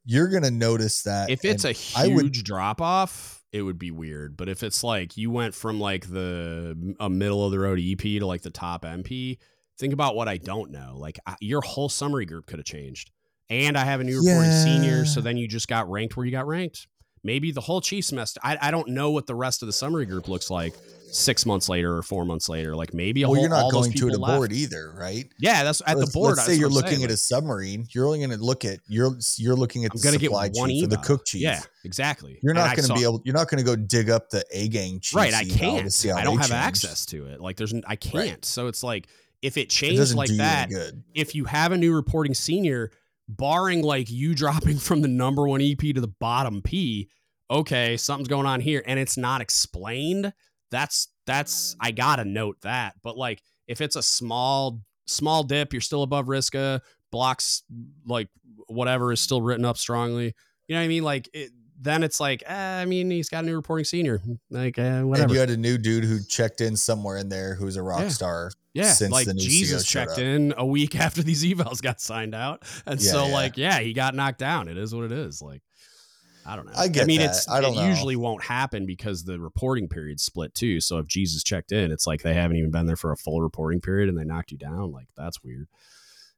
[0.07, 1.29] you're gonna notice that.
[1.29, 4.37] if it's a I would- huge drop off, it would be weird.
[4.37, 7.99] But if it's like you went from like the a middle of the road EP
[8.01, 9.39] to like the top MP,
[9.79, 10.97] think about what I don't know.
[10.99, 13.13] Like I, your whole summary group could have changed.
[13.49, 14.65] And I have a new reporting Yeah.
[14.65, 16.89] senior, so then you just got ranked where you got ranked.
[17.25, 18.39] Maybe the whole chief semester.
[18.45, 20.75] I, I don't know what the rest of the summary group looks like
[21.11, 22.77] six months later or four months later.
[22.77, 24.37] Like maybe a well, whole, you're not going to the left.
[24.37, 25.27] board either, right?
[25.39, 26.37] Yeah, that's at let's, the board.
[26.37, 27.87] Let's say you're looking saying, at a submarine.
[27.91, 30.69] You're only going to look at you're you're looking at I'm the gonna get one
[30.69, 31.41] chief the cook chief.
[31.41, 32.39] Yeah, exactly.
[32.43, 33.23] You're not going to be able.
[33.25, 35.17] You're not going to go dig up the A gang chief.
[35.17, 36.53] right i can't i don't have changed.
[36.53, 39.09] access to it like there's I can't so it's like
[39.43, 40.71] if it It changed doesn't like that
[41.15, 42.91] if you have a new reporting senior
[43.29, 47.09] barring like you dropping from the number one ep to the bottom p
[47.51, 50.33] okay something's going on here and it's not explained
[50.71, 55.81] that's that's i gotta note that but like if it's a small small dip you're
[55.83, 56.81] still above RSCA
[57.13, 57.63] blocks
[58.07, 58.29] like
[58.67, 60.35] whatever is still written up strongly
[60.69, 61.03] you know what i mean?
[61.03, 61.51] Like it,
[61.85, 64.21] then it's like eh, i mean he's got a new reporting senior
[64.51, 67.55] like eh, whatever And you had a new dude who checked in somewhere in there
[67.55, 68.09] who's a rock Yeah.
[68.09, 68.51] star.
[68.73, 72.35] Yeah, since like the new Jesus checked in a week after these evals got signed
[72.35, 73.33] out, and Yeah, so yeah.
[73.33, 74.67] like yeah, he got knocked down.
[74.67, 75.41] It is what it is.
[75.41, 75.63] Like
[76.45, 76.73] I don't know.
[76.77, 77.31] I get I mean, that.
[77.31, 77.87] it's I don't it know.
[77.89, 80.81] usually won't happen because the reporting period's split too.
[80.81, 83.41] So if Jesus checked in, it's like they haven't even been there for a full
[83.41, 84.91] reporting period and they knocked you down.
[84.91, 85.69] Like that's weird.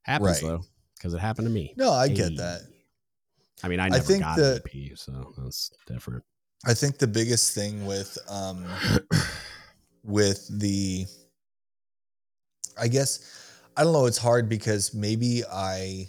[0.03, 0.49] Happens right.
[0.51, 0.61] though,
[0.99, 1.73] because it happened to me.
[1.79, 2.15] No, I hey.
[2.15, 2.61] get that.
[3.63, 6.23] I mean, I never I think got the, AP, so that's different.
[6.65, 8.67] I think the biggest thing with um
[10.03, 11.07] with the
[12.79, 13.33] I guess
[13.77, 16.09] I don't know, it's hard because maybe I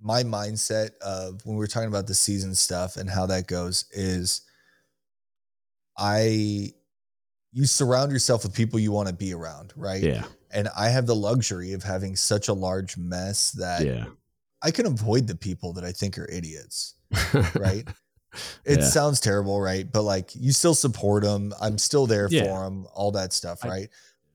[0.00, 3.86] my mindset of when we are talking about the season stuff and how that goes
[3.92, 4.42] is
[5.98, 6.72] I
[7.52, 10.02] you surround yourself with people you want to be around, right?
[10.02, 10.24] Yeah.
[10.50, 14.06] And I have the luxury of having such a large mess that yeah.
[14.66, 16.96] I can avoid the people that I think are idiots,
[17.54, 17.86] right?
[18.64, 18.84] it yeah.
[18.84, 19.90] sounds terrible, right?
[19.90, 21.54] But like you still support them.
[21.60, 22.44] I'm still there yeah.
[22.44, 23.88] for them, all that stuff, I, right?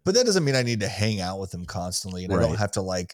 [0.06, 2.46] But that doesn't mean I need to hang out with them constantly and right.
[2.46, 3.14] I don't have to like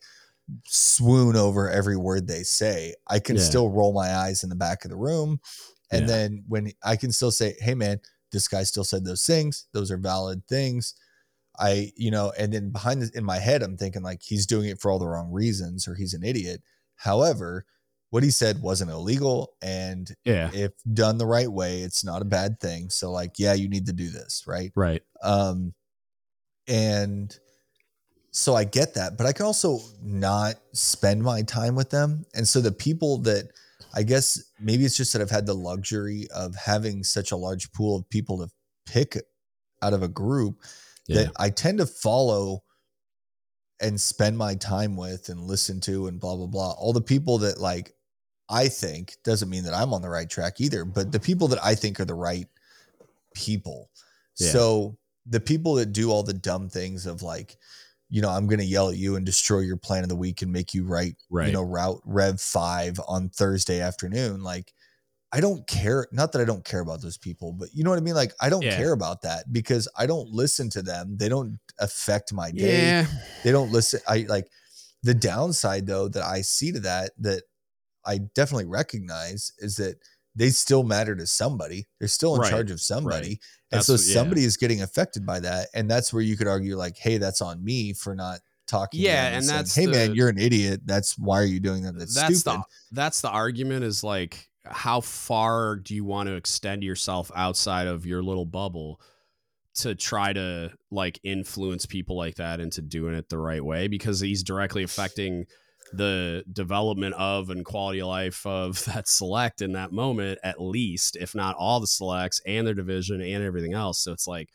[0.65, 2.93] swoon over every word they say.
[3.07, 3.41] I can yeah.
[3.41, 5.39] still roll my eyes in the back of the room.
[5.89, 7.99] And then when I can still say, hey, man,
[8.31, 9.65] this guy still said those things.
[9.73, 10.93] Those are valid things.
[11.57, 14.79] I, you know, and then behind in my head, I'm thinking like he's doing it
[14.79, 16.61] for all the wrong reasons or he's an idiot.
[16.97, 17.65] However,
[18.09, 19.53] what he said wasn't illegal.
[19.61, 22.89] And yeah, if done the right way, it's not a bad thing.
[22.89, 24.43] So like, yeah, you need to do this.
[24.47, 24.71] Right.
[24.75, 25.01] Right.
[25.21, 25.73] Um,
[26.67, 27.37] and
[28.31, 32.25] so I get that, but I can also not spend my time with them.
[32.35, 33.49] And so the people that
[33.93, 37.71] I guess maybe it's just that I've had the luxury of having such a large
[37.71, 38.49] pool of people to
[38.85, 39.17] pick
[39.81, 40.61] out of a group
[41.07, 41.23] yeah.
[41.23, 42.63] that I tend to follow
[43.79, 46.71] and spend my time with and listen to and blah blah blah.
[46.71, 47.93] All the people that like
[48.49, 51.63] I think doesn't mean that I'm on the right track either, but the people that
[51.63, 52.47] I think are the right
[53.35, 53.89] people.
[54.39, 54.51] Yeah.
[54.51, 57.57] So the people that do all the dumb things of like,
[58.09, 60.41] you know, I'm going to yell at you and destroy your plan of the week
[60.41, 61.47] and make you write, right.
[61.47, 64.43] you know, route Rev 5 on Thursday afternoon.
[64.43, 64.73] Like,
[65.33, 66.07] I don't care.
[66.11, 68.15] Not that I don't care about those people, but you know what I mean?
[68.15, 68.77] Like, I don't yeah.
[68.77, 71.17] care about that because I don't listen to them.
[71.17, 72.81] They don't affect my day.
[72.81, 73.05] Yeah.
[73.43, 73.99] They don't listen.
[74.07, 74.47] I like
[75.03, 77.43] the downside, though, that I see to that, that
[78.05, 79.97] I definitely recognize is that
[80.33, 81.87] they still matter to somebody.
[81.99, 82.49] They're still in right.
[82.49, 83.27] charge of somebody.
[83.27, 83.39] Right.
[83.73, 84.47] And so somebody yeah.
[84.47, 85.67] is getting affected by that.
[85.73, 89.01] And that's where you could argue, like, hey, that's on me for not talking.
[89.01, 90.81] Yeah, and, and that's hey the, man, you're an idiot.
[90.85, 91.97] That's why are you doing that?
[91.97, 92.59] That's, that's stupid.
[92.59, 97.87] The, that's the argument is like, how far do you want to extend yourself outside
[97.87, 99.01] of your little bubble
[99.75, 103.87] to try to like influence people like that into doing it the right way?
[103.87, 105.45] Because he's directly affecting
[105.93, 111.15] the development of and quality of life of that select in that moment, at least,
[111.15, 113.99] if not all the selects and their division and everything else.
[113.99, 114.49] So it's like,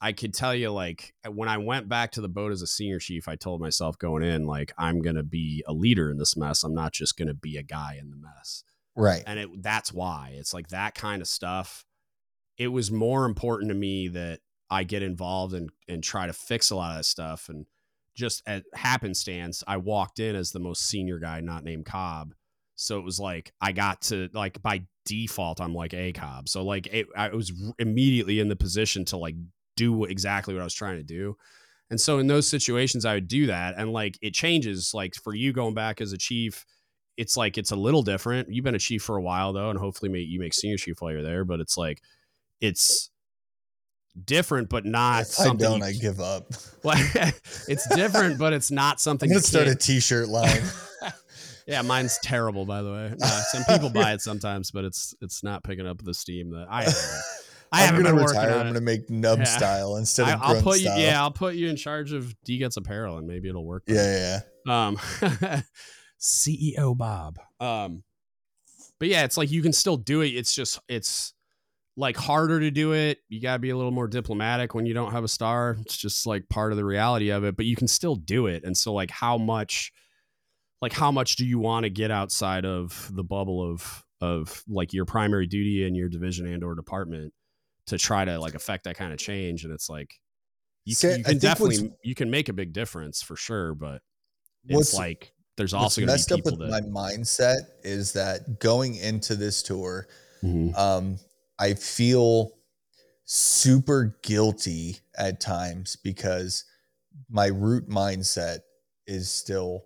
[0.00, 2.98] I could tell you, like, when I went back to the boat as a senior
[2.98, 6.36] chief, I told myself going in, like, I'm going to be a leader in this
[6.36, 6.62] mess.
[6.62, 8.64] I'm not just going to be a guy in the mess.
[8.96, 9.22] Right.
[9.26, 11.84] And it, that's why it's like that kind of stuff.
[12.58, 14.40] It was more important to me that
[14.70, 17.48] I get involved and, and try to fix a lot of that stuff.
[17.48, 17.66] And,
[18.14, 22.34] just at happenstance, I walked in as the most senior guy not named COB.
[22.76, 26.48] So it was like I got to like by default I'm like a COB.
[26.48, 29.36] So like it, I was immediately in the position to like
[29.76, 31.36] do exactly what I was trying to do.
[31.90, 35.34] And so in those situations I would do that and like it changes like for
[35.34, 36.64] you going back as a chief
[37.16, 38.52] it's like it's a little different.
[38.52, 41.12] You've been a chief for a while though and hopefully you make senior chief while
[41.12, 42.00] you're there, but it's like
[42.60, 43.10] it's
[44.22, 45.66] different, but not if something.
[45.66, 46.46] I don't, I give up.
[46.84, 46.98] Well,
[47.66, 49.30] it's different, but it's not something.
[49.30, 50.60] Gonna start a T-shirt line.
[51.66, 53.14] yeah, mine's terrible, by the way.
[53.22, 56.66] Uh, some people buy it sometimes, but it's it's not picking up the steam that
[56.68, 56.82] I.
[56.84, 56.94] Have.
[57.72, 58.50] I am gonna retire.
[58.50, 59.44] I'm gonna make nub yeah.
[59.44, 60.42] style instead of.
[60.42, 60.98] I, will put style.
[60.98, 63.84] Yeah, I'll put you in charge of DGUTS apparel, and maybe it'll work.
[63.86, 64.86] Yeah, yeah.
[64.88, 64.98] Um,
[66.20, 67.38] CEO Bob.
[67.60, 68.02] Um,
[68.98, 70.28] but yeah, it's like you can still do it.
[70.28, 71.34] It's just it's
[71.96, 73.18] like harder to do it.
[73.28, 75.76] You got to be a little more diplomatic when you don't have a star.
[75.80, 78.64] It's just like part of the reality of it, but you can still do it.
[78.64, 79.92] And so like how much
[80.80, 84.92] like how much do you want to get outside of the bubble of of like
[84.92, 87.32] your primary duty in your division and or department
[87.86, 90.18] to try to like affect that kind of change and it's like
[90.84, 94.02] you, See, you can definitely you can make a big difference for sure, but
[94.66, 98.58] it's like there's also going to be people up with that, my mindset is that
[98.58, 100.06] going into this tour
[100.42, 100.74] mm-hmm.
[100.76, 101.18] um
[101.58, 102.52] I feel
[103.24, 106.64] super guilty at times because
[107.30, 108.58] my root mindset
[109.06, 109.84] is still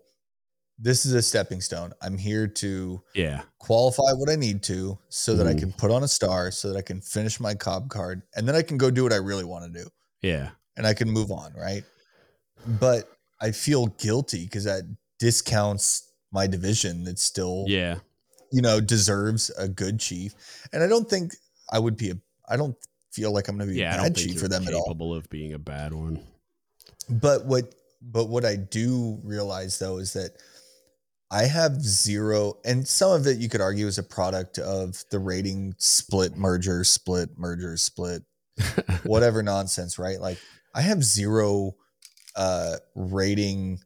[0.80, 1.92] this is a stepping stone.
[2.00, 5.56] I'm here to yeah qualify what I need to so that mm.
[5.56, 8.46] I can put on a star so that I can finish my COB card and
[8.46, 9.88] then I can go do what I really want to do.
[10.22, 10.50] Yeah.
[10.76, 11.82] And I can move on, right?
[12.80, 14.82] But I feel guilty because that
[15.18, 17.96] discounts my division that still yeah
[18.50, 20.34] you know deserves a good chief.
[20.72, 21.34] And I don't think
[21.70, 22.14] I would be a.
[22.48, 22.76] I don't
[23.10, 24.84] feel like I'm going to be yeah, a bad chief for them at all.
[24.84, 26.20] Capable of being a bad one.
[27.08, 30.36] But what but what I do realize though is that
[31.30, 35.18] I have zero, and some of it you could argue is a product of the
[35.18, 38.22] rating split, merger, split, merger, split,
[39.04, 40.20] whatever nonsense, right?
[40.20, 40.38] Like
[40.74, 41.74] I have zero
[42.34, 43.80] uh rating,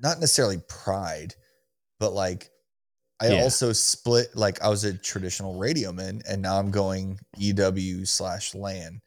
[0.00, 1.34] not necessarily pride,
[1.98, 2.50] but like
[3.20, 3.42] I Yeah.
[3.42, 8.54] also split like I was a traditional radio man and now I'm going EW slash
[8.54, 9.00] LAN.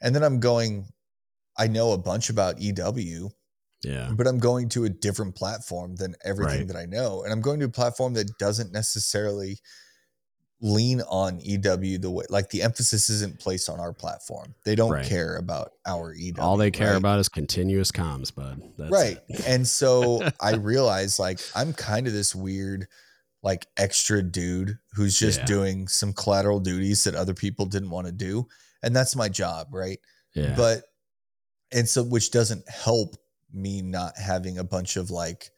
[0.00, 0.86] And then I'm going,
[1.58, 3.30] I know a bunch about EW,
[3.82, 4.12] Yeah.
[4.16, 6.68] but I'm going to a different platform than everything Right.
[6.68, 7.24] that I know.
[7.24, 9.58] And I'm going to a platform that doesn't necessarily
[10.62, 14.54] lean on EW the way like the emphasis isn't placed on our platform.
[14.64, 15.04] They don't Right.
[15.06, 16.40] care about our EW.
[16.40, 16.96] All they care right?
[16.96, 18.62] about is continuous comms, bud.
[18.78, 22.86] That's right and so i realized like i'm kind of this weird
[23.42, 25.44] like extra dude who's just Yeah.
[25.44, 28.48] doing some collateral duties that other people didn't want to do
[28.82, 29.98] and that's my job right
[30.34, 30.54] Yeah.
[30.56, 30.84] but
[31.70, 33.16] and so which doesn't help
[33.52, 35.50] me not having a bunch of like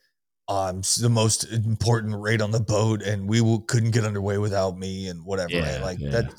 [0.48, 4.38] Um, i'm the most important rate on the boat and we will, couldn't get underway
[4.38, 6.10] without me and whatever Yeah, right like yeah.
[6.10, 6.34] that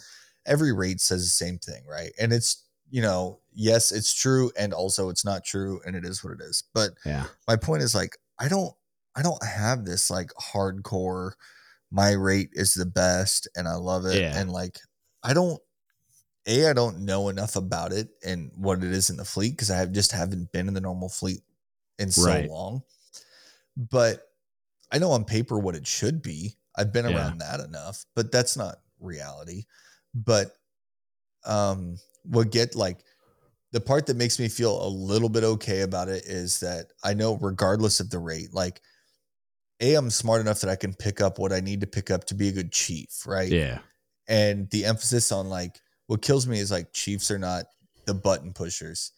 [0.46, 4.74] every rate says the same thing right and it's you know yes it's true and
[4.74, 7.26] also it's not true and it is what it is but yeah.
[7.48, 8.74] my point is like i don't
[9.16, 11.34] i don't have this like hardcore
[11.92, 14.40] my rate is the best and i love it Yeah.
[14.40, 14.80] and like
[15.24, 15.60] i don't
[16.48, 19.70] a i don't know enough about it and what it is in the fleet because
[19.70, 21.42] i have just haven't been in the normal fleet
[22.00, 22.50] in so Right.
[22.50, 22.82] long
[23.92, 24.24] but
[24.92, 27.16] i know on paper what it should be i've been Yeah.
[27.16, 29.64] around that enough but that's not reality
[30.14, 30.52] but
[31.46, 33.00] um what get like
[33.72, 37.14] the part that makes me feel a little bit okay about it is that I
[37.14, 38.82] know regardless of the rate, like
[39.80, 42.24] A, I'm smart enough that I can pick up what I need to pick up
[42.26, 43.48] to be a good chief, right?
[43.48, 43.78] Yeah.
[44.28, 47.66] And the emphasis on like what kills me is like chiefs are not
[48.08, 49.12] the button pushers.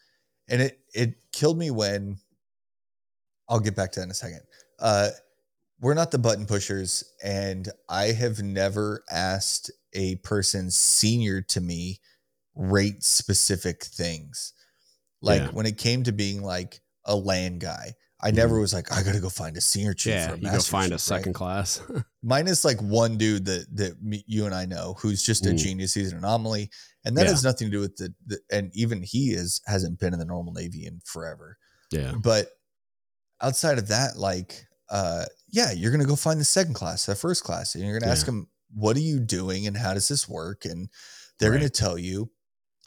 [0.50, 2.18] And it it killed me when
[3.48, 4.42] I'll get back to that in a second.
[4.82, 5.10] Uh
[5.80, 12.00] we're not the button pushers, and I have never asked a person senior to me
[12.54, 14.54] rate specific things.
[15.22, 15.50] Like Yeah.
[15.52, 19.20] when it came to being like a LAN guy, I never was like, I gotta
[19.20, 20.14] go find a senior chief.
[20.14, 20.44] Mm-hmm.
[20.46, 20.52] Yeah.
[20.52, 21.18] You go find a chief," right?
[21.18, 21.82] second class.
[22.22, 23.94] minus like one dude that that
[24.28, 25.58] you and I know who's just a Mm.
[25.58, 25.96] genius.
[25.96, 26.70] He's an anomaly,
[27.06, 27.32] and that Yeah.
[27.32, 28.40] has nothing to do with the, the.
[28.52, 31.58] And even he is hasn't been in the normal navy in forever.
[31.92, 32.14] yeah.
[32.22, 32.50] But
[33.42, 37.44] outside of that, like, uh, yeah, you're gonna go find the second class, the first
[37.44, 40.66] class, and you're gonna ask them, "What are you doing, and how does this work?"
[40.66, 40.90] And
[41.40, 42.30] they're gonna tell you,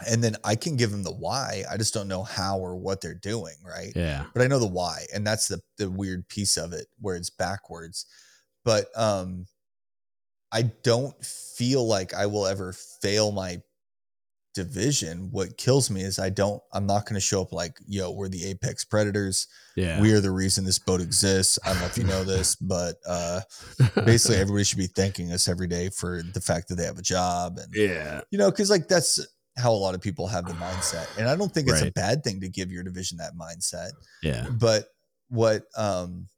[0.06, 1.64] and then I can give them the why.
[1.70, 3.92] I just don't know how or what they're doing, right?
[3.96, 4.26] Yeah.
[4.32, 7.30] but I know the why, and that's the the weird piece of it where it's
[7.30, 8.06] backwards.
[8.64, 9.46] But um,
[10.52, 13.60] I don't feel like I will ever fail my
[14.54, 15.28] division.
[15.30, 16.62] What kills me is I don't.
[16.72, 19.46] I'm not going to show up like, "Yo, we're the apex predators.
[19.76, 20.00] Yeah.
[20.00, 22.96] We are the reason this boat exists." I don't know if you know this, but
[23.06, 23.40] uh,
[24.04, 27.02] basically, everybody should be thanking us every day for the fact that they have a
[27.02, 28.20] job and yeah.
[28.30, 29.24] you know, because like that's
[29.56, 32.24] how a lot of people have the mindset, and I don't think it's a bad
[32.24, 33.90] thing to give your division that mindset
[34.22, 34.46] Yeah.
[34.50, 34.86] but
[35.28, 36.28] what um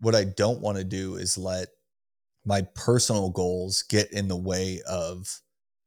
[0.00, 1.68] what i don't want to do is let
[2.44, 5.40] my personal goals get in the way of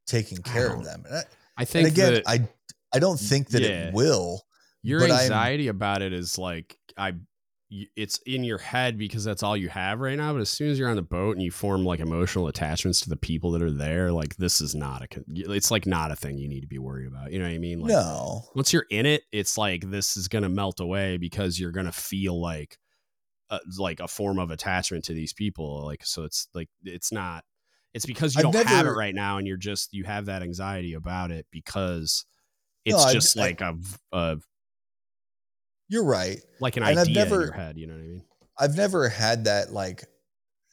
[0.07, 1.23] taking care of them and, I,
[1.61, 2.47] I think and again that i
[2.93, 3.87] i don't think that Yeah.
[3.87, 4.41] it will
[4.83, 7.13] your but I'm- anxiety about it is like I
[7.95, 10.77] it's in your head because that's all you have right now but as soon as
[10.77, 13.71] you're on the boat and you form like emotional attachments to the people that are
[13.71, 16.79] there like this is not a it's like not a thing you need to be
[16.79, 19.89] worried about you know what i mean like no once you're in it it's like
[19.89, 22.77] this is going to melt away because you're going to feel like
[23.49, 27.45] uh, like a form of attachment to these people like so it's like it's not
[27.93, 30.41] it's because you I've don't have it right now and you're just you have that
[30.43, 32.25] anxiety about it because
[32.85, 34.37] it's No, just I- like a, v- a
[35.89, 38.07] you're right like an And I've idea in never- your head you know what i
[38.07, 38.23] mean
[38.59, 40.05] i've never had that like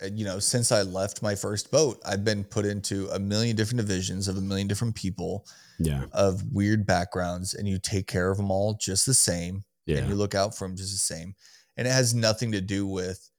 [0.03, 3.57] uh, you know since i left my first boat i've been put into a million
[3.57, 5.45] different divisions of a million different people
[5.81, 9.99] yeah of weird backgrounds and you take care of them all just the same yeah
[9.99, 11.35] and you look out for them just the same.
[11.77, 13.31] And it has nothing to do with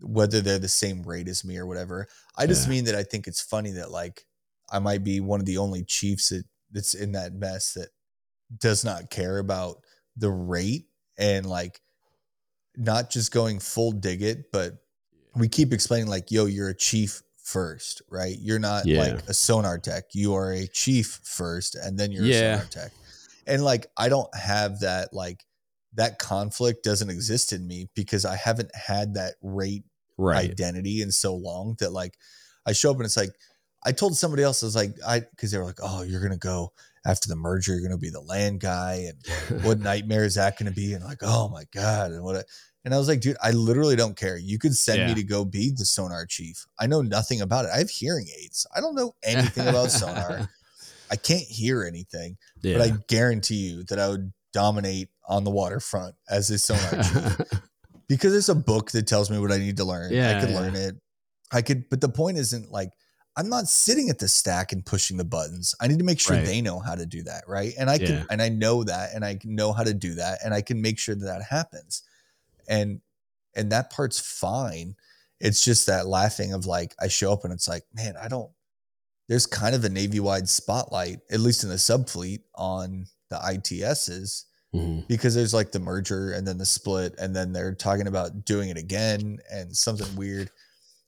[0.00, 2.08] whether they're the same rate as me or whatever.
[2.36, 2.70] I just Yeah.
[2.70, 4.26] mean that I think it's funny that like
[4.70, 7.88] I might be one of the only chiefs that, that's in that mess that
[8.58, 9.82] does not care about
[10.16, 10.86] the rate
[11.18, 11.80] and like
[12.76, 14.74] not just going full dig it, but
[15.36, 18.36] we keep explaining like, yo, you're a chief first, right?
[18.40, 18.98] You're not Yeah.
[18.98, 20.04] like a sonar tech.
[20.14, 22.54] You are a chief first, and then you're Yeah.
[22.54, 22.92] a sonar tech.
[23.46, 25.44] And like, I don't have that like
[25.94, 29.84] that conflict doesn't exist in me because I haven't had that rate
[30.18, 32.14] right identity in so long that like
[32.66, 33.30] I show up and it's like
[33.84, 36.36] I told somebody else I was like I because they were like oh you're gonna
[36.36, 36.72] go
[37.04, 39.08] after the merger, you're to be the LAN guy.
[39.08, 40.94] And what nightmare is that to be?
[40.94, 42.12] And like, oh my God.
[42.12, 42.44] And what,
[42.84, 44.36] and I was like, dude, I literally don't care.
[44.36, 45.06] You could send yeah.
[45.08, 46.66] me to go be the sonar chief.
[46.78, 47.70] I know nothing about it.
[47.74, 48.66] I have hearing aids.
[48.74, 50.48] I don't know anything about sonar.
[51.10, 52.78] I can't hear anything, yeah.
[52.78, 57.60] but I guarantee you that I would dominate on the waterfront as a sonar chief
[58.08, 60.12] because it's a book that tells me what I need to learn.
[60.12, 60.60] Yeah, I could yeah.
[60.60, 60.96] learn it.
[61.50, 62.90] I could, but the point isn't like
[63.36, 65.74] I'm not sitting at the stack and pushing the buttons.
[65.80, 66.44] I need to make sure right.
[66.44, 67.72] they know how to do that, right?
[67.78, 68.24] And I can, yeah.
[68.30, 70.98] and I know that, and I know how to do that, and I can make
[70.98, 72.02] sure that that happens,
[72.68, 73.00] and
[73.54, 74.94] and that part's fine.
[75.40, 78.50] It's just that laughing of like I show up and it's like, man, I don't.
[79.28, 84.44] There's kind of a navy wide spotlight, at least in the subfleet, on the ITSs
[84.74, 85.00] mm-hmm.
[85.08, 88.68] because there's like the merger and then the split, and then they're talking about doing
[88.68, 90.50] it again and something weird.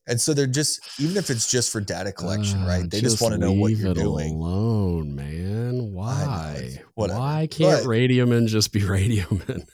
[0.06, 2.90] And so they're just even if it's just for data collection, uh, right?
[2.90, 4.34] They just, just want to know what you're doing.
[4.34, 5.92] Alone, man.
[5.92, 6.78] Why?
[6.94, 9.66] Why can't but, radiomen just be radiomen?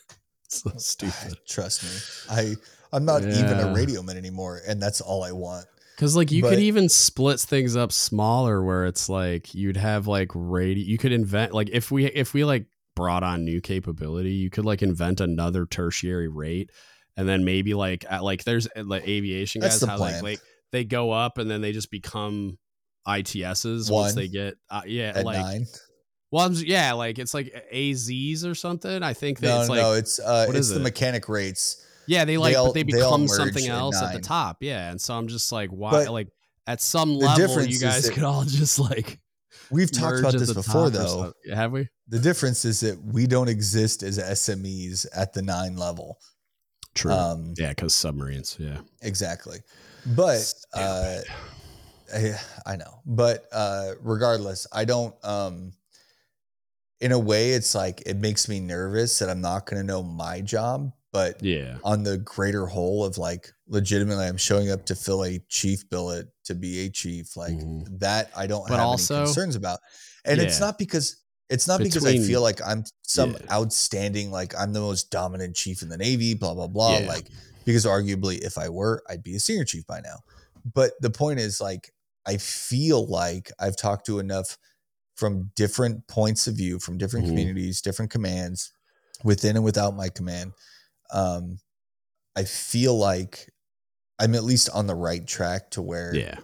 [0.48, 1.38] so stupid.
[1.48, 2.36] Trust me.
[2.36, 2.54] I
[2.92, 3.38] I'm not yeah.
[3.38, 5.66] even a radioman anymore, and that's all I want.
[5.96, 10.06] Because like you but, could even split things up smaller, where it's like you'd have
[10.06, 10.84] like radio.
[10.84, 12.66] You could invent like if we if we like
[13.00, 16.70] brought on new capability, you could like invent another tertiary rate
[17.16, 20.40] and then maybe like at, like there's uh, like aviation guys how like like
[20.70, 22.58] they go up and then they just become
[23.08, 25.66] ITSs One once they get uh, yeah like nine.
[26.30, 29.02] Well, yeah, like it's like AZs or something.
[29.02, 30.82] I think that no, it's like no, it's uh, it's the it?
[30.82, 31.84] mechanic rates.
[32.06, 34.58] Yeah, they like, they they become something else at the top.
[34.60, 35.90] Yeah, and so I'm just like, why?
[35.90, 36.28] But like
[36.66, 39.18] at some level, you guys could all just like.
[39.70, 41.32] We've talked about this before, though.
[41.52, 41.88] Have we?
[42.08, 46.18] The difference is that we don't exist as SMEs at the nine level.
[46.94, 47.12] True.
[47.12, 48.56] Um, yeah, because submarines.
[48.58, 48.78] Yeah.
[49.02, 49.58] Exactly.
[50.04, 51.18] But uh,
[52.14, 52.34] I,
[52.66, 53.00] I, know.
[53.06, 55.14] But uh, regardless, I don't.
[55.24, 55.72] Um,
[57.00, 60.02] in a way, it's like it makes me nervous that I'm not going to know
[60.02, 60.92] my job.
[61.12, 65.40] But yeah, on the greater whole of like legitimately, I'm showing up to fill a
[65.48, 67.36] chief billet to be a chief.
[67.36, 67.96] Like mm-hmm.
[67.98, 69.80] that, I don't but have also, any concerns about.
[70.24, 70.46] And yeah.
[70.46, 71.16] it's not because
[71.48, 73.52] it's not Between, because I feel like I'm some yeah.
[73.52, 76.98] outstanding, like I'm the most dominant chief in the Navy, blah, blah, blah.
[76.98, 77.08] Yeah.
[77.08, 77.26] Like,
[77.64, 80.18] because arguably, if I were, I'd be a senior chief by now.
[80.74, 81.92] But the point is, like,
[82.24, 84.58] I feel like I've talked to enough
[85.16, 87.34] from different points of view, from different mm-hmm.
[87.34, 88.72] communities, different commands,
[89.24, 90.52] within and without my command.
[91.12, 91.58] Um,
[92.36, 93.50] I feel like
[94.18, 96.36] I'm at least on the right track to where yeah,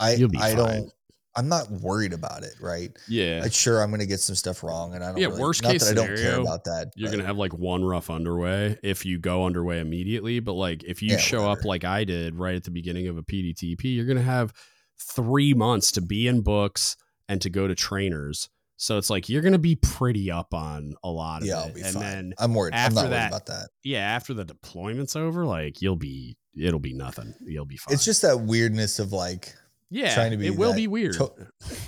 [0.00, 0.56] I I fine.
[0.56, 0.92] don't
[1.36, 2.96] I'm not worried about it, right?
[3.08, 3.40] Yeah.
[3.42, 5.16] Like, sure, I'm going to get some stuff wrong, and I don't.
[5.18, 5.26] Yeah.
[5.28, 6.92] Really, worst case that scenario, I don't care about that.
[6.94, 10.84] You're going to have like one rough underway if you go underway immediately, but like
[10.84, 11.60] if you yeah, show whatever.
[11.60, 14.52] up like I did right at the beginning of a PDTP, you're going to have
[14.98, 16.96] three months to be in books
[17.28, 18.48] and to go to trainers.
[18.84, 21.76] So it's like you're going to be pretty up on a lot of yeah, it.
[21.76, 22.02] and fine.
[22.02, 22.74] then I'm worried.
[22.74, 23.70] After I'm that, about that.
[23.82, 27.32] Yeah, after the deployment's over, like you'll be, it'll be nothing.
[27.46, 27.94] You'll be fine.
[27.94, 29.54] It's just that weirdness of like
[29.88, 31.14] yeah, trying to be it will be weird.
[31.14, 31.32] To,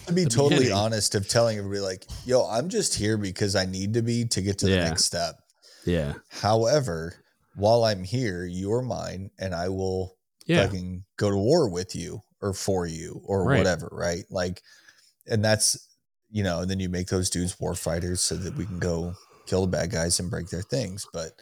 [0.07, 0.73] to be totally beginning.
[0.73, 4.41] honest, of telling everybody like, "Yo, I'm just here because I need to be to
[4.41, 5.35] get to the next step."
[5.85, 6.15] Yeah.
[6.31, 7.13] However,
[7.57, 10.17] while I'm here, you're mine, and I will
[10.47, 10.65] yeah.
[10.65, 13.59] fucking go to war with you or for you or right.
[13.59, 14.25] whatever, right?
[14.31, 14.63] Like,
[15.27, 15.86] and that's
[16.31, 19.15] you know, and then you make those dudes war fighters so that we can go
[19.47, 21.33] kill the bad guys and break their things, but.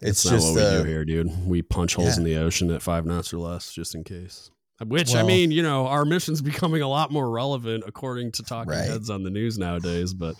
[0.00, 1.46] It's, not what uh, we do here, dude.
[1.46, 2.16] We punch holes yeah.
[2.16, 4.50] in the ocean at five knots or less, just in case.
[4.84, 8.42] Which well, I mean, you know, our mission's becoming a lot more relevant according to
[8.42, 8.88] talking right.
[8.88, 10.12] heads on the news nowadays.
[10.12, 10.34] But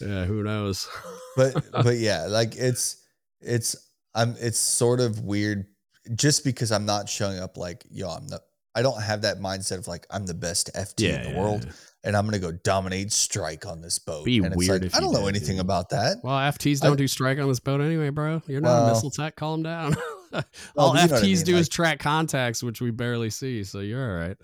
[0.00, 0.88] yeah, who knows?
[1.36, 3.04] but but yeah, like it's
[3.40, 3.76] it's
[4.14, 5.66] I'm it's sort of weird
[6.14, 8.40] just because I'm not showing up like yo, I'm the
[8.74, 11.40] I don't have that mindset of like I'm the best FT yeah, in the yeah,
[11.40, 11.72] world.
[12.04, 14.24] And I'm gonna go dominate strike on this boat.
[14.24, 14.82] Be and weird.
[14.82, 15.60] Like, I don't know did, anything dude.
[15.60, 16.18] about that.
[16.22, 18.42] Well, FTs don't I, do strike on this boat anyway, bro.
[18.46, 19.36] You're not well, a missile tech.
[19.36, 19.94] Calm down.
[20.76, 21.44] all FTs I mean.
[21.44, 23.62] do like, is track contacts, which we barely see.
[23.64, 24.36] So you're all right.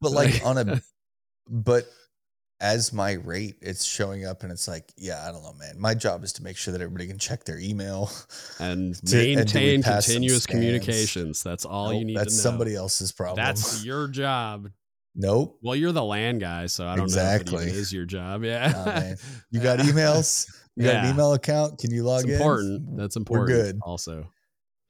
[0.00, 0.80] But like on a,
[1.48, 1.86] but
[2.62, 5.80] as my rate, it's showing up, and it's like, yeah, I don't know, man.
[5.80, 8.10] My job is to make sure that everybody can check their email
[8.60, 11.42] and to, maintain and continuous communications.
[11.42, 12.16] That's all nope, you need.
[12.16, 13.36] That's somebody else's problem.
[13.36, 14.70] That's your job.
[15.14, 15.58] Nope.
[15.62, 17.54] Well, you're the LAN guy, so I don't exactly.
[17.54, 18.44] know if it is your job.
[18.52, 19.14] Yeah.
[19.50, 20.50] you got emails?
[20.76, 21.04] You got yeah.
[21.04, 21.78] an email account?
[21.78, 22.88] Can you log it's important.
[22.88, 22.96] in?
[22.96, 23.50] That's important.
[23.50, 23.80] We're good.
[23.82, 24.26] Also.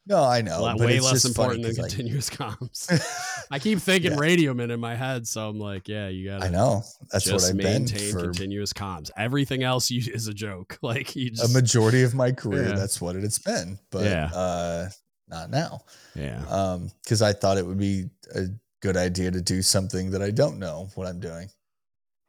[0.04, 0.62] No, I know.
[0.62, 3.46] Lot, way less important than continuous like, comms.
[3.50, 4.18] I keep thinking yeah.
[4.18, 6.42] radioman in my head, so I'm like, yeah, you got.
[6.42, 6.82] I know.
[7.12, 9.10] That's what I've maintain for continuous comms.
[9.16, 10.78] Everything else you, is a joke.
[10.82, 12.74] Like you just, a majority of my career, yeah.
[12.74, 13.78] that's what it's been.
[13.90, 14.30] But yeah.
[14.34, 14.88] uh,
[15.28, 15.80] not now.
[16.14, 16.44] Yeah.
[16.48, 18.46] Um, because I thought it would be a
[18.82, 21.48] good idea to do something that I don't know what I'm doing.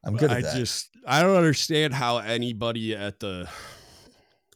[0.05, 0.55] I'm good at I that.
[0.55, 3.49] just I don't understand how anybody at the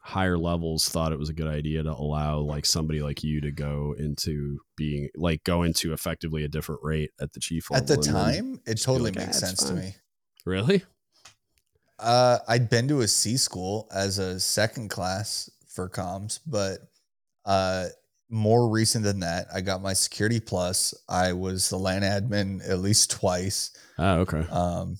[0.02, 3.52] higher levels thought it was a good idea to allow like somebody like you to
[3.52, 7.84] go into being like go into effectively a different rate at the chief level.
[7.84, 9.95] at the time, it totally like, makes "Ah, sense to me.
[10.45, 10.84] really?
[11.99, 16.80] Uh, I'd been to a C school as a second class for comms, but
[17.45, 17.88] uh,
[18.30, 20.94] more recent than that, I got my security plus.
[21.08, 24.45] I was the LAN admin at least twice, Oh, okay.
[24.52, 24.98] um,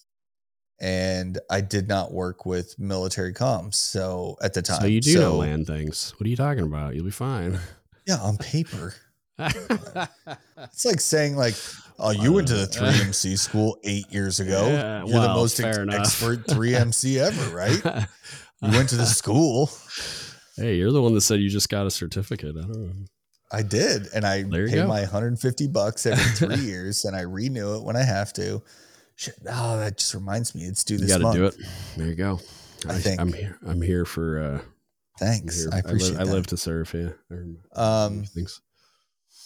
[0.80, 3.76] and I did not work with military comms.
[3.76, 6.14] So at the time, So you do know LAN things.
[6.18, 6.96] What are you talking about?
[6.96, 7.60] You'll be fine.
[8.08, 8.94] Yeah, on paper,
[9.40, 11.56] it's like saying like,
[12.00, 14.68] "Oh, you went to the 3MC school eight years ago.
[14.68, 18.08] Yeah, You're the most ex- expert 3MC ever, right?
[18.64, 19.70] You went to the school."
[20.56, 22.56] hey, you're the one that said you just got a certificate.
[22.58, 22.94] I don't know.
[23.52, 24.88] I did, and I pay go.
[24.88, 26.24] my 150 bucks every
[26.58, 28.62] three years, and I renew it when I have to.
[29.16, 31.56] Shit, oh, that just reminds me, it's due this You this got to month.
[31.58, 31.70] do it.
[31.98, 32.40] There you go.
[32.88, 33.20] I I, think.
[33.22, 33.58] am here.
[33.66, 34.40] I'm here for.
[34.42, 34.62] uh
[35.20, 35.66] Thanks.
[35.72, 36.28] I appreciate I live, that.
[36.32, 36.94] I live to serve.
[36.94, 37.10] Yeah.
[37.76, 38.62] Um, things.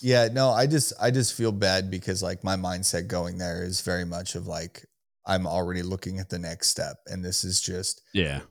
[0.01, 3.79] Yeah, no, I just, I just feel bad because like my mindset going there is
[3.81, 4.85] very much of like
[5.25, 8.41] I'm already looking at the next step, and this is just Yeah.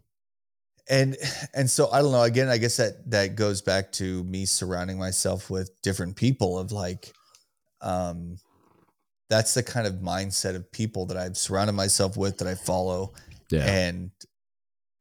[0.90, 1.16] And
[1.54, 2.22] and so I don't know.
[2.24, 6.72] Again, I guess that that goes back to me surrounding myself with different people of
[6.72, 7.12] like,
[7.80, 8.36] um,
[9.28, 13.14] that's the kind of mindset of people that I've surrounded myself with that I follow,
[13.50, 13.64] Yeah.
[13.64, 14.10] and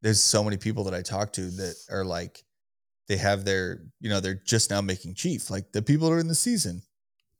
[0.02, 2.44] there's so many people that I talk to that are like,
[3.08, 6.20] they have their, you know, they're just now making chief, like the people that are
[6.20, 6.82] in the season.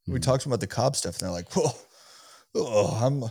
[0.09, 0.23] We Mhm.
[0.23, 1.71] talked about the COB stuff, and they're like, "Whoa,
[2.57, 3.31] oh, I'm,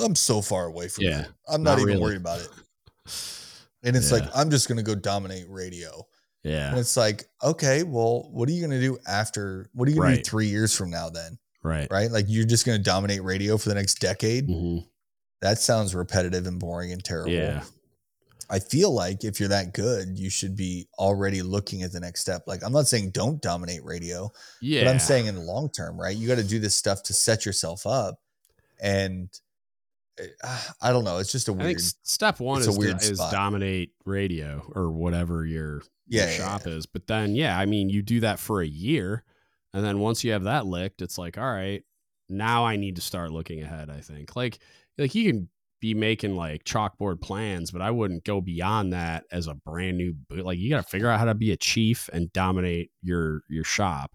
[0.00, 1.22] I'm so far away from Yeah.
[1.22, 1.28] it.
[1.48, 2.00] I'm not, Not even really.
[2.00, 2.48] worried about it."
[3.82, 6.06] And it's like, I'm just gonna go dominate radio.
[6.42, 6.70] Yeah.
[6.70, 9.68] And it's like, okay, well, what are you gonna do after?
[9.74, 10.24] What are you gonna Right.
[10.24, 11.10] do three years from now?
[11.10, 11.88] Then, Right.
[11.90, 12.10] right?
[12.10, 14.48] Like you're just gonna dominate radio for the next decade.
[14.48, 14.86] Mhm.
[15.40, 17.32] That sounds repetitive and boring and terrible.
[17.32, 17.62] Yeah.
[18.52, 22.20] I feel like if you're that good, you should be already looking at the next
[22.22, 22.42] step.
[22.46, 24.30] Like I'm not saying don't dominate radio,
[24.60, 24.84] Yeah.
[24.84, 26.16] but I'm saying in the long term, right?
[26.16, 28.20] You got to do this stuff to set yourself up.
[28.80, 29.28] And
[30.82, 31.18] I don't know.
[31.18, 31.80] It's just a weird.
[31.80, 36.86] step one is, weird is dominate radio or whatever your, your Yeah, yeah, shop is.
[36.86, 39.24] But then, yeah, I mean, you do that for a year.
[39.72, 41.82] And then once you have that licked, it's like, all right,
[42.28, 44.34] now I need to start looking ahead, I think.
[44.34, 44.58] Like,
[44.98, 45.48] like you can
[45.80, 50.12] be making like chalkboard plans, but I wouldn't go beyond that as a brand new
[50.12, 50.44] boot.
[50.44, 53.64] Like you got to figure out how to be a chief and dominate your your
[53.64, 54.12] shop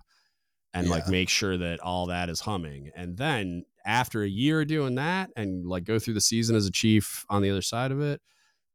[0.74, 2.92] and like make sure that all that is humming.
[2.96, 6.66] And then after a year of doing that and like go through the season as
[6.66, 8.22] a chief on the other side of it,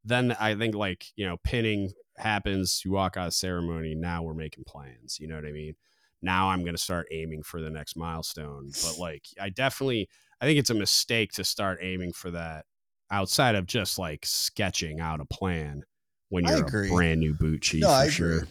[0.04, 4.34] then I think like, you know, pinning happens, you walk out of ceremony, now we're
[4.34, 5.18] making plans.
[5.20, 5.74] You know what I mean?
[6.22, 8.70] Now I'm going to start aiming for the next milestone.
[8.82, 10.08] But like, I definitely,
[10.40, 12.66] I think it's a mistake to start aiming for that
[13.10, 15.82] outside of just like sketching out a plan
[16.28, 17.82] when you're a brand new boot chief.
[17.82, 18.36] no, for I sure.
[18.36, 18.48] agree.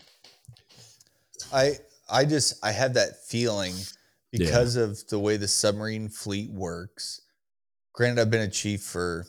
[1.54, 1.72] I
[2.10, 3.74] I just I have that feeling
[4.32, 7.22] because of the way the submarine fleet works.
[7.94, 9.26] Granted, I've been a chief for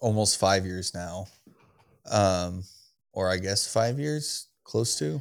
[0.00, 1.26] almost five years now,
[2.10, 2.62] um,
[3.12, 5.20] or I guess five years, close to.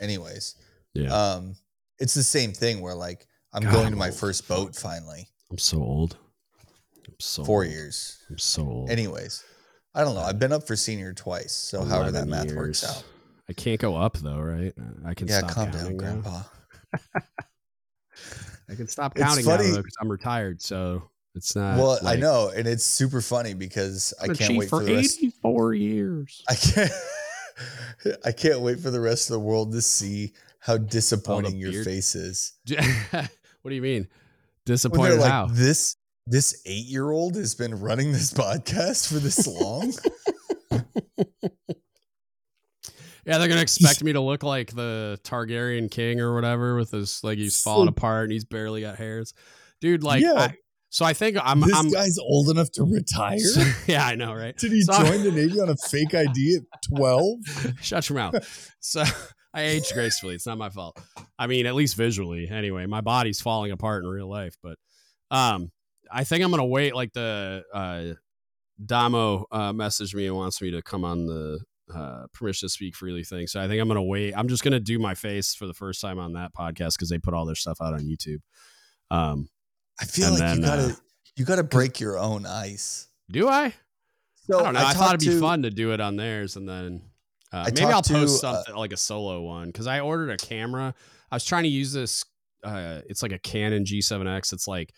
[0.00, 0.56] Anyways,
[0.94, 1.08] Yeah.
[1.12, 1.56] um,
[1.98, 4.16] it's the same thing where like I'm God, going to my old.
[4.18, 5.28] first boat finally.
[5.50, 6.16] I'm so old.
[7.06, 7.72] I'm so Four old.
[7.72, 8.18] years.
[8.30, 8.90] I'm so old.
[8.90, 9.44] Anyways,
[9.94, 10.22] I don't know.
[10.22, 13.04] I've been up for senior twice, so however that 11 math works out.
[13.48, 14.72] I can't go up though, right?
[15.04, 15.98] I can Yeah, stop calm down, now.
[15.98, 16.42] Grandpa.
[18.70, 21.78] I can stop It's counting funny- now because I'm retired, so it's not.
[21.78, 25.18] well, I know, and it's super funny because I can't wait for for the rest.
[25.18, 26.42] 84 years.
[26.48, 26.92] I can't.
[28.24, 32.14] I can't wait for the rest of the world to see how disappointing your face
[32.14, 32.54] is.
[32.70, 34.02] what do you mean?
[34.02, 34.08] When
[34.64, 35.46] they're Disappointed like, how?
[35.50, 39.92] this this eight year old has been running this podcast for this long.
[43.24, 47.22] Yeah, they're gonna expect me to look like the Targaryen king or whatever, with his
[47.22, 49.32] like he's falling So- apart and he's barely got hairs,
[49.80, 50.02] dude.
[50.02, 50.32] Like, Yeah.
[50.34, 50.54] I,
[50.90, 51.60] so I think I'm.
[51.60, 53.38] this I'm guy's old enough to retire.
[53.86, 54.56] yeah, I know, right?
[54.56, 57.38] Did he So- join the Navy on a fake ID at twelve?
[57.80, 58.70] Shut your mouth.
[58.80, 59.02] So
[59.54, 60.34] I aged gracefully.
[60.34, 60.98] It's not my fault.
[61.38, 62.48] I mean, at least visually.
[62.48, 64.78] Anyway, my body's falling apart in real life, but
[65.30, 65.70] um,
[66.10, 66.94] I think I'm gonna wait.
[66.94, 68.14] Like the uh,
[68.84, 71.60] Damo uh, messaged me and wants me to come on the
[71.94, 73.46] uh, permission to speak freely thing.
[73.46, 74.34] So I think I'm gonna wait.
[74.36, 77.18] I'm just gonna do my face for the first time on that podcast because they
[77.18, 78.40] put all their stuff out on YouTube.
[79.10, 79.48] Um,
[80.00, 80.92] I feel like then, you gotta uh,
[81.36, 83.08] you gotta break your own ice.
[83.30, 83.74] do I?
[84.46, 84.84] So I don't know.
[84.84, 87.02] I, thought it'd be to- ful to do it on theirs, and then
[87.52, 90.36] uh, maybe I'll to, post uh, something like a solo one because I ordered a
[90.36, 90.94] camera.
[91.30, 92.24] I was trying to use this.
[92.64, 94.52] Uh, it's like a Canon G7X.
[94.52, 94.92] It's like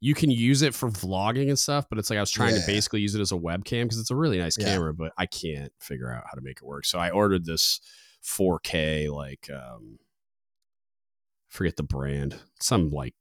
[0.00, 2.60] you can use it for vlogging and stuff, but it's like I was trying Yeah.
[2.60, 4.64] to basically use it as a webcam because it's a really nice Yeah.
[4.66, 6.86] camera, but I can't figure out how to make it work.
[6.86, 7.80] So I ordered this
[8.22, 9.98] 4K, like um
[11.48, 12.36] forget the brand.
[12.60, 13.14] Some like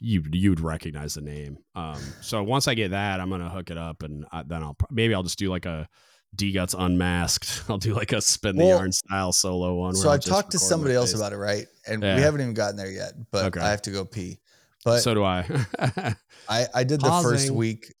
[0.00, 1.58] you you'd recognize the name.
[1.74, 4.76] Um so once I get that, I'm gonna hook it up and I, then I'll
[4.90, 5.88] maybe I'll just do like a
[6.36, 7.64] DGUTS unmasked.
[7.68, 9.94] I'll do like a spin the Well, yarn style solo one.
[9.94, 11.66] So I talked to somebody else about it, right?
[11.86, 12.16] And Yeah.
[12.16, 13.60] we haven't even gotten there yet, but Okay.
[13.60, 14.38] I have to go pee.
[14.84, 15.46] But So do I.
[16.48, 17.92] I I did the first week.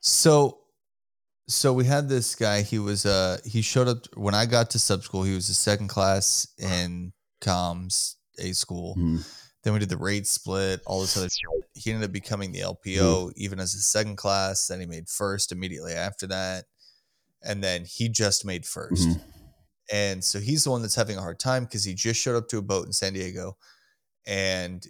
[0.00, 0.58] So
[1.48, 4.78] so we had this guy, he was uh he showed up when I got to
[4.78, 8.94] sub school, he was a second class in comms A school.
[8.94, 9.18] Hmm.
[9.62, 11.68] Then we did the rate split, all this other shit.
[11.74, 13.30] He ended up becoming the LPO Hmm.
[13.36, 14.66] even as a second class.
[14.66, 16.64] Then he made first immediately after that.
[17.42, 19.20] And then he just made 1st Mhm.
[19.90, 22.48] And so he's the one that's having a hard time because he just showed up
[22.48, 23.56] to a boat in San Diego.
[24.26, 24.84] And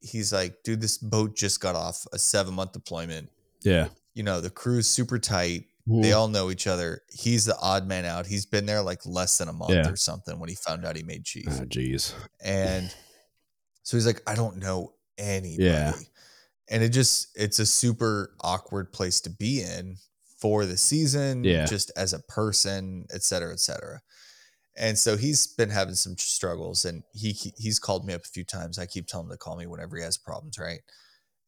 [0.00, 3.30] he's like, dude, this boat just got off a seven month deployment.
[3.62, 3.88] yeah.
[4.14, 5.66] You know, the crew's super tight.
[5.88, 6.02] Mm-hmm.
[6.02, 7.02] They all know each other.
[7.10, 8.26] He's the odd man out.
[8.26, 9.88] He's been there like less than a month Yeah.
[9.88, 11.46] or something when he found out he made chief.
[11.48, 12.12] Oh, jeez.
[12.42, 12.92] And
[13.84, 15.64] so he's like, I don't know anybody.
[15.64, 15.92] Yeah.
[16.68, 19.96] And it just, it's a super awkward place to be in
[20.38, 21.66] for the season, Yeah.
[21.66, 24.00] just as a person, et cetera, et cetera.
[24.76, 28.28] And so he's been having some struggles and he he- he's called me up a
[28.28, 28.78] few times.
[28.78, 30.80] I keep telling him to call me whenever he has problems, right?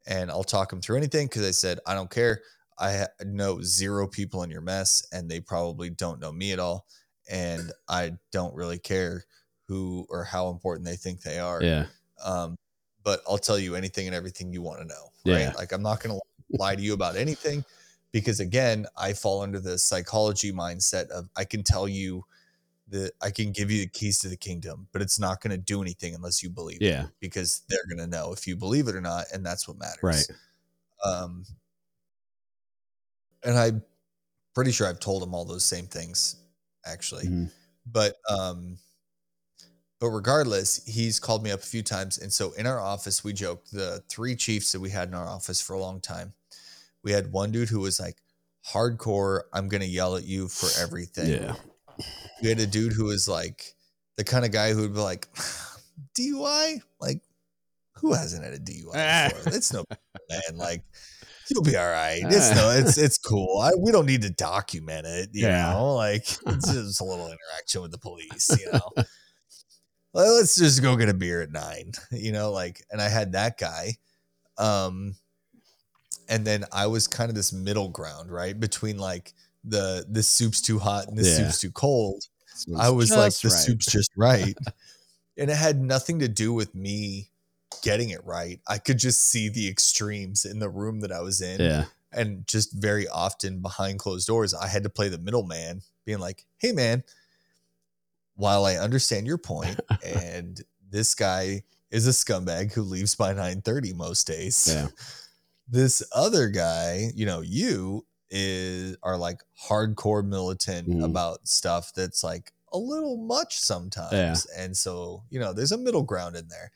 [0.07, 2.43] And I'll talk him through anything because I said, I don't care.
[2.78, 6.86] I know zero people in your mess and they probably don't know me at all.
[7.31, 9.24] And I don't really care
[9.69, 11.62] who or how important they think they are.
[11.62, 11.86] Yeah.
[12.24, 12.57] Um,
[13.05, 15.12] but I'll tell you anything and everything you want to know.
[15.24, 15.43] Right.
[15.43, 15.53] Yeah.
[15.57, 16.19] Like I'm not going
[16.51, 17.65] to lie to you about anything
[18.11, 22.24] because again, I fall under the psychology mindset of I can tell you
[22.93, 25.59] that I can give you the keys to the kingdom, but it's not going to
[25.59, 27.06] do anything unless you believe it Yeah.
[27.20, 29.27] because they're going to know if you believe it or not.
[29.35, 29.98] And that's what matters.
[30.02, 30.27] Right.
[31.05, 31.44] Um,
[33.44, 33.82] and I'm
[34.55, 36.36] pretty sure I've told him all those same things
[36.85, 37.51] actually Mhm.
[37.86, 38.78] but um
[40.01, 43.32] but regardless he's called me up a few times and so in our office we
[43.32, 46.35] joked the three chiefs that we had in our office for a long time
[47.05, 48.19] we had one dude who was like
[48.69, 51.55] hardcore i'm gonna yell at you for everything Yeah.
[52.43, 53.74] We had a dude who was like
[54.16, 55.28] the kind of guy who would be like
[56.19, 57.20] dui like
[57.97, 58.93] who hasn't had a dui
[59.35, 59.52] before?
[59.55, 59.85] It's no
[60.31, 60.82] man like
[61.48, 62.23] you'll be all right.
[62.24, 63.60] It's no it's it's cool.
[63.60, 65.73] I, we don't need to document it you Yeah.
[65.73, 65.94] know?
[65.94, 69.05] Like it's just a little interaction with the police you know?
[70.14, 72.51] Well, let's just go get a beer at nine you know?
[72.52, 73.97] Like and i had that guy
[74.59, 75.14] um
[76.28, 78.59] and then i was kind of this middle ground right?
[78.59, 79.32] Between like
[79.64, 81.36] the the soup's too hot and the Yeah.
[81.36, 82.24] soup's too cold
[82.55, 83.59] So I was like, the right.
[83.59, 84.56] soup's just right.
[85.39, 87.30] and it had nothing to do with me
[87.82, 88.60] getting it right.
[88.68, 91.60] I could just see the extremes in the room that I was in.
[91.60, 91.84] Yeah.
[92.12, 96.44] And just very often behind closed doors, I had to play the middleman, being like,
[96.59, 97.02] hey, man,
[98.36, 100.60] while I understand your point, and
[100.90, 104.68] this guy is a scumbag who leaves by 9:30 most days.
[104.70, 104.89] Yeah.
[105.68, 108.05] This other guy, you know, you
[108.35, 111.05] is are like hardcore militant Mhm.
[111.05, 114.47] about stuff that's like a little much sometimes.
[114.57, 116.73] And so, you know, there's a middle ground in there.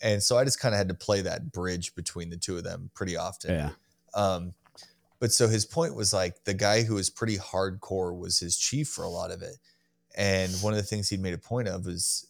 [0.00, 2.62] And so I just kind of had to play that bridge between the two of
[2.64, 3.50] them pretty often.
[3.50, 3.70] Yeah.
[4.14, 4.54] Um,
[5.18, 8.88] but so his point was like the guy who was pretty hardcore was his chief
[8.88, 9.56] for a lot of it.
[10.16, 12.26] And one of the things he'd made a point of was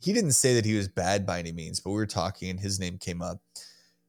[0.00, 2.58] he didn't say that he was bad by any means, but we were talking and
[2.58, 3.40] his name came up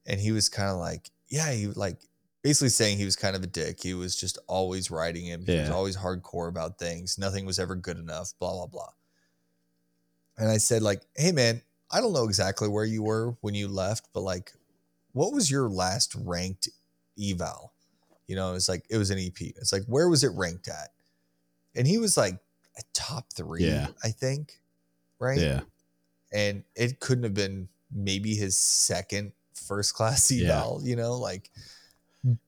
[0.07, 1.99] and he was kind of like, yeah, he like
[2.41, 3.81] basically saying he was kind of a dick.
[3.81, 5.45] He was just always writing him.
[5.45, 7.17] He was always hardcore about things.
[7.17, 8.89] Nothing was ever good enough, blah, blah, blah.
[10.37, 11.61] And I said, like, hey man,
[11.91, 14.53] I don't know exactly where you were when you left, but like,
[15.13, 16.69] what was your last ranked
[17.21, 17.73] eval?
[18.27, 19.39] You know, it's like it was an EP.
[19.39, 20.89] It's like, where was it ranked at?
[21.75, 22.35] And he was like
[22.77, 23.87] a top three, Yeah.
[24.03, 24.59] I think.
[25.19, 25.37] Right.
[25.37, 25.61] Yeah.
[26.33, 30.59] And it couldn't have been maybe his second first class Yeah.
[30.59, 31.51] eval, you know, like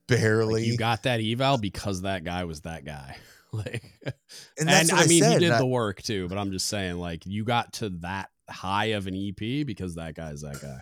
[0.08, 0.62] barely.
[0.62, 3.16] Like you got that eval because that guy was that guy.
[3.54, 4.12] Like, and
[4.58, 5.32] and, that's what I mean, said.
[5.34, 6.26] he did I- the work too.
[6.26, 10.16] But I'm just saying, like, you got to that high of an EP because that
[10.16, 10.80] guy's that guy.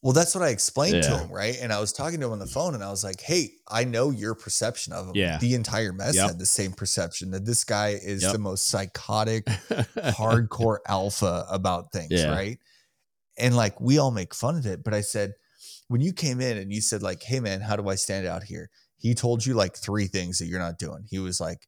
[0.00, 1.58] Well, that's what I explained to him, right?
[1.60, 3.84] And I was talking to him on the phone and I was like, hey, I
[3.84, 5.12] know your perception of him.
[5.14, 5.36] Yeah.
[5.36, 6.26] The entire mess Yep.
[6.26, 8.32] had the same perception that this guy is Yep.
[8.32, 9.44] the most psychotic,
[9.96, 12.30] hardcore alpha about things, Yeah.
[12.34, 12.58] right?
[13.38, 14.82] And like we all make fun of it.
[14.82, 15.34] But I said,
[15.88, 18.42] when you came in and you said, like, hey man, how do I stand out
[18.44, 18.70] here?
[18.98, 21.04] He told you like three things that you're not doing.
[21.08, 21.66] He was like,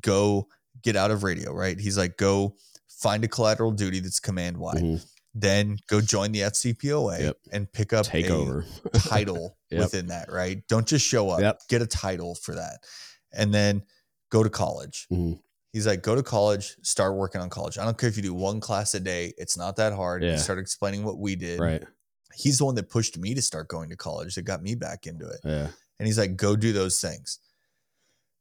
[0.00, 0.48] go
[0.82, 1.78] get out of radio, right?
[1.78, 2.56] He's like, go
[2.88, 5.04] find a collateral duty that's command wide Mhm.
[5.34, 7.36] then go join the FCPOA Yep.
[7.52, 8.64] and pick up Take a over.
[8.94, 9.80] title Yep.
[9.80, 10.62] within that, right?
[10.68, 11.60] Don't just show up, Yep.
[11.68, 12.78] get a title for that.
[13.32, 13.82] And then
[14.30, 15.06] go to college.
[15.12, 15.40] Mhm.
[15.72, 17.78] He's like, go to college, start working on college.
[17.78, 20.22] I don't care if you do one class a day, it's not that hard.
[20.22, 20.32] Yeah.
[20.32, 21.58] He started explaining what we did.
[21.58, 21.82] Right.
[22.36, 25.06] He's the one that pushed me to start going to college that got me back
[25.06, 25.40] into it.
[25.44, 25.68] Yeah.
[25.98, 27.38] And he's like, go do those things.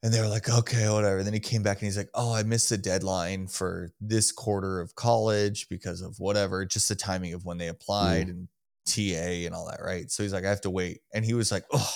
[0.01, 1.17] And they were like, okay, whatever.
[1.19, 4.31] And then he came back and he's like, oh, I missed the deadline for this
[4.33, 8.49] quarter of college because of whatever, just the timing of when they applied and
[8.85, 10.11] TA and all that, right?
[10.11, 10.99] So he's like, I have to wait.
[11.13, 11.93] And he was like, oh,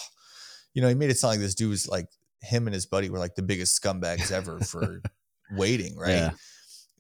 [0.73, 2.07] you know, he made it sound like this dude was like,
[2.41, 5.01] him and his buddy were like the biggest scumbags ever for
[5.51, 6.11] waiting, right?
[6.11, 6.31] Yeah.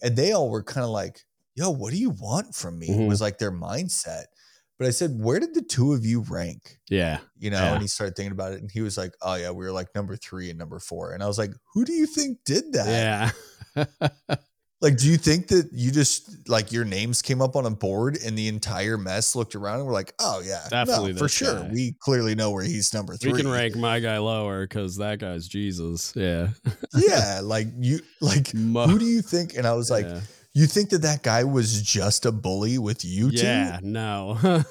[0.01, 1.21] And they all were kind of like,
[1.55, 2.89] yo, what do you want from me?
[2.89, 3.07] Mhm.
[3.07, 4.25] Was like their mindset.
[4.79, 6.77] But I said, where did the two of you rank?
[6.89, 7.19] Yeah.
[7.39, 7.73] you know Yeah.
[7.73, 9.93] and he started thinking about it and he was like oh yeah we were like
[9.95, 13.33] number three and number four and i was like who do you think did that
[13.75, 13.85] Yeah.
[14.81, 18.17] like do you think that you just like your names came up on a board
[18.25, 21.69] and the entire mess looked around and were like oh yeah no, for sure guy.
[21.73, 25.19] we clearly know where he's number three we can rank my guy lower because that
[25.19, 26.13] guy's Jesus.
[26.15, 26.49] Yeah.
[26.95, 30.21] yeah like you like Mo- who do you think and i was like yeah.
[30.57, 34.37] You think that that guy was just a bully with you two Yeah, no.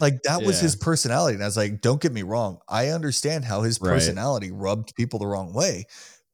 [0.00, 3.44] like that was his personality and i was like don't get me wrong i understand
[3.44, 3.94] how his Right.
[3.94, 5.84] personality rubbed people the wrong way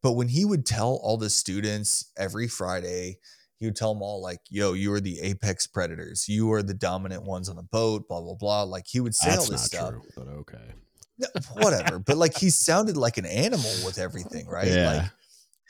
[0.03, 3.19] but when he would tell all the students every friday
[3.59, 6.75] he would tell them all like yo you are the apex predators you are the
[6.75, 9.73] dominant ones on the boat blah blah blah like he would say That's all this
[9.73, 10.73] not stuff true, but okay.
[11.19, 14.87] No, whatever but like he sounded like an animal with everything right Yeah.
[14.93, 15.11] like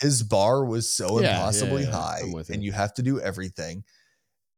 [0.00, 2.72] his bar was so Yeah, yeah, impossibly yeah, high I'm with and you.
[2.72, 3.84] have to do everything.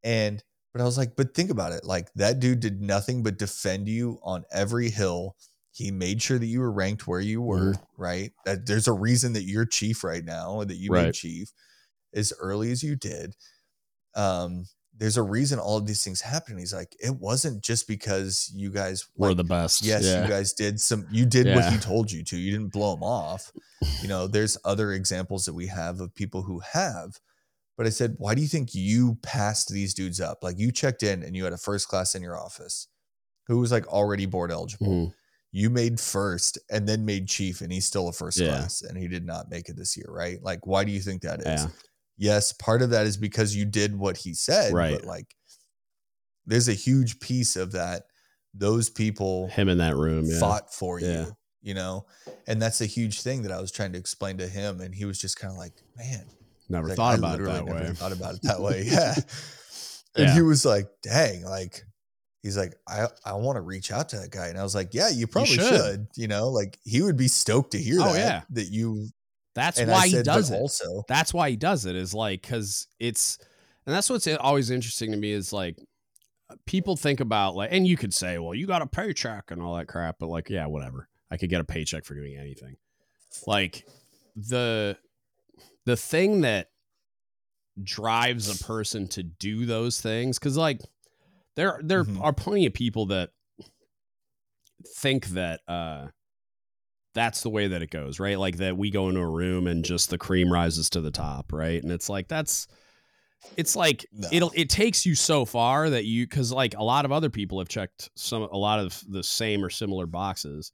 [0.05, 0.43] And
[0.73, 3.89] but i was like but think about it like that dude did nothing but defend
[3.89, 5.37] you on every hill.
[5.73, 8.33] He made sure that you were ranked where you were right?
[8.45, 10.93] That there's a reason that you're chief right now and that you Right.
[10.93, 11.53] made chief
[12.15, 13.37] as early as you did.
[14.15, 14.67] Um
[14.99, 18.71] there's a reason all of these things happened he's like it wasn't just because you
[18.71, 19.85] guys We're like, the best.
[19.85, 20.23] yes yeah.
[20.23, 23.03] you guys did some you did what he told you to you didn't blow him
[23.03, 23.53] off
[24.03, 27.19] you know there's other examples that we have of people who have
[27.77, 31.03] but i said why do you think you passed these dudes up like you checked
[31.03, 32.89] in and you had a first class in your office
[33.49, 35.13] who was like already board eligible Mhm.
[35.53, 38.49] you made first and then made chief and he's still a first Yeah.
[38.49, 41.21] class and he did not make it this year right like why do you think
[41.23, 41.69] that is Yeah.
[42.19, 44.95] Yes part of that is because you did what he said Right.
[44.95, 45.35] but like
[46.47, 48.05] there's a huge piece of that
[48.55, 50.25] those people Him in that room.
[50.27, 50.39] Yeah.
[50.41, 51.27] fought for Yeah.
[51.27, 52.07] you you know
[52.47, 55.05] and that's a huge thing that i was trying to explain to him and he
[55.05, 56.25] was just kind of like man
[56.69, 57.91] Never like, thought I about it that way.
[57.95, 59.15] thought about it that way yeah
[60.17, 60.35] and Yeah.
[60.35, 61.83] he was like dang like
[62.43, 64.95] he's like i i want to reach out to that guy and i was like
[64.95, 65.65] yeah you probably should.
[65.69, 66.07] should.
[66.17, 68.43] you know like he would be stoked to hear Oh, that yeah.
[68.51, 69.09] that you
[69.57, 70.55] That's and why I he does it.
[70.55, 73.39] also that's why he does it is like because it's
[73.87, 75.77] and that's what's always interesting to me is like
[76.67, 79.75] people think about like and you could say well you got a paycheck and all
[79.77, 82.77] that crap but like yeah whatever i could get a paycheck for doing anything
[83.49, 83.85] like
[84.37, 84.97] the
[85.87, 86.69] the thing that
[87.83, 90.81] drives a person to do those things because like
[91.57, 92.23] there there Mhm.
[92.23, 93.31] are plenty of people that
[94.99, 96.09] think that uh
[97.17, 98.39] that's the way that it goes, right?
[98.39, 101.51] Like that we go into a room and just the cream rises to the top,
[101.51, 101.83] right?
[101.83, 102.69] And it's like that's
[103.57, 104.29] it's like No.
[104.31, 107.59] it'll it takes you so far that you cuz like a lot of other people
[107.59, 110.73] have checked some a lot of the same or similar boxes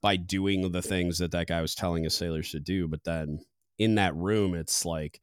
[0.00, 3.38] by doing the things that that guy was telling his sailors to do, but then
[3.78, 5.20] in that room it's like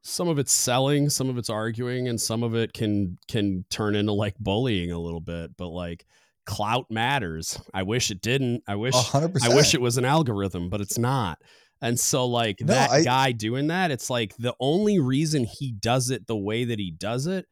[0.00, 3.94] some of it's selling, some of it's arguing, and some of it can can turn
[3.94, 5.54] into like bullying a little bit.
[5.58, 6.06] But like
[6.46, 7.60] clout matters.
[7.74, 8.62] I wish it didn't.
[8.66, 11.38] I wish a hundred I wish it was an algorithm, but it's not.
[11.82, 15.72] And so like No, that I- guy doing that, it's like the only reason he
[15.72, 17.46] does it the way that he does it.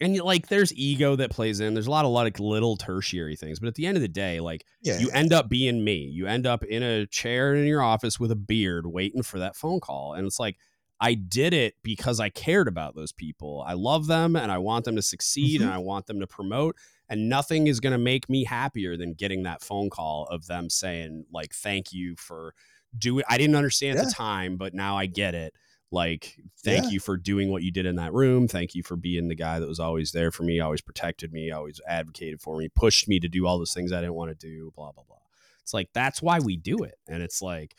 [0.00, 1.74] And like there's ego that plays in.
[1.74, 4.40] There's a lot of like little tertiary things, but at the end of the day,
[4.40, 5.96] like yeah you end up being me.
[6.12, 9.54] You end up in a chair in your office with a beard waiting for that
[9.56, 10.14] phone call.
[10.14, 10.56] And it's like,
[11.00, 13.64] I did it because I cared about those people.
[13.66, 15.64] I love them and I want them to succeed Mhm.
[15.64, 16.76] and I want them to promote.
[17.12, 20.70] And nothing is going to make me happier than getting that phone call of them
[20.70, 22.54] saying, like, thank you for
[22.96, 23.22] doing.
[23.28, 25.52] I didn't understand at the time, but now I get it.
[25.90, 26.90] Like, thank Yeah.
[26.92, 28.48] you for doing what you did in that room.
[28.48, 31.50] Thank you for being the guy that was always there for me, always protected me,
[31.50, 34.46] always advocated for me, pushed me to do all those things I didn't want to
[34.46, 35.18] do, blah, blah, blah.
[35.60, 36.94] It's like, that's why we do it.
[37.06, 37.74] And it's like,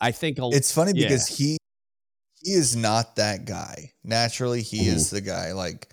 [0.00, 1.08] I think a, it's funny Yeah.
[1.08, 1.56] because he
[2.40, 4.94] he is not that guy naturally he Mhm.
[4.94, 5.88] is the guy like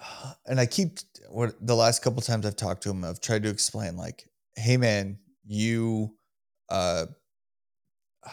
[0.46, 0.98] and i keep
[1.30, 4.24] what the last couple times i've talked to him i've tried to explain like
[4.56, 6.14] hey man you
[6.70, 7.06] uh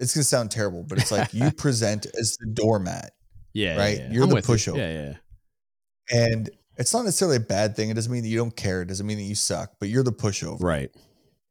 [0.00, 3.10] it's gonna sound terrible but it's like you present as the doormat
[3.52, 3.76] Yeah.
[3.76, 3.96] right?
[3.98, 4.12] yeah, yeah.
[4.12, 4.54] You're I'm the with you.
[4.54, 4.76] pushover.
[4.78, 5.14] Yeah, yeah.
[6.10, 7.90] And it's not necessarily a bad thing.
[7.90, 8.82] It doesn't mean that you don't care.
[8.82, 10.90] It doesn't mean that you suck, but you're the pushover Right.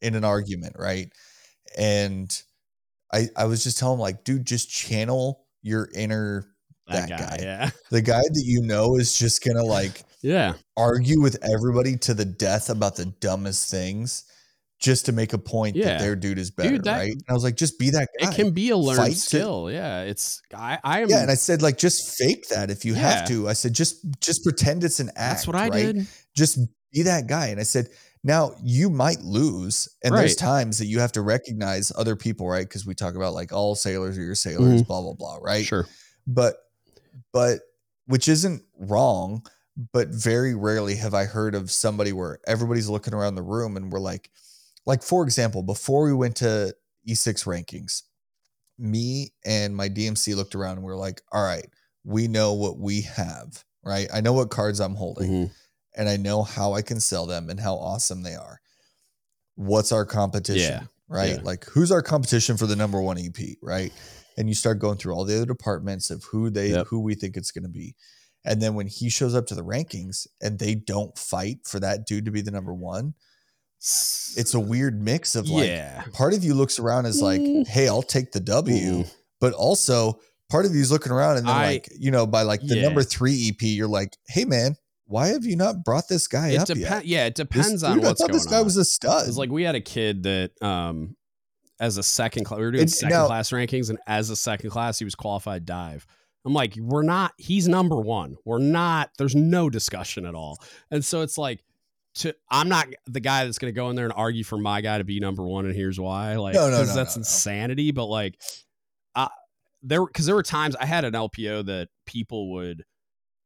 [0.01, 1.11] in an argument, right?
[1.77, 2.31] And
[3.13, 6.47] I I was just telling him like, dude, just channel your inner
[6.89, 7.38] That, That guy.
[7.38, 7.43] guy.
[7.43, 7.69] Yeah.
[7.91, 10.53] the guy that you know is just gonna like Yeah.
[10.76, 14.23] argue with everybody to the death about the dumbest things
[14.80, 15.85] just to make a point Yeah.
[15.85, 17.11] that their dude is better, that- right?
[17.11, 18.30] And I was like, just be that guy.
[18.30, 19.69] It can be a learned Fight to- skill.
[19.72, 20.01] yeah.
[20.03, 22.99] It's I I am yeah, and I said like just fake that if you Yeah.
[22.99, 23.49] have to.
[23.49, 25.18] I said just just pretend it's an act.
[25.18, 25.95] that's what I right?
[25.95, 26.07] did.
[26.35, 26.59] Just
[26.93, 27.47] be that guy.
[27.47, 27.89] And I said
[28.23, 32.68] now you might lose, and there's times that you have to recognize other people, right?
[32.68, 34.88] Because we talk about like all sailors are your sailors, Mhm.
[34.88, 35.65] blah blah blah, right?
[35.65, 35.88] Sure.
[36.27, 36.57] But
[37.34, 37.60] but
[38.06, 39.45] which isn't wrong,
[39.94, 43.91] but very rarely have I heard of somebody where everybody's looking around the room and
[43.91, 44.30] we're like,
[44.85, 46.73] like for example, before we went to
[47.07, 48.03] E6 rankings,
[48.80, 51.68] me and my DMC looked around and we are like, all right,
[52.03, 54.07] we know what we have, right?
[54.14, 55.52] I know what cards I'm holding Mhm.
[55.95, 58.61] and I know how I can sell them and how awesome they are.
[59.56, 60.81] What's our competition?
[60.81, 61.35] Yeah, Right?
[61.35, 61.41] yeah.
[61.41, 63.91] Like who's our competition for the number one EP, right?
[64.38, 66.88] And you start going through all the other departments of who they Yep.
[66.88, 67.95] who we think it's gonna be.
[68.45, 72.05] And then when he shows up to the rankings and they don't fight for that
[72.07, 73.15] dude to be the number one,
[73.80, 76.03] it's a weird mix of like yeah.
[76.14, 77.68] part of you looks around as like, Mm.
[77.68, 79.11] hey, I'll take the W, Mm-mm.
[79.39, 80.19] but also
[80.49, 82.84] part of you's looking around and then I- like, you know, by like the Yeah.
[82.84, 86.59] number three EP, you're like, hey man, why have you not brought this guy It
[86.59, 86.89] up depends.
[86.89, 87.05] yet?
[87.05, 88.65] Yeah, it This depends on dude, what's I thought going this guy on.
[88.65, 89.27] was a stud.
[89.27, 91.15] It's like we had a kid that, um,
[91.79, 94.69] as a second class, we were doing second now- class rankings, and as a second
[94.69, 96.05] class, he was qualified dive.
[96.45, 97.33] I'm like, we're not.
[97.37, 98.37] He's number one.
[98.45, 99.09] We're not.
[99.17, 100.59] There's no discussion at all.
[100.91, 101.61] And so it's like,
[102.15, 104.79] to I'm not the guy that's going to go in there and argue for my
[104.81, 106.35] guy to be number one, and here's why.
[106.37, 107.21] Like, No, no, no, that's no, no.
[107.21, 107.91] insanity.
[107.91, 108.39] But like,
[109.13, 109.27] uh,
[109.83, 112.83] there because there were times I had an LPO that people would.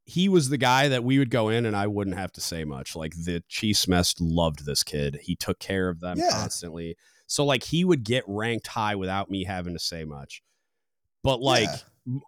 [0.06, 2.64] He was the guy that we would go in and I wouldn't have to say
[2.66, 2.96] much.
[2.96, 5.20] Like the Chiefs mess loved this kid.
[5.22, 6.30] He took care of them Yeah.
[6.32, 6.98] constantly.
[7.32, 10.42] So like he would get ranked high without me having to say much.
[11.24, 11.70] But like,
[12.06, 12.20] Yeah.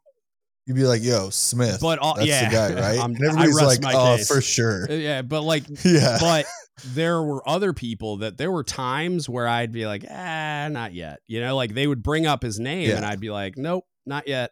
[0.66, 1.80] you'd be like, yo, Smith.
[1.82, 2.48] But, uh, that's yeah.
[2.48, 3.00] the guy, right?
[3.00, 4.30] I'm- and everybody's like, oh, case.
[4.30, 4.88] for sure.
[4.90, 6.20] uh, yeah, but like, Yeah.
[6.22, 6.46] but
[6.94, 11.20] there were other people that there were times where I'd be like, ah, not yet.
[11.28, 12.96] You know, like they would bring up his name Yeah.
[12.96, 14.52] and I'd be like, nope, not yet.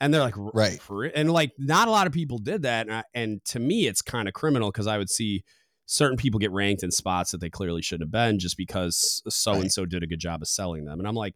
[0.00, 0.80] And they're like, Right.
[0.80, 2.86] for re-" And like, not a lot of people did that.
[2.86, 5.44] And, I, and to me, it's kind of criminal because I would see
[5.86, 9.60] certain people get ranked in spots that they clearly shouldn't have been just because so
[9.60, 10.98] and so did a good job of selling them.
[10.98, 11.34] And I'm like,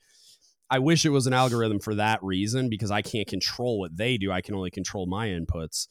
[0.68, 4.18] I wish it was an algorithm for that reason because I can't control what they
[4.18, 4.31] do.
[4.31, 5.89] I can only control my inputs.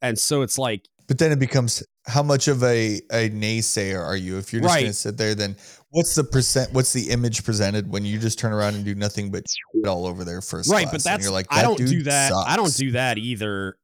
[0.00, 4.16] And so it's like, But then it becomes how much of a, a naysayer are
[4.16, 4.38] you?
[4.38, 4.80] If you're just Right.
[4.82, 5.56] going to sit there, then
[5.90, 6.72] what's the percent?
[6.72, 9.44] What's the image presented when you just turn around and do nothing but
[9.86, 10.70] all over there first?
[10.70, 10.92] right class?
[10.92, 13.76] but And that's you're like, i "That don't do that i don't do that either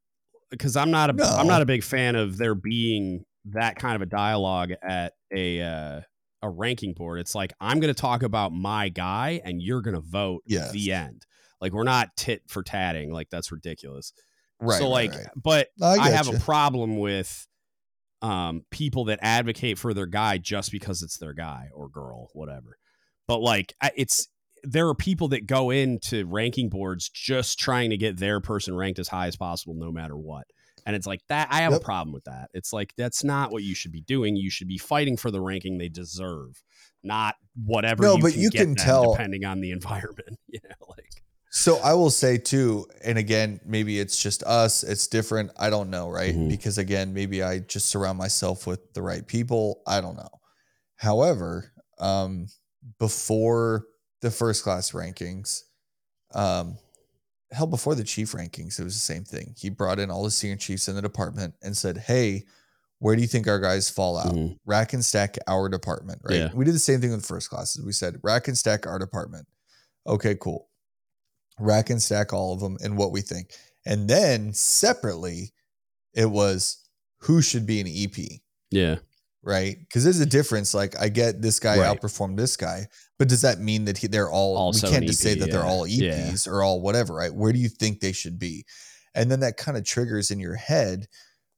[0.51, 1.25] because i'm not a No.
[1.39, 5.61] am not a big fan of there being that kind of a dialogue at a
[5.61, 6.01] uh,
[6.43, 9.95] a ranking board it's like i'm going to talk about my guy and you're going
[9.95, 10.73] to vote Yes.
[10.73, 11.25] the end
[11.61, 14.13] like we're not tit for tatting like that's ridiculous
[14.61, 14.79] Right.
[14.79, 15.27] so like right.
[15.35, 16.37] but I I, have getcha.
[16.37, 17.47] a problem with
[18.23, 22.77] um people that advocate for their guy just because it's their guy or girl whatever
[23.27, 24.29] but like it's
[24.63, 28.99] there are people that go into ranking boards just trying to get their person ranked
[28.99, 30.45] as high as possible no matter what
[30.87, 31.81] and it's like that i have Yep.
[31.81, 34.69] a problem with that it's like that's not what you should be doing you should
[34.69, 36.63] be fighting for the ranking they deserve
[37.03, 40.87] not whatever No, you but can you can tell- depending on the environment you know
[40.89, 45.53] like So I will say too, and again, maybe it's just us, it's different.
[45.57, 46.35] I don't know, right?
[46.35, 46.49] Mhm.
[46.49, 49.81] Because again, maybe I just surround myself with the right people.
[49.87, 50.41] I don't know.
[50.97, 52.49] However, um,
[52.99, 53.87] before
[54.21, 55.61] the first class rankings,
[56.35, 56.77] um,
[57.55, 59.55] hell, before the chief rankings, it was the same thing.
[59.57, 62.45] He brought in all the senior chiefs in the department and said, Hey,
[62.99, 64.35] where do you think our guys fall out?
[64.35, 64.59] Mhm.
[64.65, 66.39] Rack and stack our department, right?
[66.39, 66.51] Yeah.
[66.55, 67.85] We did the same thing with first classes.
[67.85, 69.47] We said, rack and stack our department.
[70.07, 70.69] Okay, cool
[71.61, 73.53] rack and stack all of them and what we think.
[73.87, 75.53] And then separately,
[76.15, 76.79] it was
[77.19, 78.41] who should be an EP,
[78.71, 78.97] yeah
[79.45, 79.77] right?
[79.79, 80.75] Because there's a difference.
[80.75, 82.01] Like I get this guy Right.
[82.01, 82.87] outperformed this guy,
[83.19, 84.57] but does that mean that he, they're all?
[84.57, 85.67] Also we can't an just say EP, that they're yeah.
[85.69, 86.13] all Yeah.
[86.31, 87.35] EPs or all whatever, right?
[87.35, 88.65] Where do you think they should be?
[89.15, 91.07] And then that kind of triggers in your head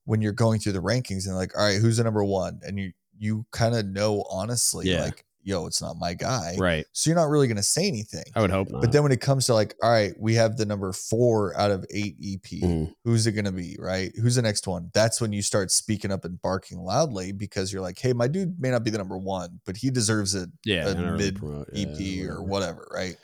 [0.05, 2.61] when you're going through the rankings and like, all right, who's the number one?
[2.63, 5.05] And you you kind of know honestly, Yeah.
[5.05, 6.57] like, yo, it's not my guy.
[6.59, 8.25] right So you're not really gonna say anything.
[8.35, 10.57] i would hope not But then when it comes to like, all right, we have
[10.57, 12.43] the number four out of eight EP.
[12.61, 12.93] Mhm.
[13.05, 13.77] Who's it going to be?
[13.79, 14.11] Right?
[14.21, 14.91] Who's the next one?
[14.93, 18.61] That's when you start speaking up and barking loudly because you're like, hey, my dude
[18.61, 21.17] may not be the number one, but he deserves a yeah a and I really
[21.25, 22.89] mid promote- EP yeah, or whatever.
[22.93, 23.17] Right?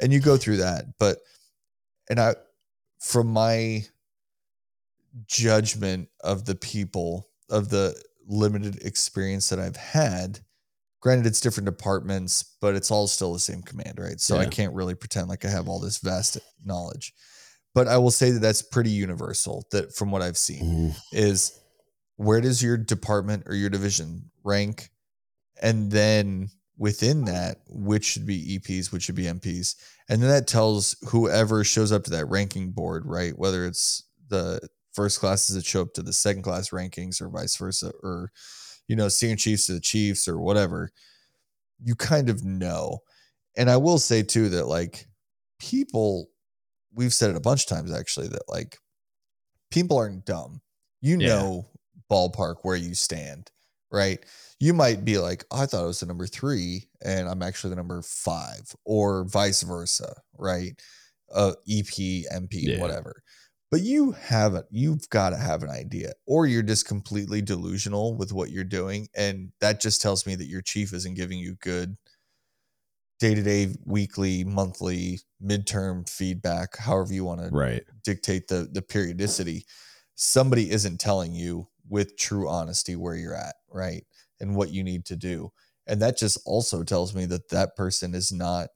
[0.00, 1.18] And you go through that, but
[2.08, 2.34] and I,
[2.98, 3.84] from my
[5.26, 7.94] judgment of the people of the
[8.26, 10.40] limited experience that I've had,
[11.02, 14.20] granted it's different departments, but it's all still the same command, right?
[14.20, 17.12] So I can't really pretend like I have all this vast knowledge.
[17.74, 20.62] But I will say that that's pretty universal that from what I've seen
[20.92, 20.96] Mhm.
[21.12, 21.52] is
[22.16, 24.90] where does your department or your division rank?
[25.60, 29.74] And then within that, which should be EPs, which should be MPs.
[30.08, 33.36] And then that tells whoever shows up to that ranking board, right?
[33.36, 34.60] Whether it's the
[34.92, 38.30] first classes that show up to the second class rankings or vice versa, or,
[38.92, 40.92] you know, senior chiefs to the chiefs or whatever,
[41.82, 43.00] you kind of know.
[43.56, 45.06] And I will say too that like
[45.58, 46.28] people,
[46.94, 48.78] we've said it a bunch of times actually, that like
[49.70, 50.60] people aren't dumb.
[51.00, 51.26] You Yeah.
[51.28, 51.70] know
[52.10, 53.50] ballpark where you stand,
[53.90, 54.24] right?
[54.60, 57.70] You might be like, "Oh, I thought it was the number three, and I'm actually
[57.70, 60.80] the number five, or vice versa, right?
[61.34, 62.78] Uh, EP, MP, Yeah.
[62.78, 63.21] whatever.
[63.72, 64.66] But you have it.
[64.70, 69.08] You've got to have an idea, or you're just completely delusional with what you're doing,
[69.16, 71.96] and that just tells me that your chief isn't giving you good
[73.18, 77.84] day to day, weekly, monthly, midterm feedback, however you want to Right.
[78.04, 79.64] dictate the the periodicity
[80.16, 84.04] somebody isn't telling you with true honesty where you're at right
[84.40, 85.50] and what you need to do
[85.86, 88.68] and that just also tells me that that person is not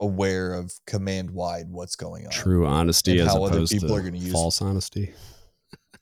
[0.00, 3.88] aware of command wide what's going on True honesty and as how other opposed people
[3.88, 5.12] to are gonna use- false honesty.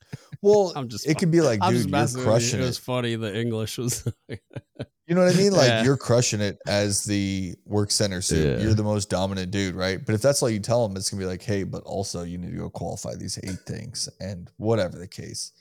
[0.42, 2.30] well I'm just it could be like I'm dude you're messing with you.
[2.30, 3.16] crushing It it was funny.
[3.16, 4.06] The English was.
[4.28, 5.84] you know what i mean like Yeah.
[5.84, 8.64] you're crushing it as the work center suit Yeah.
[8.64, 11.20] you're the most dominant dude right but if that's all you tell them it's gonna
[11.22, 14.98] be like hey but also you need to go qualify these eight things and whatever
[14.98, 15.52] the case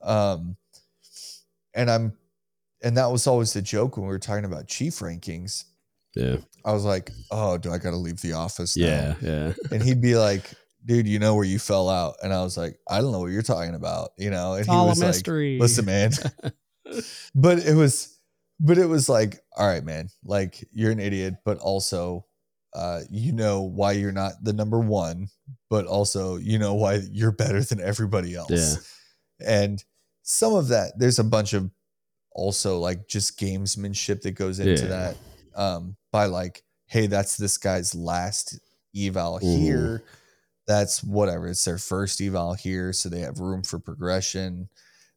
[0.00, 0.56] um
[1.74, 2.12] and i'm
[2.82, 5.64] and that was always the joke when we were talking about chief rankings
[6.14, 6.36] yeah.
[6.68, 8.86] I was like oh do i gotta leave the office now?
[8.86, 9.14] Yeah.
[9.22, 9.52] Yeah.
[9.72, 10.44] and he'd be like
[10.84, 13.32] dude you know where you fell out and i was like i don't know what
[13.32, 16.10] you're talking about you know and he was like listen man
[17.34, 18.16] but it was
[18.60, 22.24] but it was like all right man like you're an idiot but also
[22.74, 25.28] uh you know why you're not the number one
[25.70, 28.50] but also you know why you're better than everybody else
[29.40, 29.64] Yeah.
[29.64, 29.84] and
[30.22, 31.70] some of that there's a bunch of
[32.32, 34.88] also like just gamesmanship that goes into Yeah.
[34.88, 35.16] that
[35.58, 38.58] um by like hey that's this guy's last
[38.96, 39.58] eval Mhm.
[39.58, 40.02] here
[40.66, 44.68] that's whatever it's their first eval here so they have room for progression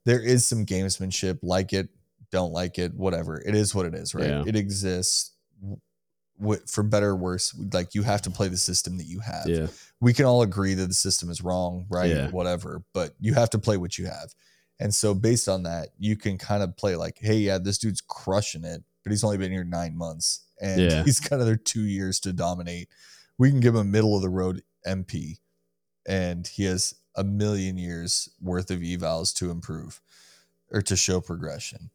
[0.05, 1.87] there is some gamesmanship like it
[2.31, 4.43] don't like it whatever it is what it is right Yeah.
[4.45, 5.31] it exists
[6.65, 9.67] for better or worse like you have to play the system that you have Yeah.
[9.99, 12.09] we can all agree that the system is wrong, right?
[12.09, 12.29] Yeah.
[12.31, 14.33] Whatever, but you have to play what you have.
[14.79, 18.01] And so, based on that, you can kind of play like, hey, yeah, this dude's
[18.01, 21.03] crushing it, but he's only been here nine months and Yeah.
[21.05, 22.89] he's got another two years to dominate.
[23.37, 25.39] We can give him a middle of the road MP
[26.07, 30.01] and he has a million years worth of evals to improve
[30.71, 31.89] or to show progression.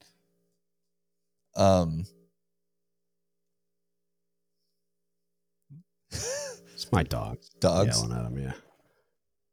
[1.57, 2.05] Um,
[6.11, 7.39] It's my dog.
[7.61, 7.99] dogs.
[8.03, 8.39] Yelling at him.
[8.39, 8.53] Yeah.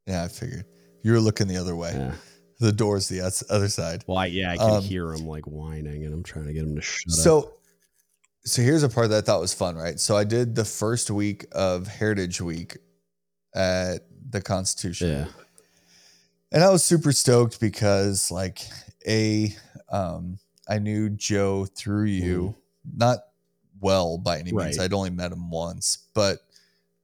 [0.05, 0.65] Yeah, I figured
[1.03, 1.93] you were looking the other way.
[1.95, 2.13] Yeah.
[2.59, 4.03] The door's the other side.
[4.07, 6.75] Well, yeah, I can Um, hear him like whining, and I'm trying to get him
[6.75, 7.19] to shut up.
[7.19, 7.53] So,
[8.45, 9.99] so here's a part that I thought was fun, right?
[9.99, 12.77] So I did the first week of Heritage Week
[13.55, 13.99] at
[14.29, 15.27] the Constitution, Yeah.
[16.51, 18.61] and I was super stoked because, like,
[19.07, 19.55] a,
[19.89, 22.55] um, I knew Joe through you,
[22.95, 23.19] not
[23.81, 24.77] well by any means.
[24.77, 24.85] Right.
[24.85, 26.39] I'd only met him once, but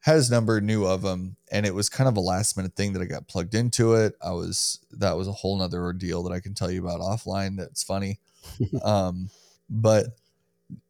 [0.01, 2.93] had his number, knew of him, and it was kind of a last minute thing
[2.93, 4.13] that I got plugged into it.
[4.23, 7.57] I was that was a whole nother ordeal that I can tell you about offline.
[7.57, 8.19] That's funny.
[8.83, 9.29] um,
[9.69, 10.05] but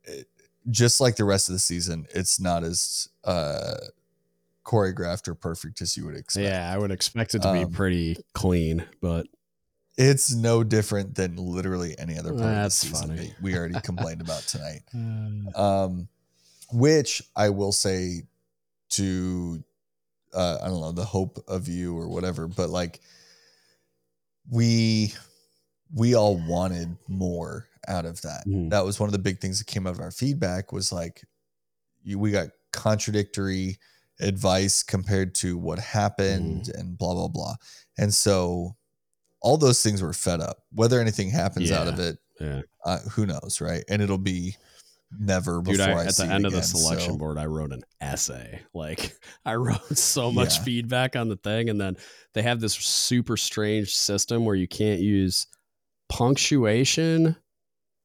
[0.04, 0.28] it-
[0.70, 3.76] just like the rest of the season, it's not as uh
[4.66, 6.44] choreographed or perfect as you would expect.
[6.46, 9.26] Yeah, I would expect it to be Um, pretty clean, but
[9.98, 13.28] It's no different than literally any other part That's of the season funny.
[13.30, 14.82] that we already complained about tonight.
[15.56, 16.08] um,
[16.72, 18.24] which I will say
[18.92, 19.64] to
[20.34, 23.00] uh, I don't know the hope of you or whatever, but like
[24.50, 25.14] we
[25.94, 28.44] we all wanted more out of that.
[28.48, 28.70] Mhm.
[28.70, 31.24] That was one of the big things that came out of our feedback was like
[32.04, 33.78] you, we got contradictory
[34.22, 36.80] advice compared to what happened Mm-hmm.
[36.80, 37.56] and blah blah blah,
[37.98, 38.76] and so
[39.42, 40.64] all those things were fed up.
[40.74, 42.62] Whether anything happens out of it, yeah.
[42.86, 43.84] uh, who knows, right?
[43.88, 44.58] And it'll be
[45.12, 47.72] never Dude, before I, I, at the end of the selection so- board, I wrote
[47.72, 48.62] an essay.
[48.74, 49.14] Like
[49.46, 50.64] I wrote so much Yeah.
[50.64, 51.98] feedback on the thing, and then
[52.34, 55.48] they have this super strange system where you can't use
[56.10, 57.36] punctuation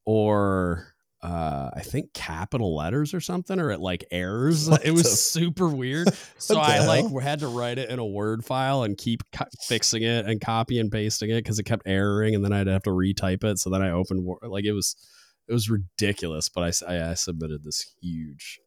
[0.06, 0.86] or
[1.22, 4.68] uh, I think capital letters or something, or it like errors.
[4.70, 6.08] What it was the- super weird.
[6.38, 10.02] So I like had to write it in a Word file and keep co- fixing
[10.02, 12.90] it and copy and pasting it because it kept erroring, and then I'd have to
[12.90, 13.58] retype it.
[13.58, 14.26] So then I opened.
[14.42, 14.94] Like it was,
[15.48, 16.48] it was ridiculous.
[16.48, 18.60] But I I submitted this huge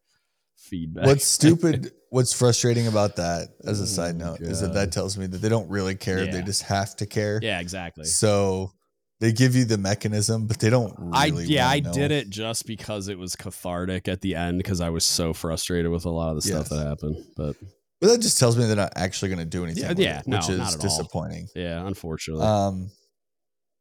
[0.56, 1.06] feedback.
[1.06, 4.92] What's stupid, what's frustrating about that, as a Oh side my note, is that that
[4.92, 6.26] tells me that they don't really care.
[6.26, 7.40] They just have to care.
[7.42, 8.04] yeah, exactly.
[8.04, 8.72] So
[9.20, 11.46] they give you the mechanism, but they don't I really.
[11.46, 14.90] yeah, I wanna did it just because it was cathartic at the end because I
[14.90, 16.78] was so frustrated with a lot of the stuff Yes.
[16.78, 17.16] that happened.
[17.36, 17.56] But
[18.00, 19.82] But that just tells me they're not actually going to do anything.
[19.84, 20.80] Yeah, yeah, it, no, which is not at all.
[20.82, 21.48] disappointing.
[21.56, 22.44] yeah, unfortunately.
[22.46, 22.90] Um,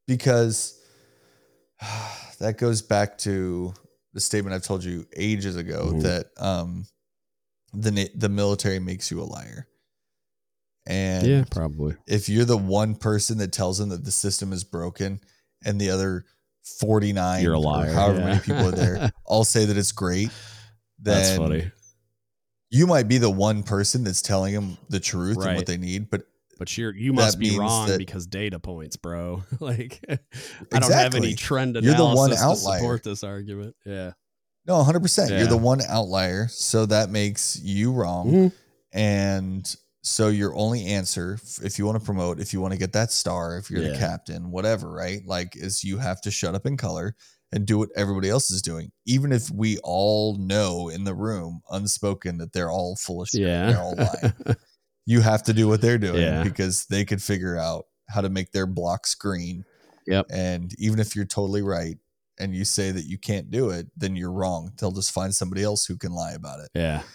[0.07, 0.81] because
[2.39, 3.73] that goes back to
[4.13, 6.01] the statement I've told you ages ago Mhm.
[6.03, 6.85] that um,
[7.73, 9.67] the the military makes you a liar,
[10.85, 11.95] and yeah, probably.
[12.07, 15.19] if you're the one person that tells them that the system is broken,
[15.65, 16.25] and the other
[16.79, 17.91] forty nine, You're a liar.
[17.93, 18.25] however yeah.
[18.25, 20.29] many people are there, all say that it's great,
[20.99, 21.71] then That's funny.
[22.69, 26.09] you might be the one person that's telling them the truth and what they need,
[26.09, 26.27] but
[26.57, 29.43] But you're you must be wrong that- because data points, bro.
[29.59, 31.33] like I don't have any Exactly.
[31.35, 32.79] trend You're the one analysis to outlier.
[32.79, 33.75] support this argument.
[33.85, 34.11] Yeah.
[34.65, 35.29] No, 100%.
[35.29, 36.47] You're the one outlier.
[36.49, 38.31] So that makes you wrong.
[38.31, 38.51] Mhm.
[38.91, 42.91] And so your only answer, if you want to promote, if you want to get
[42.93, 45.21] that star, if you're the captain, whatever, right?
[45.25, 47.15] Like, is you have to shut up in color
[47.53, 48.91] and do what everybody else is doing.
[49.05, 53.43] Even if we all know in the room, unspoken, that they're all full of shit.
[53.43, 54.33] They're all lying.
[55.07, 55.15] Yeah.
[55.15, 56.43] you have to do what they're doing Yeah.
[56.43, 59.63] because they could figure out how to make their block screen.
[60.05, 60.27] Yep.
[60.29, 61.97] And even if you're totally right
[62.39, 64.71] and you say that you can't do it, then you're wrong.
[64.79, 66.69] They'll just find somebody else who can lie about it.
[66.75, 67.01] yeah.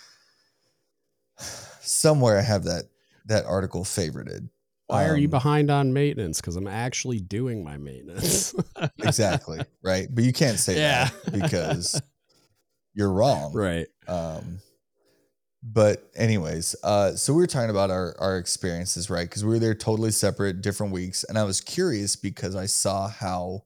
[1.80, 2.84] Somewhere I have that
[3.26, 4.48] that article favorited.
[4.88, 6.40] Why are you Um, behind on maintenance?
[6.40, 8.54] Because I'm actually doing my maintenance.
[8.98, 9.60] Exactly.
[9.82, 10.08] right.
[10.12, 11.08] But you can't say Yeah.
[11.24, 12.00] that because
[12.94, 13.52] you're wrong.
[13.56, 13.86] right.
[14.08, 14.58] Um,
[15.62, 19.28] but anyways, uh, so we were talking about our our experiences, right?
[19.28, 23.08] Because we were there totally separate, different weeks, and I was curious because I saw
[23.08, 23.62] how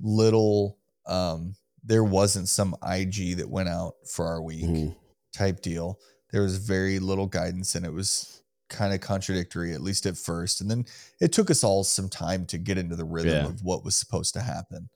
[0.00, 4.96] little um, there wasn't some IG that went out for our week Mhm.
[5.32, 5.98] type deal.
[6.32, 10.60] There was very little guidance, and it was kind of contradictory, at least at first.
[10.60, 10.86] And then
[11.20, 13.46] it took us all some time to get into the rhythm Yeah.
[13.46, 14.88] of what was supposed to happen.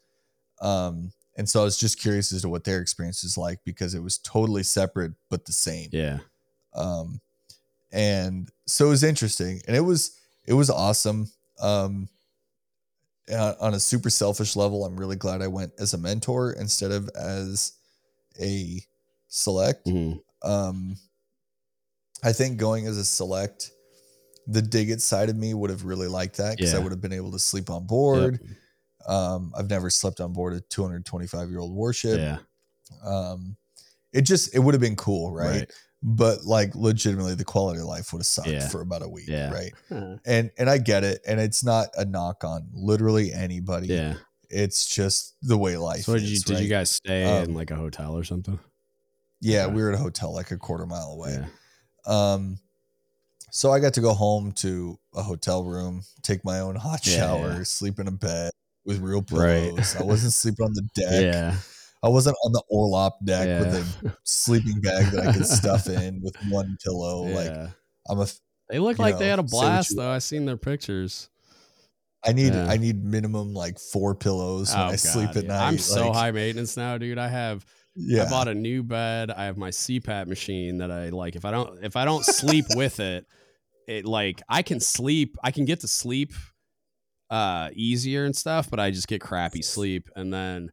[0.61, 3.94] Um, and so I was just curious as to what their experience is like because
[3.94, 5.89] it was totally separate but the same.
[5.93, 6.19] Yeah.
[6.74, 7.20] Um,
[7.93, 11.31] and so it was interesting, and it was it was awesome.
[11.60, 12.09] Um,
[13.31, 17.09] on a super selfish level, I'm really glad I went as a mentor instead of
[17.15, 17.73] as
[18.40, 18.81] a
[19.28, 19.86] select.
[19.86, 20.20] Mhm.
[20.43, 20.97] Um,
[22.23, 23.70] I think going as a select,
[24.47, 27.01] the dig it side of me would have really liked that because I would have
[27.01, 28.40] been able to sleep on board.
[29.09, 32.18] Um, I've never slept on board a 225 year old warship.
[32.18, 32.39] Yeah.
[33.02, 33.56] Um,
[34.12, 35.60] it just it would have been cool, right?
[35.60, 35.72] Right.
[36.02, 38.68] But like legitimately, the quality of life would have sucked Yeah.
[38.68, 39.51] for about a week, Yeah.
[39.51, 39.72] right?
[39.90, 43.89] Uh, And and I get it, and it's not a knock on literally anybody.
[43.89, 44.14] Yeah.
[44.51, 46.05] It's just the way life.
[46.05, 48.59] So did is, you did you guys stay Um, in like a hotel or something?
[49.40, 49.74] Yeah, Okay.
[49.74, 51.32] we were at a hotel like a quarter mile away.
[51.39, 51.47] Yeah.
[52.06, 52.59] Um,
[53.51, 57.16] so I got to go home to a hotel room, take my own hot Yeah,
[57.16, 57.62] shower, yeah.
[57.64, 58.52] sleep in a bed
[58.89, 59.70] with real Right.
[60.01, 61.23] I wasn't sleeping on the deck.
[61.23, 61.55] Yeah.
[62.02, 63.60] I wasn't on the Orlop deck Yeah.
[63.60, 63.74] with
[64.06, 67.23] a sleeping bag that I could stuff in with one pillow.
[67.24, 67.69] Like yeah.
[68.09, 68.27] I'm a.
[68.70, 70.10] They look you like they had a blast though.
[70.10, 71.28] I seen their pictures.
[72.24, 72.66] I need, Yeah.
[72.66, 75.47] I need minimum like four pillows when oh, I sleep at Oh, yeah.
[75.48, 75.69] night.
[75.69, 77.19] I'm so high maintenance now, dude.
[77.19, 78.24] I have Yeah.
[78.24, 79.31] I bought a new bed.
[79.31, 81.36] I have my CPAP machine that I like.
[81.36, 83.27] If I don't if I don't sleep with it,
[83.86, 85.36] it like I can sleep.
[85.44, 86.32] I can get to sleep
[87.30, 90.09] uh easier and stuff, but I just get crappy sleep.
[90.16, 90.70] And then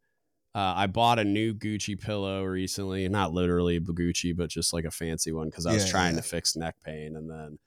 [0.56, 4.92] uh, I bought a new Gucci pillow recently, not literally Gucci, but just like a
[4.92, 6.22] fancy one because I was Yeah, trying yeah.
[6.22, 7.16] to fix neck pain.
[7.18, 7.60] And then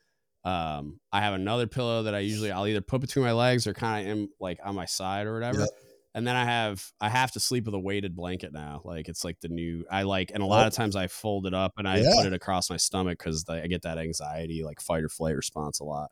[0.45, 3.75] um, I have another pillow that I usually I'll either put between my legs or
[3.75, 5.61] kind of in like on my side or whatever.
[5.61, 5.69] Yep.
[6.15, 8.81] And then I have I have to sleep with a weighted blanket now.
[8.85, 10.69] Like it's like the new I like and a lot Oh.
[10.69, 12.15] of times I fold it up and I Yeah.
[12.17, 15.81] put it across my stomach because I get that anxiety like fight or flight response
[15.81, 16.11] a lot.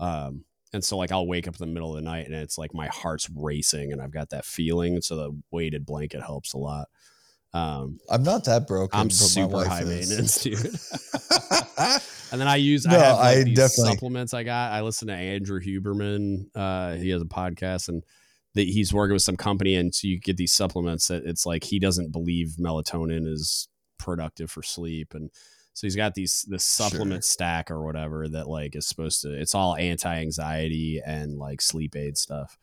[0.00, 2.56] Um and so like I'll wake up in the middle of the night and it's
[2.58, 5.00] like my heart's racing and I've got that feeling.
[5.02, 6.88] So the weighted blanket helps a lot.
[7.54, 8.98] Um I'm not that broken.
[8.98, 10.08] I'm super high is.
[10.10, 10.58] maintenance, dude.
[12.32, 14.72] And then I use No, I have like I these definitely- supplements I got.
[14.72, 16.46] I listen to Andrew Huberman.
[16.54, 18.02] Uh, he has a podcast and
[18.54, 21.64] the, he's working with some company, and so you get these supplements that it's like
[21.64, 23.68] he doesn't believe melatonin is
[23.98, 25.30] productive for sleep, and
[25.74, 29.32] so he's got these this supplement stack or whatever that like is supposed to.
[29.32, 32.58] It's all anti anxiety and like sleep aid stuff.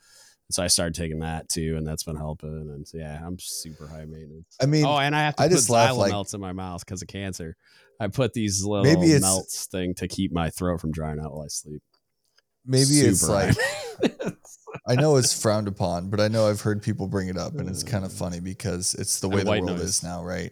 [0.52, 2.50] So I started taking that too, and that's been helping.
[2.50, 4.56] And so, yeah, I'm super high maintenance.
[4.60, 6.84] I mean, oh, and I have to I put just like- melts in my mouth
[6.84, 7.56] because of cancer.
[8.00, 11.34] I put these little Maybe it's- melts thing to keep my throat from drying out
[11.34, 11.84] while I sleep.
[12.66, 13.56] maybe it's like.
[14.88, 17.70] I know it's frowned upon, but I know I've heard people bring it up, and
[17.70, 17.88] it's mm.
[17.90, 19.88] kind of funny because it's the And way the white world noise.
[19.88, 20.52] is now, right?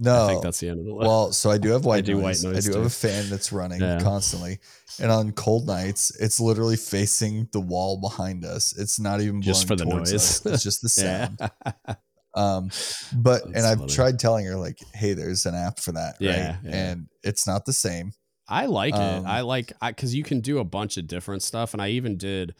[0.00, 1.06] No, I think that's the end of the list.
[1.08, 2.40] well, so I do have white I noise.
[2.42, 2.66] do white noise.
[2.66, 2.78] I do too.
[2.78, 3.98] have a fan that's running Yeah.
[4.00, 4.58] constantly,
[5.00, 8.76] and on cold nights, it's literally facing the wall behind us.
[8.78, 10.12] It's not even Just for the noise.
[10.14, 10.46] us.
[10.46, 11.28] It's just the yeah.
[11.28, 11.96] sound.
[12.34, 12.70] Um,
[13.16, 13.92] but and I've funny.
[13.92, 16.56] tried telling her like, hey, there's an app for that, Yeah, right?
[16.62, 16.70] yeah.
[16.90, 18.12] And it's not the same.
[18.46, 19.28] I like Um, it.
[19.28, 22.54] I like because you can do a bunch of different stuff, and I even did.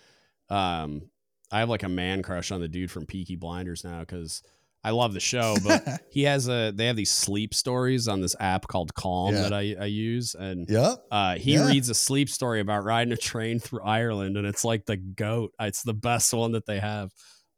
[0.49, 1.11] Um,
[1.53, 4.43] I have like a man crush on the dude from Peaky Blinders now because
[4.85, 6.73] I love the show, but he has a.
[6.75, 9.43] They have these sleep stories on this app called Calm Yeah.
[9.43, 11.05] that I, I use, and Yep.
[11.11, 11.67] uh, he Yeah.
[11.67, 15.53] reads a sleep story about riding a train through Ireland, and it's like the goat.
[15.61, 17.11] It's the best one that they have.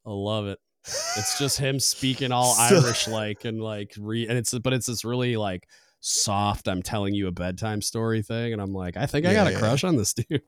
[0.07, 0.59] I love it.
[0.87, 4.87] It's just him speaking all So- Irish like and like re and it's but it's
[4.87, 5.69] this really like
[6.01, 9.45] soft I'm telling you a bedtime story thing and I'm like I think I Yeah,
[9.45, 10.41] got a crush on this dude.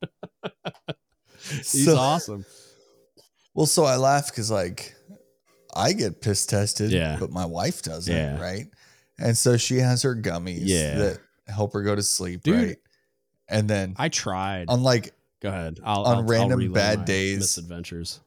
[1.49, 2.45] He's So- awesome.
[3.55, 4.95] Well, so I laugh because like
[5.75, 7.17] I get piss tested, Yeah.
[7.19, 8.41] but my wife doesn't, Yeah.
[8.41, 8.67] right?
[9.19, 10.99] And so she has her gummies Yeah.
[10.99, 12.55] that help her go to sleep, Dude.
[12.57, 12.77] right?
[13.49, 14.69] And then I tried.
[14.69, 15.81] on like Go ahead.
[15.85, 18.21] I'll, on I'll- I'll random bad my days- misadventures.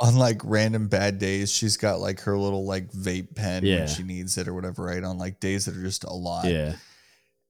[0.00, 3.78] on like random bad days, she's got like her little like vape pen Yeah.
[3.80, 5.02] when she needs it or whatever, right?
[5.02, 6.44] On like days that are just a lot.
[6.46, 6.76] Yeah.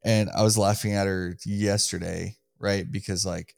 [0.04, 2.90] And I was laughing at her yesterday, right?
[2.90, 3.54] Because like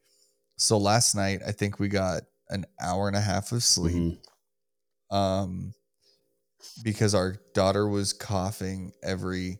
[0.57, 3.95] so last night I think we got an hour and a half of sleep.
[3.95, 4.19] Mhm.
[5.11, 5.73] Um
[6.85, 9.59] because our daughter was coughing every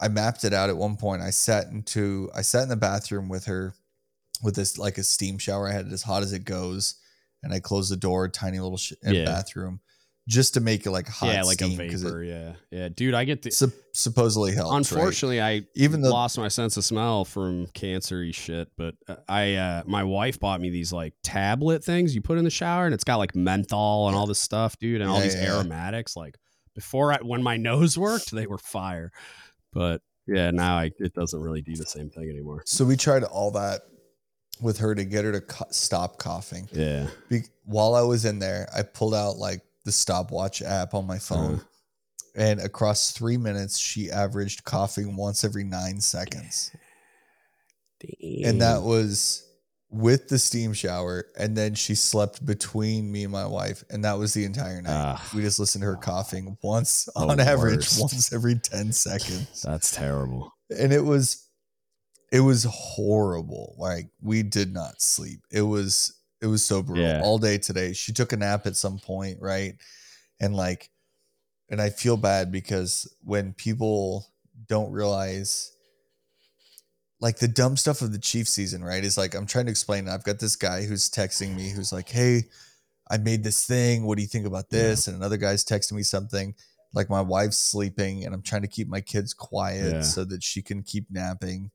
[0.00, 1.22] i mapped it out at one point.
[1.22, 3.74] I sat into i sat in the bathroom with her
[4.42, 5.68] with this like a steam shower.
[5.68, 6.96] I had it as hot as it goes
[7.42, 9.24] and i closed the door tiny little sh- Yeah.
[9.24, 9.80] bathroom
[10.28, 12.22] just to make it like hot yeah, like steam, a vapor.
[12.22, 12.52] it yeah.
[12.70, 12.88] Yeah.
[12.90, 14.76] Dude, I get the sup- supposedly helps right?
[15.00, 18.68] Unfortunately, I even though lost my sense of smell from cancery shit.
[18.76, 22.44] But uh, I, uh, my wife bought me these like tablet things you put in
[22.44, 25.22] the shower, and it's got like menthol and all this stuff, dude, and all Yeah,
[25.24, 25.56] these yeah, yeah.
[25.56, 26.14] aromatics.
[26.14, 26.36] Like
[26.74, 29.10] before, I, when my nose worked, they were fire.
[29.72, 32.62] But yeah, now I, it doesn't really do the same thing anymore.
[32.66, 33.80] so we tried all that
[34.60, 38.38] with her to get her to co- stop coughing Yeah, Be- while I was in
[38.40, 41.62] there, I pulled out like the stopwatch app on my phone.
[42.36, 46.70] And across three minutes, she averaged coughing once every nine seconds.
[48.44, 49.44] And that was
[49.90, 51.24] with the steam shower.
[51.38, 53.82] And then she slept between me and my wife.
[53.88, 54.92] And that was the entire night.
[54.92, 55.30] Ah.
[55.34, 58.00] we just listened to her coughing once The on average, worst.
[58.00, 59.62] once every 10 seconds.
[59.62, 60.52] that's terrible.
[60.78, 61.48] And it was,
[62.30, 63.74] it was horrible.
[63.78, 65.40] Like we did not sleep.
[65.50, 67.20] It was, it was so brutal Yeah.
[67.22, 67.92] all day today.
[67.92, 69.74] She took a nap at some point, right?
[70.40, 70.90] And like,
[71.70, 74.26] and I feel bad because when people
[74.68, 75.72] don't realize
[77.20, 79.04] like the dumb stuff of the Chief season, right?
[79.04, 80.08] Is like I'm trying to explain.
[80.08, 82.44] I've got this guy who's texting me who's like, Hey,
[83.10, 84.04] I made this thing.
[84.06, 85.08] What do you think about this?
[85.08, 86.54] And another guy's texting me something
[86.94, 90.00] like my wife's sleeping and I'm trying to keep my kids quiet Yeah.
[90.02, 91.70] so that she can keep napping.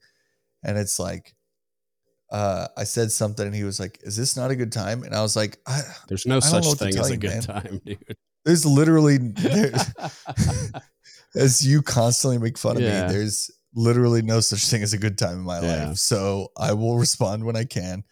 [0.63, 1.35] And it's like,
[2.33, 5.03] uh, I said something and he was like, Is this not a good time?
[5.03, 7.17] And I was like, I, There's no such know what to thing as a you,
[7.19, 7.41] good man.
[7.43, 8.15] time, dude.
[8.43, 9.71] there's literally, there,
[11.35, 15.17] as you constantly make fun of me, there's literally no such thing as a good
[15.17, 15.87] time in my Yeah.
[15.89, 15.97] life.
[15.97, 18.03] So I will respond when I can.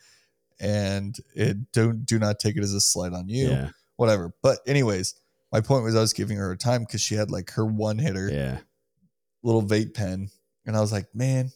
[0.60, 3.50] And it don't do not take it as a slight on you.
[3.50, 4.32] yeah, Whatever.
[4.44, 5.16] But anyways,
[5.52, 7.98] my point was I was giving her a time because she had like her one
[7.98, 8.60] hitter yeah.
[9.44, 10.30] little vape pen.
[10.68, 11.50] And I was like, man,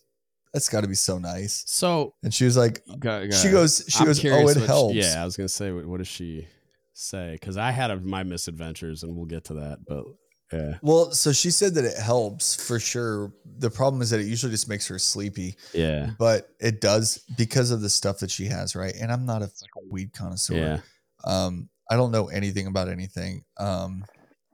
[0.56, 1.64] that's gotta be so nice.
[1.68, 4.66] So And she was like, go- go she goes, she I'm goes, oh, it she-
[4.66, 4.96] helps.
[4.96, 6.48] yeah, I was gonna say, what, what does she
[6.94, 7.34] say?
[7.34, 9.80] Because I had a, my misadventures, and we'll get to that.
[9.88, 10.06] But
[10.54, 13.34] yeah, Well, so she said that it helps for sure.
[13.58, 17.72] The problem is that it usually just makes her sleepy, yeah, but it does because
[17.72, 18.94] of the stuff that she has, right?
[19.00, 19.50] And I'm not a
[19.90, 20.56] weed connoisseur.
[20.56, 20.80] yeah,
[21.26, 23.44] Um, I don't know anything about anything.
[23.58, 24.06] Um,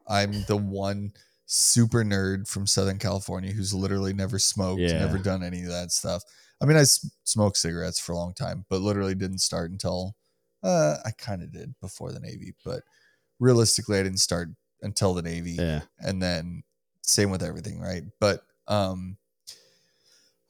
[0.08, 1.14] I'm the one
[1.54, 5.00] super nerd from Southern California who's literally never smoked, Yeah.
[5.00, 6.24] never done any of that stuff.
[6.62, 10.16] I mean, I s- smoked cigarettes for a long time, but literally didn't start until
[10.64, 12.84] uh, I kind of did before the Navy, but
[13.40, 14.48] realistically, I didn't start
[14.82, 16.64] until the Navy yeah, and then
[17.02, 19.18] same with everything right but um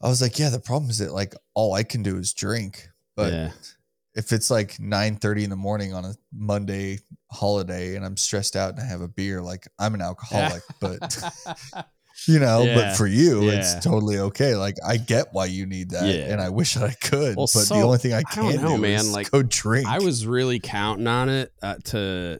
[0.01, 2.87] i was like yeah the problem is that like all i can do is drink
[3.15, 3.51] but yeah.
[4.15, 6.99] If it's like 9 30 in the morning on a monday
[7.31, 11.17] holiday and i'm stressed out and i have a beer like i'm an alcoholic but
[12.27, 12.75] you know, Yeah.
[12.75, 13.53] but for you, Yeah.
[13.53, 14.53] it's totally okay.
[14.55, 16.31] Like I get why you need that, Yeah.
[16.31, 18.75] and I wish I could, Well, but so, the only thing I I can know,
[18.75, 19.87] do man, is like, go drink.
[19.87, 22.39] I was really counting on it uh, to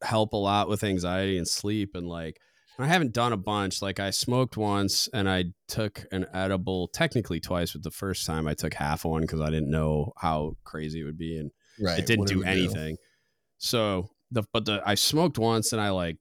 [0.00, 1.96] help a lot with anxiety and sleep.
[1.96, 2.40] And like,
[2.78, 3.82] I haven't done a bunch.
[3.82, 8.48] Like, I smoked once and I took an edible technically twice, but the first time
[8.48, 11.38] I took half one because I didn't know how crazy it would be.
[11.38, 11.98] And right.
[11.98, 12.96] it didn't what do anything.
[13.58, 16.18] So the but the I smoked once and I like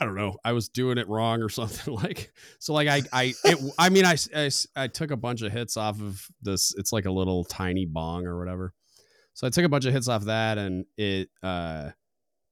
[0.00, 3.34] I don't know I was doing it wrong or something like so like I I
[3.44, 4.16] it I mean i
[4.76, 8.26] i took a bunch of hits off of this it's like a little tiny bong
[8.26, 8.72] or whatever
[9.34, 11.90] so I took a bunch of hits off that and it uh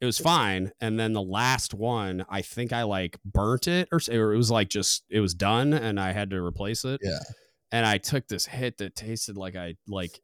[0.02, 4.00] it was fine and then the last one I think I like burnt it or,
[4.10, 7.20] or it was like just it was done and I had to replace it Yeah.
[7.70, 10.20] and I took this hit that tasted like I like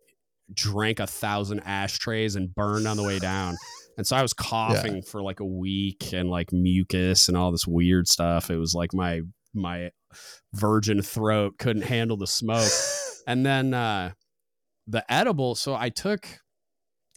[0.53, 3.55] drank a thousand ashtrays and burned on the way down.
[3.99, 7.67] And so I was coughing for like a week and like mucus and all this
[7.67, 8.51] weird stuff.
[8.51, 9.21] It was like my
[9.55, 9.91] my
[10.55, 12.71] virgin throat couldn't handle the smoke.
[13.27, 14.13] And then uh
[14.87, 16.27] the edible, so I took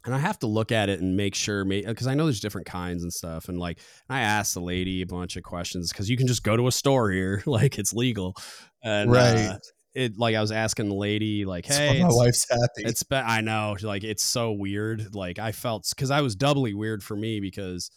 [0.05, 2.67] and I have to look at it and make sure because I know there's different
[2.67, 3.49] kinds and stuff.
[3.49, 3.79] And like
[4.09, 6.71] I asked the lady a bunch of questions because you can just go to a
[6.71, 8.35] store here, like it's legal.
[8.83, 9.47] And Right.
[9.49, 9.57] uh,
[9.93, 12.87] it like I was asking the lady, like, hey, my wife's happy.
[12.87, 15.13] it's been, I know, like it's so weird.
[15.13, 17.91] Like I felt because I was doubly weird for me because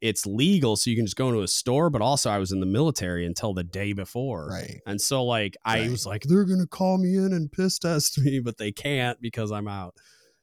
[0.00, 1.90] it's legal, so you can just go into a store.
[1.90, 4.78] But also, I was in the military until the day before, right.
[4.86, 5.90] and so like I Right.
[5.90, 9.50] was like, they're gonna call me in and piss test me, but they can't because
[9.50, 9.94] I'm out.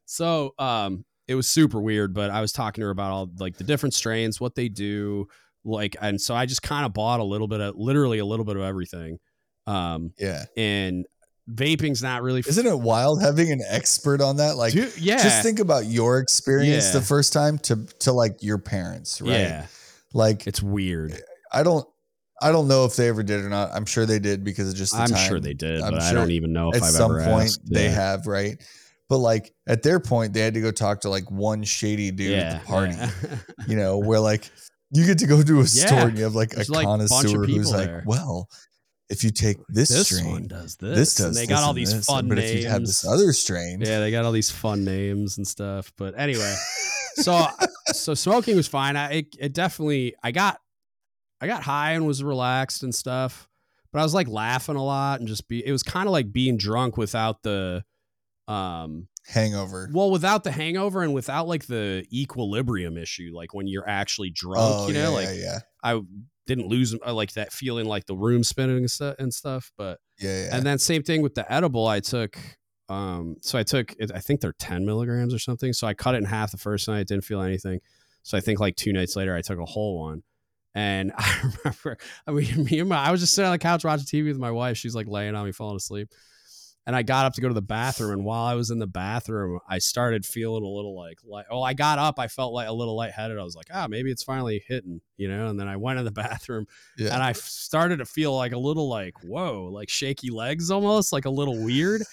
[0.05, 2.13] So um, it was super weird.
[2.13, 5.27] But I was talking to her about all like the different strains, what they do,
[5.63, 8.45] like, and so I just kind of bought a little bit of, literally a little
[8.45, 9.17] bit of everything.
[9.67, 10.45] Um, Yeah.
[10.55, 11.05] and
[11.49, 14.57] vaping's not really Isn't it wild having an expert on that?
[14.57, 16.99] Like, Dude, yeah, just think about your experience Yeah.
[16.99, 19.31] the first time to to like your parents, right?
[19.39, 19.67] yeah,
[20.13, 21.19] Like, it's weird.
[21.51, 21.87] I don't,
[22.41, 23.71] I don't know if they ever did or not.
[23.73, 25.27] I'm sure they did because of just the I'm time.
[25.27, 27.45] sure they did, I'm but I don't even know if At I've some ever point,
[27.45, 27.61] asked.
[27.71, 27.91] they Yeah.
[27.91, 28.61] have, right?
[29.07, 32.33] But like at their point, they had to go talk to like one shady dude
[32.39, 33.09] at the party, yeah.
[33.67, 34.49] you know, where like
[34.91, 35.65] you get to go to a Yeah.
[35.87, 38.49] store and you have like There's, a like, connoisseur who's people like, well,
[39.09, 40.97] if you take this, this strain, one does this.
[40.97, 42.49] this does and they got all these this, fun but names.
[42.51, 45.91] if you have this other strain, yeah, they got all these fun names and stuff.
[45.97, 46.55] But anyway,
[47.15, 47.45] so
[47.93, 48.95] so smoking was fine.
[48.95, 50.59] I it, it definitely I got
[51.39, 53.47] I got high and was relaxed and stuff.
[53.93, 56.31] But I was like laughing a lot and just be it was kind of like
[56.33, 57.83] being drunk without the
[58.47, 59.89] um hangover.
[59.91, 64.59] well without the hangover and without like the equilibrium issue like when you're actually drunk
[64.59, 66.01] oh, you know yeah, like yeah, yeah, I
[66.45, 69.99] didn't lose I like that feeling like the room spinning and stuff and stuff but
[70.19, 70.55] yeah, yeah.
[70.55, 72.37] and then same thing with the edible I took
[72.87, 76.19] um so I took I think they're 10 milligrams or something so I cut it
[76.19, 77.79] in half the first night didn't feel anything
[78.21, 80.21] so I think like two nights later I took a whole one
[80.75, 81.97] and I remember
[82.27, 84.37] I mean me and my I was just sitting on the couch watching TV with
[84.37, 86.09] my wife she's like laying on me falling asleep
[86.85, 88.11] and I got up to go to the bathroom.
[88.11, 91.61] And while I was in the bathroom, I started feeling a little like, like, oh,
[91.61, 92.19] I got up.
[92.19, 93.39] I felt like a little lightheaded.
[93.39, 95.47] I was like, ah, maybe it's finally hitting, you know.
[95.47, 96.67] And then I went in the bathroom,
[96.97, 97.13] yeah.
[97.13, 101.25] and I started to feel like a little like, whoa, like shaky legs, almost like
[101.25, 102.03] a little weird.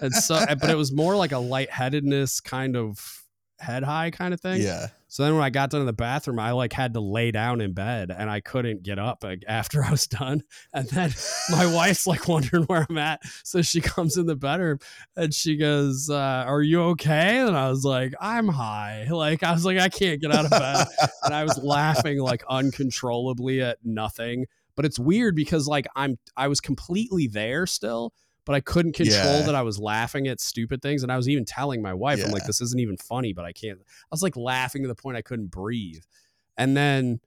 [0.00, 3.24] and so, but it was more like a lightheadedness kind of
[3.60, 4.62] head high kind of thing.
[4.62, 4.88] yeah.
[5.08, 7.60] So then when I got done in the bathroom, I like had to lay down
[7.60, 10.44] in bed and I couldn't get up like, after I was done.
[10.72, 11.12] And then
[11.50, 13.20] my wife's like wondering where I'm at.
[13.42, 14.78] So she comes in the bedroom
[15.16, 17.40] and she goes, uh, Are you okay?
[17.40, 19.08] And I was like, I'm high.
[19.10, 20.86] Like, I was like, I can't get out of bed.
[21.24, 24.46] and I was laughing like uncontrollably at nothing.
[24.76, 28.14] But it's weird because like I'm, I was completely there still.
[28.44, 29.42] But I couldn't control Yeah.
[29.46, 31.02] that I was laughing at stupid things.
[31.02, 33.52] And I was even telling my wife, I'm like, this isn't even funny, but I
[33.52, 36.02] can't I was like laughing to the point I couldn't breathe.
[36.56, 37.20] And then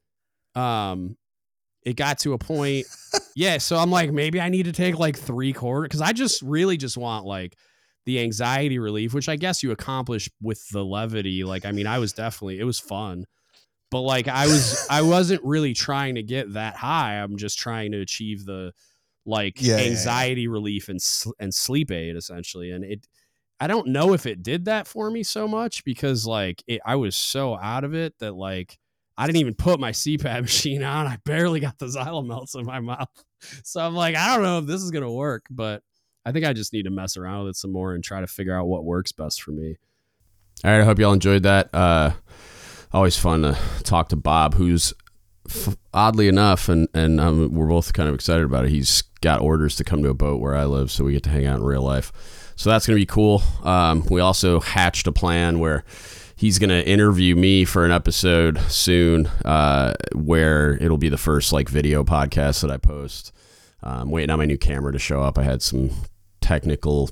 [0.55, 1.17] um
[1.83, 2.85] it got to a point
[3.35, 6.41] yeah, so I'm like maybe I need to take like 3 quarter cuz I just
[6.41, 7.55] really just want like
[8.05, 11.43] the anxiety relief, which I guess you accomplish with the levity.
[11.43, 13.25] Like I mean, I was definitely it was fun.
[13.91, 17.15] But like I was I wasn't really trying to get that high.
[17.21, 18.73] I'm just trying to achieve the
[19.25, 19.89] like Yeah, yeah, yeah.
[19.89, 20.99] anxiety relief and
[21.39, 23.07] and sleep aid essentially and it
[23.59, 26.95] I don't know if it did that for me so much because like it, I
[26.95, 28.77] was so out of it that like
[29.17, 31.05] I didn't even put my CPAP machine on.
[31.07, 33.07] I barely got the XyliMelts in my mouth.
[33.63, 35.81] So I'm like, I don't know if this is gonna work, but
[36.25, 38.27] I think I just need to mess around with it some more and try to
[38.27, 39.77] figure out what works best for me.
[40.65, 41.73] All right, I hope y'all enjoyed that.
[41.73, 42.11] Uh,
[42.91, 44.93] always fun to talk to Bob, who's
[45.49, 48.71] f- oddly enough, and and um, we're both kind of excited about it.
[48.71, 51.29] He's got orders to come to a boat where I live, so we get to
[51.29, 52.11] hang out in real life.
[52.55, 53.41] So that's gonna be cool.
[53.63, 55.83] Um, we also hatched a plan where
[56.35, 61.53] he's going to interview me for an episode soon uh, where it'll be the first
[61.53, 63.31] like video podcast that I post.
[63.81, 65.37] I'm waiting on my new camera to show up.
[65.37, 65.91] I had some
[66.41, 67.09] technical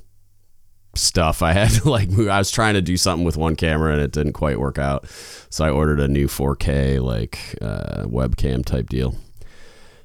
[0.94, 1.42] stuff.
[1.42, 2.28] I had to like move.
[2.28, 5.06] I was trying to do something with one camera and it didn't quite work out.
[5.50, 9.14] So I ordered a new 4K like uh, webcam type deal.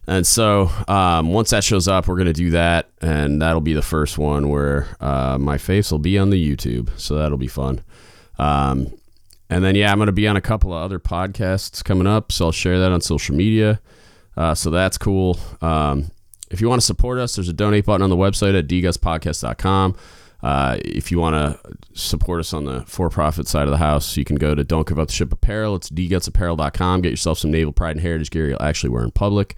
[0.09, 2.89] And so um, once that shows up, we're going to do that.
[3.01, 6.89] And that'll be the first one where uh, my face will be on the YouTube.
[6.97, 7.83] So that'll be fun.
[8.39, 8.93] Um,
[9.49, 12.31] and then, yeah, I'm going to be on a couple of other podcasts coming up.
[12.31, 13.81] So I'll share that on social media.
[14.37, 15.39] Uh, so that's cool.
[15.61, 16.11] Um,
[16.49, 19.95] if you want to support us, there's a donate button on the website at dgutspodcast.com.
[20.43, 21.59] Uh, if you want to
[21.93, 24.99] support us on the for-profit side of the house, you can go to Don't Give
[24.99, 25.75] Up the Ship Apparel.
[25.75, 27.01] It's dgutsapparel.com.
[27.01, 29.55] Get yourself some Naval Pride and Heritage gear you'll actually wear in public.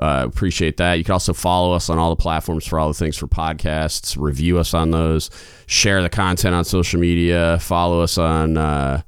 [0.00, 0.94] Uh, appreciate that.
[0.94, 4.16] You can also follow us on all the platforms for all the things for podcasts.
[4.18, 5.30] Review us on those.
[5.66, 7.58] Share the content on social media.
[7.60, 9.02] Follow us on uh,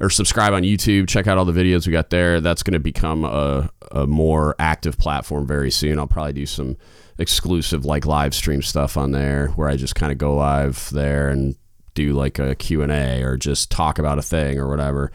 [0.00, 1.08] or subscribe on YouTube.
[1.08, 2.40] Check out all the videos we got there.
[2.40, 5.98] That's going to become a, a more active platform very soon.
[5.98, 6.76] I'll probably do some
[7.18, 11.28] exclusive like live stream stuff on there where I just kind of go live there
[11.28, 11.56] and
[11.94, 15.10] do like a Q&A or just talk about a thing or whatever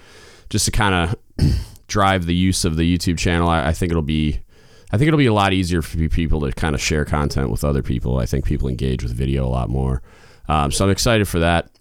[0.50, 1.48] just to kind of
[1.88, 3.48] drive the use of the YouTube channel.
[3.48, 4.42] I, I think it'll be
[4.92, 7.64] I think it'll be a lot easier for people to kind of share content with
[7.64, 8.20] other people.
[8.20, 10.04] I think people engage with video a lot more.
[10.48, 11.72] Um, so I'm excited for that.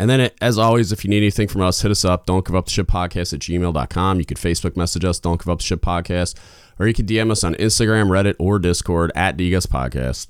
[0.00, 2.26] And then, as always, if you need anything from us, hit us up.
[2.26, 4.18] Don't give up the ship podcast at gmail.com.
[4.18, 6.36] You could Facebook message us, Don't Give Up the Ship podcast,
[6.78, 10.28] or you can DM us on Instagram, Reddit, or Discord at DGUTS Podcast.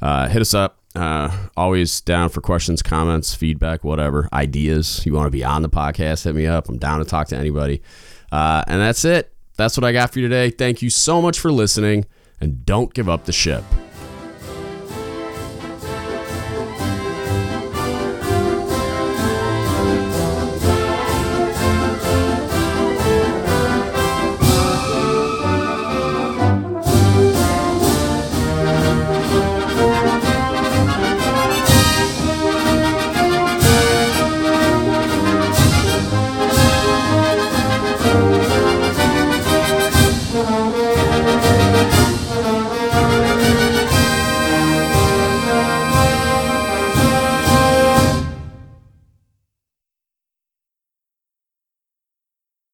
[0.00, 0.78] Uh, hit us up.
[0.94, 5.04] Uh, always down for questions, comments, feedback, whatever, ideas.
[5.04, 6.68] You want to be on the podcast, hit me up.
[6.68, 7.82] I'm down to talk to anybody.
[8.32, 9.32] Uh, and that's it.
[9.56, 10.50] That's what I got for you today.
[10.50, 12.06] Thank you so much for listening,
[12.40, 13.64] and don't give up the ship.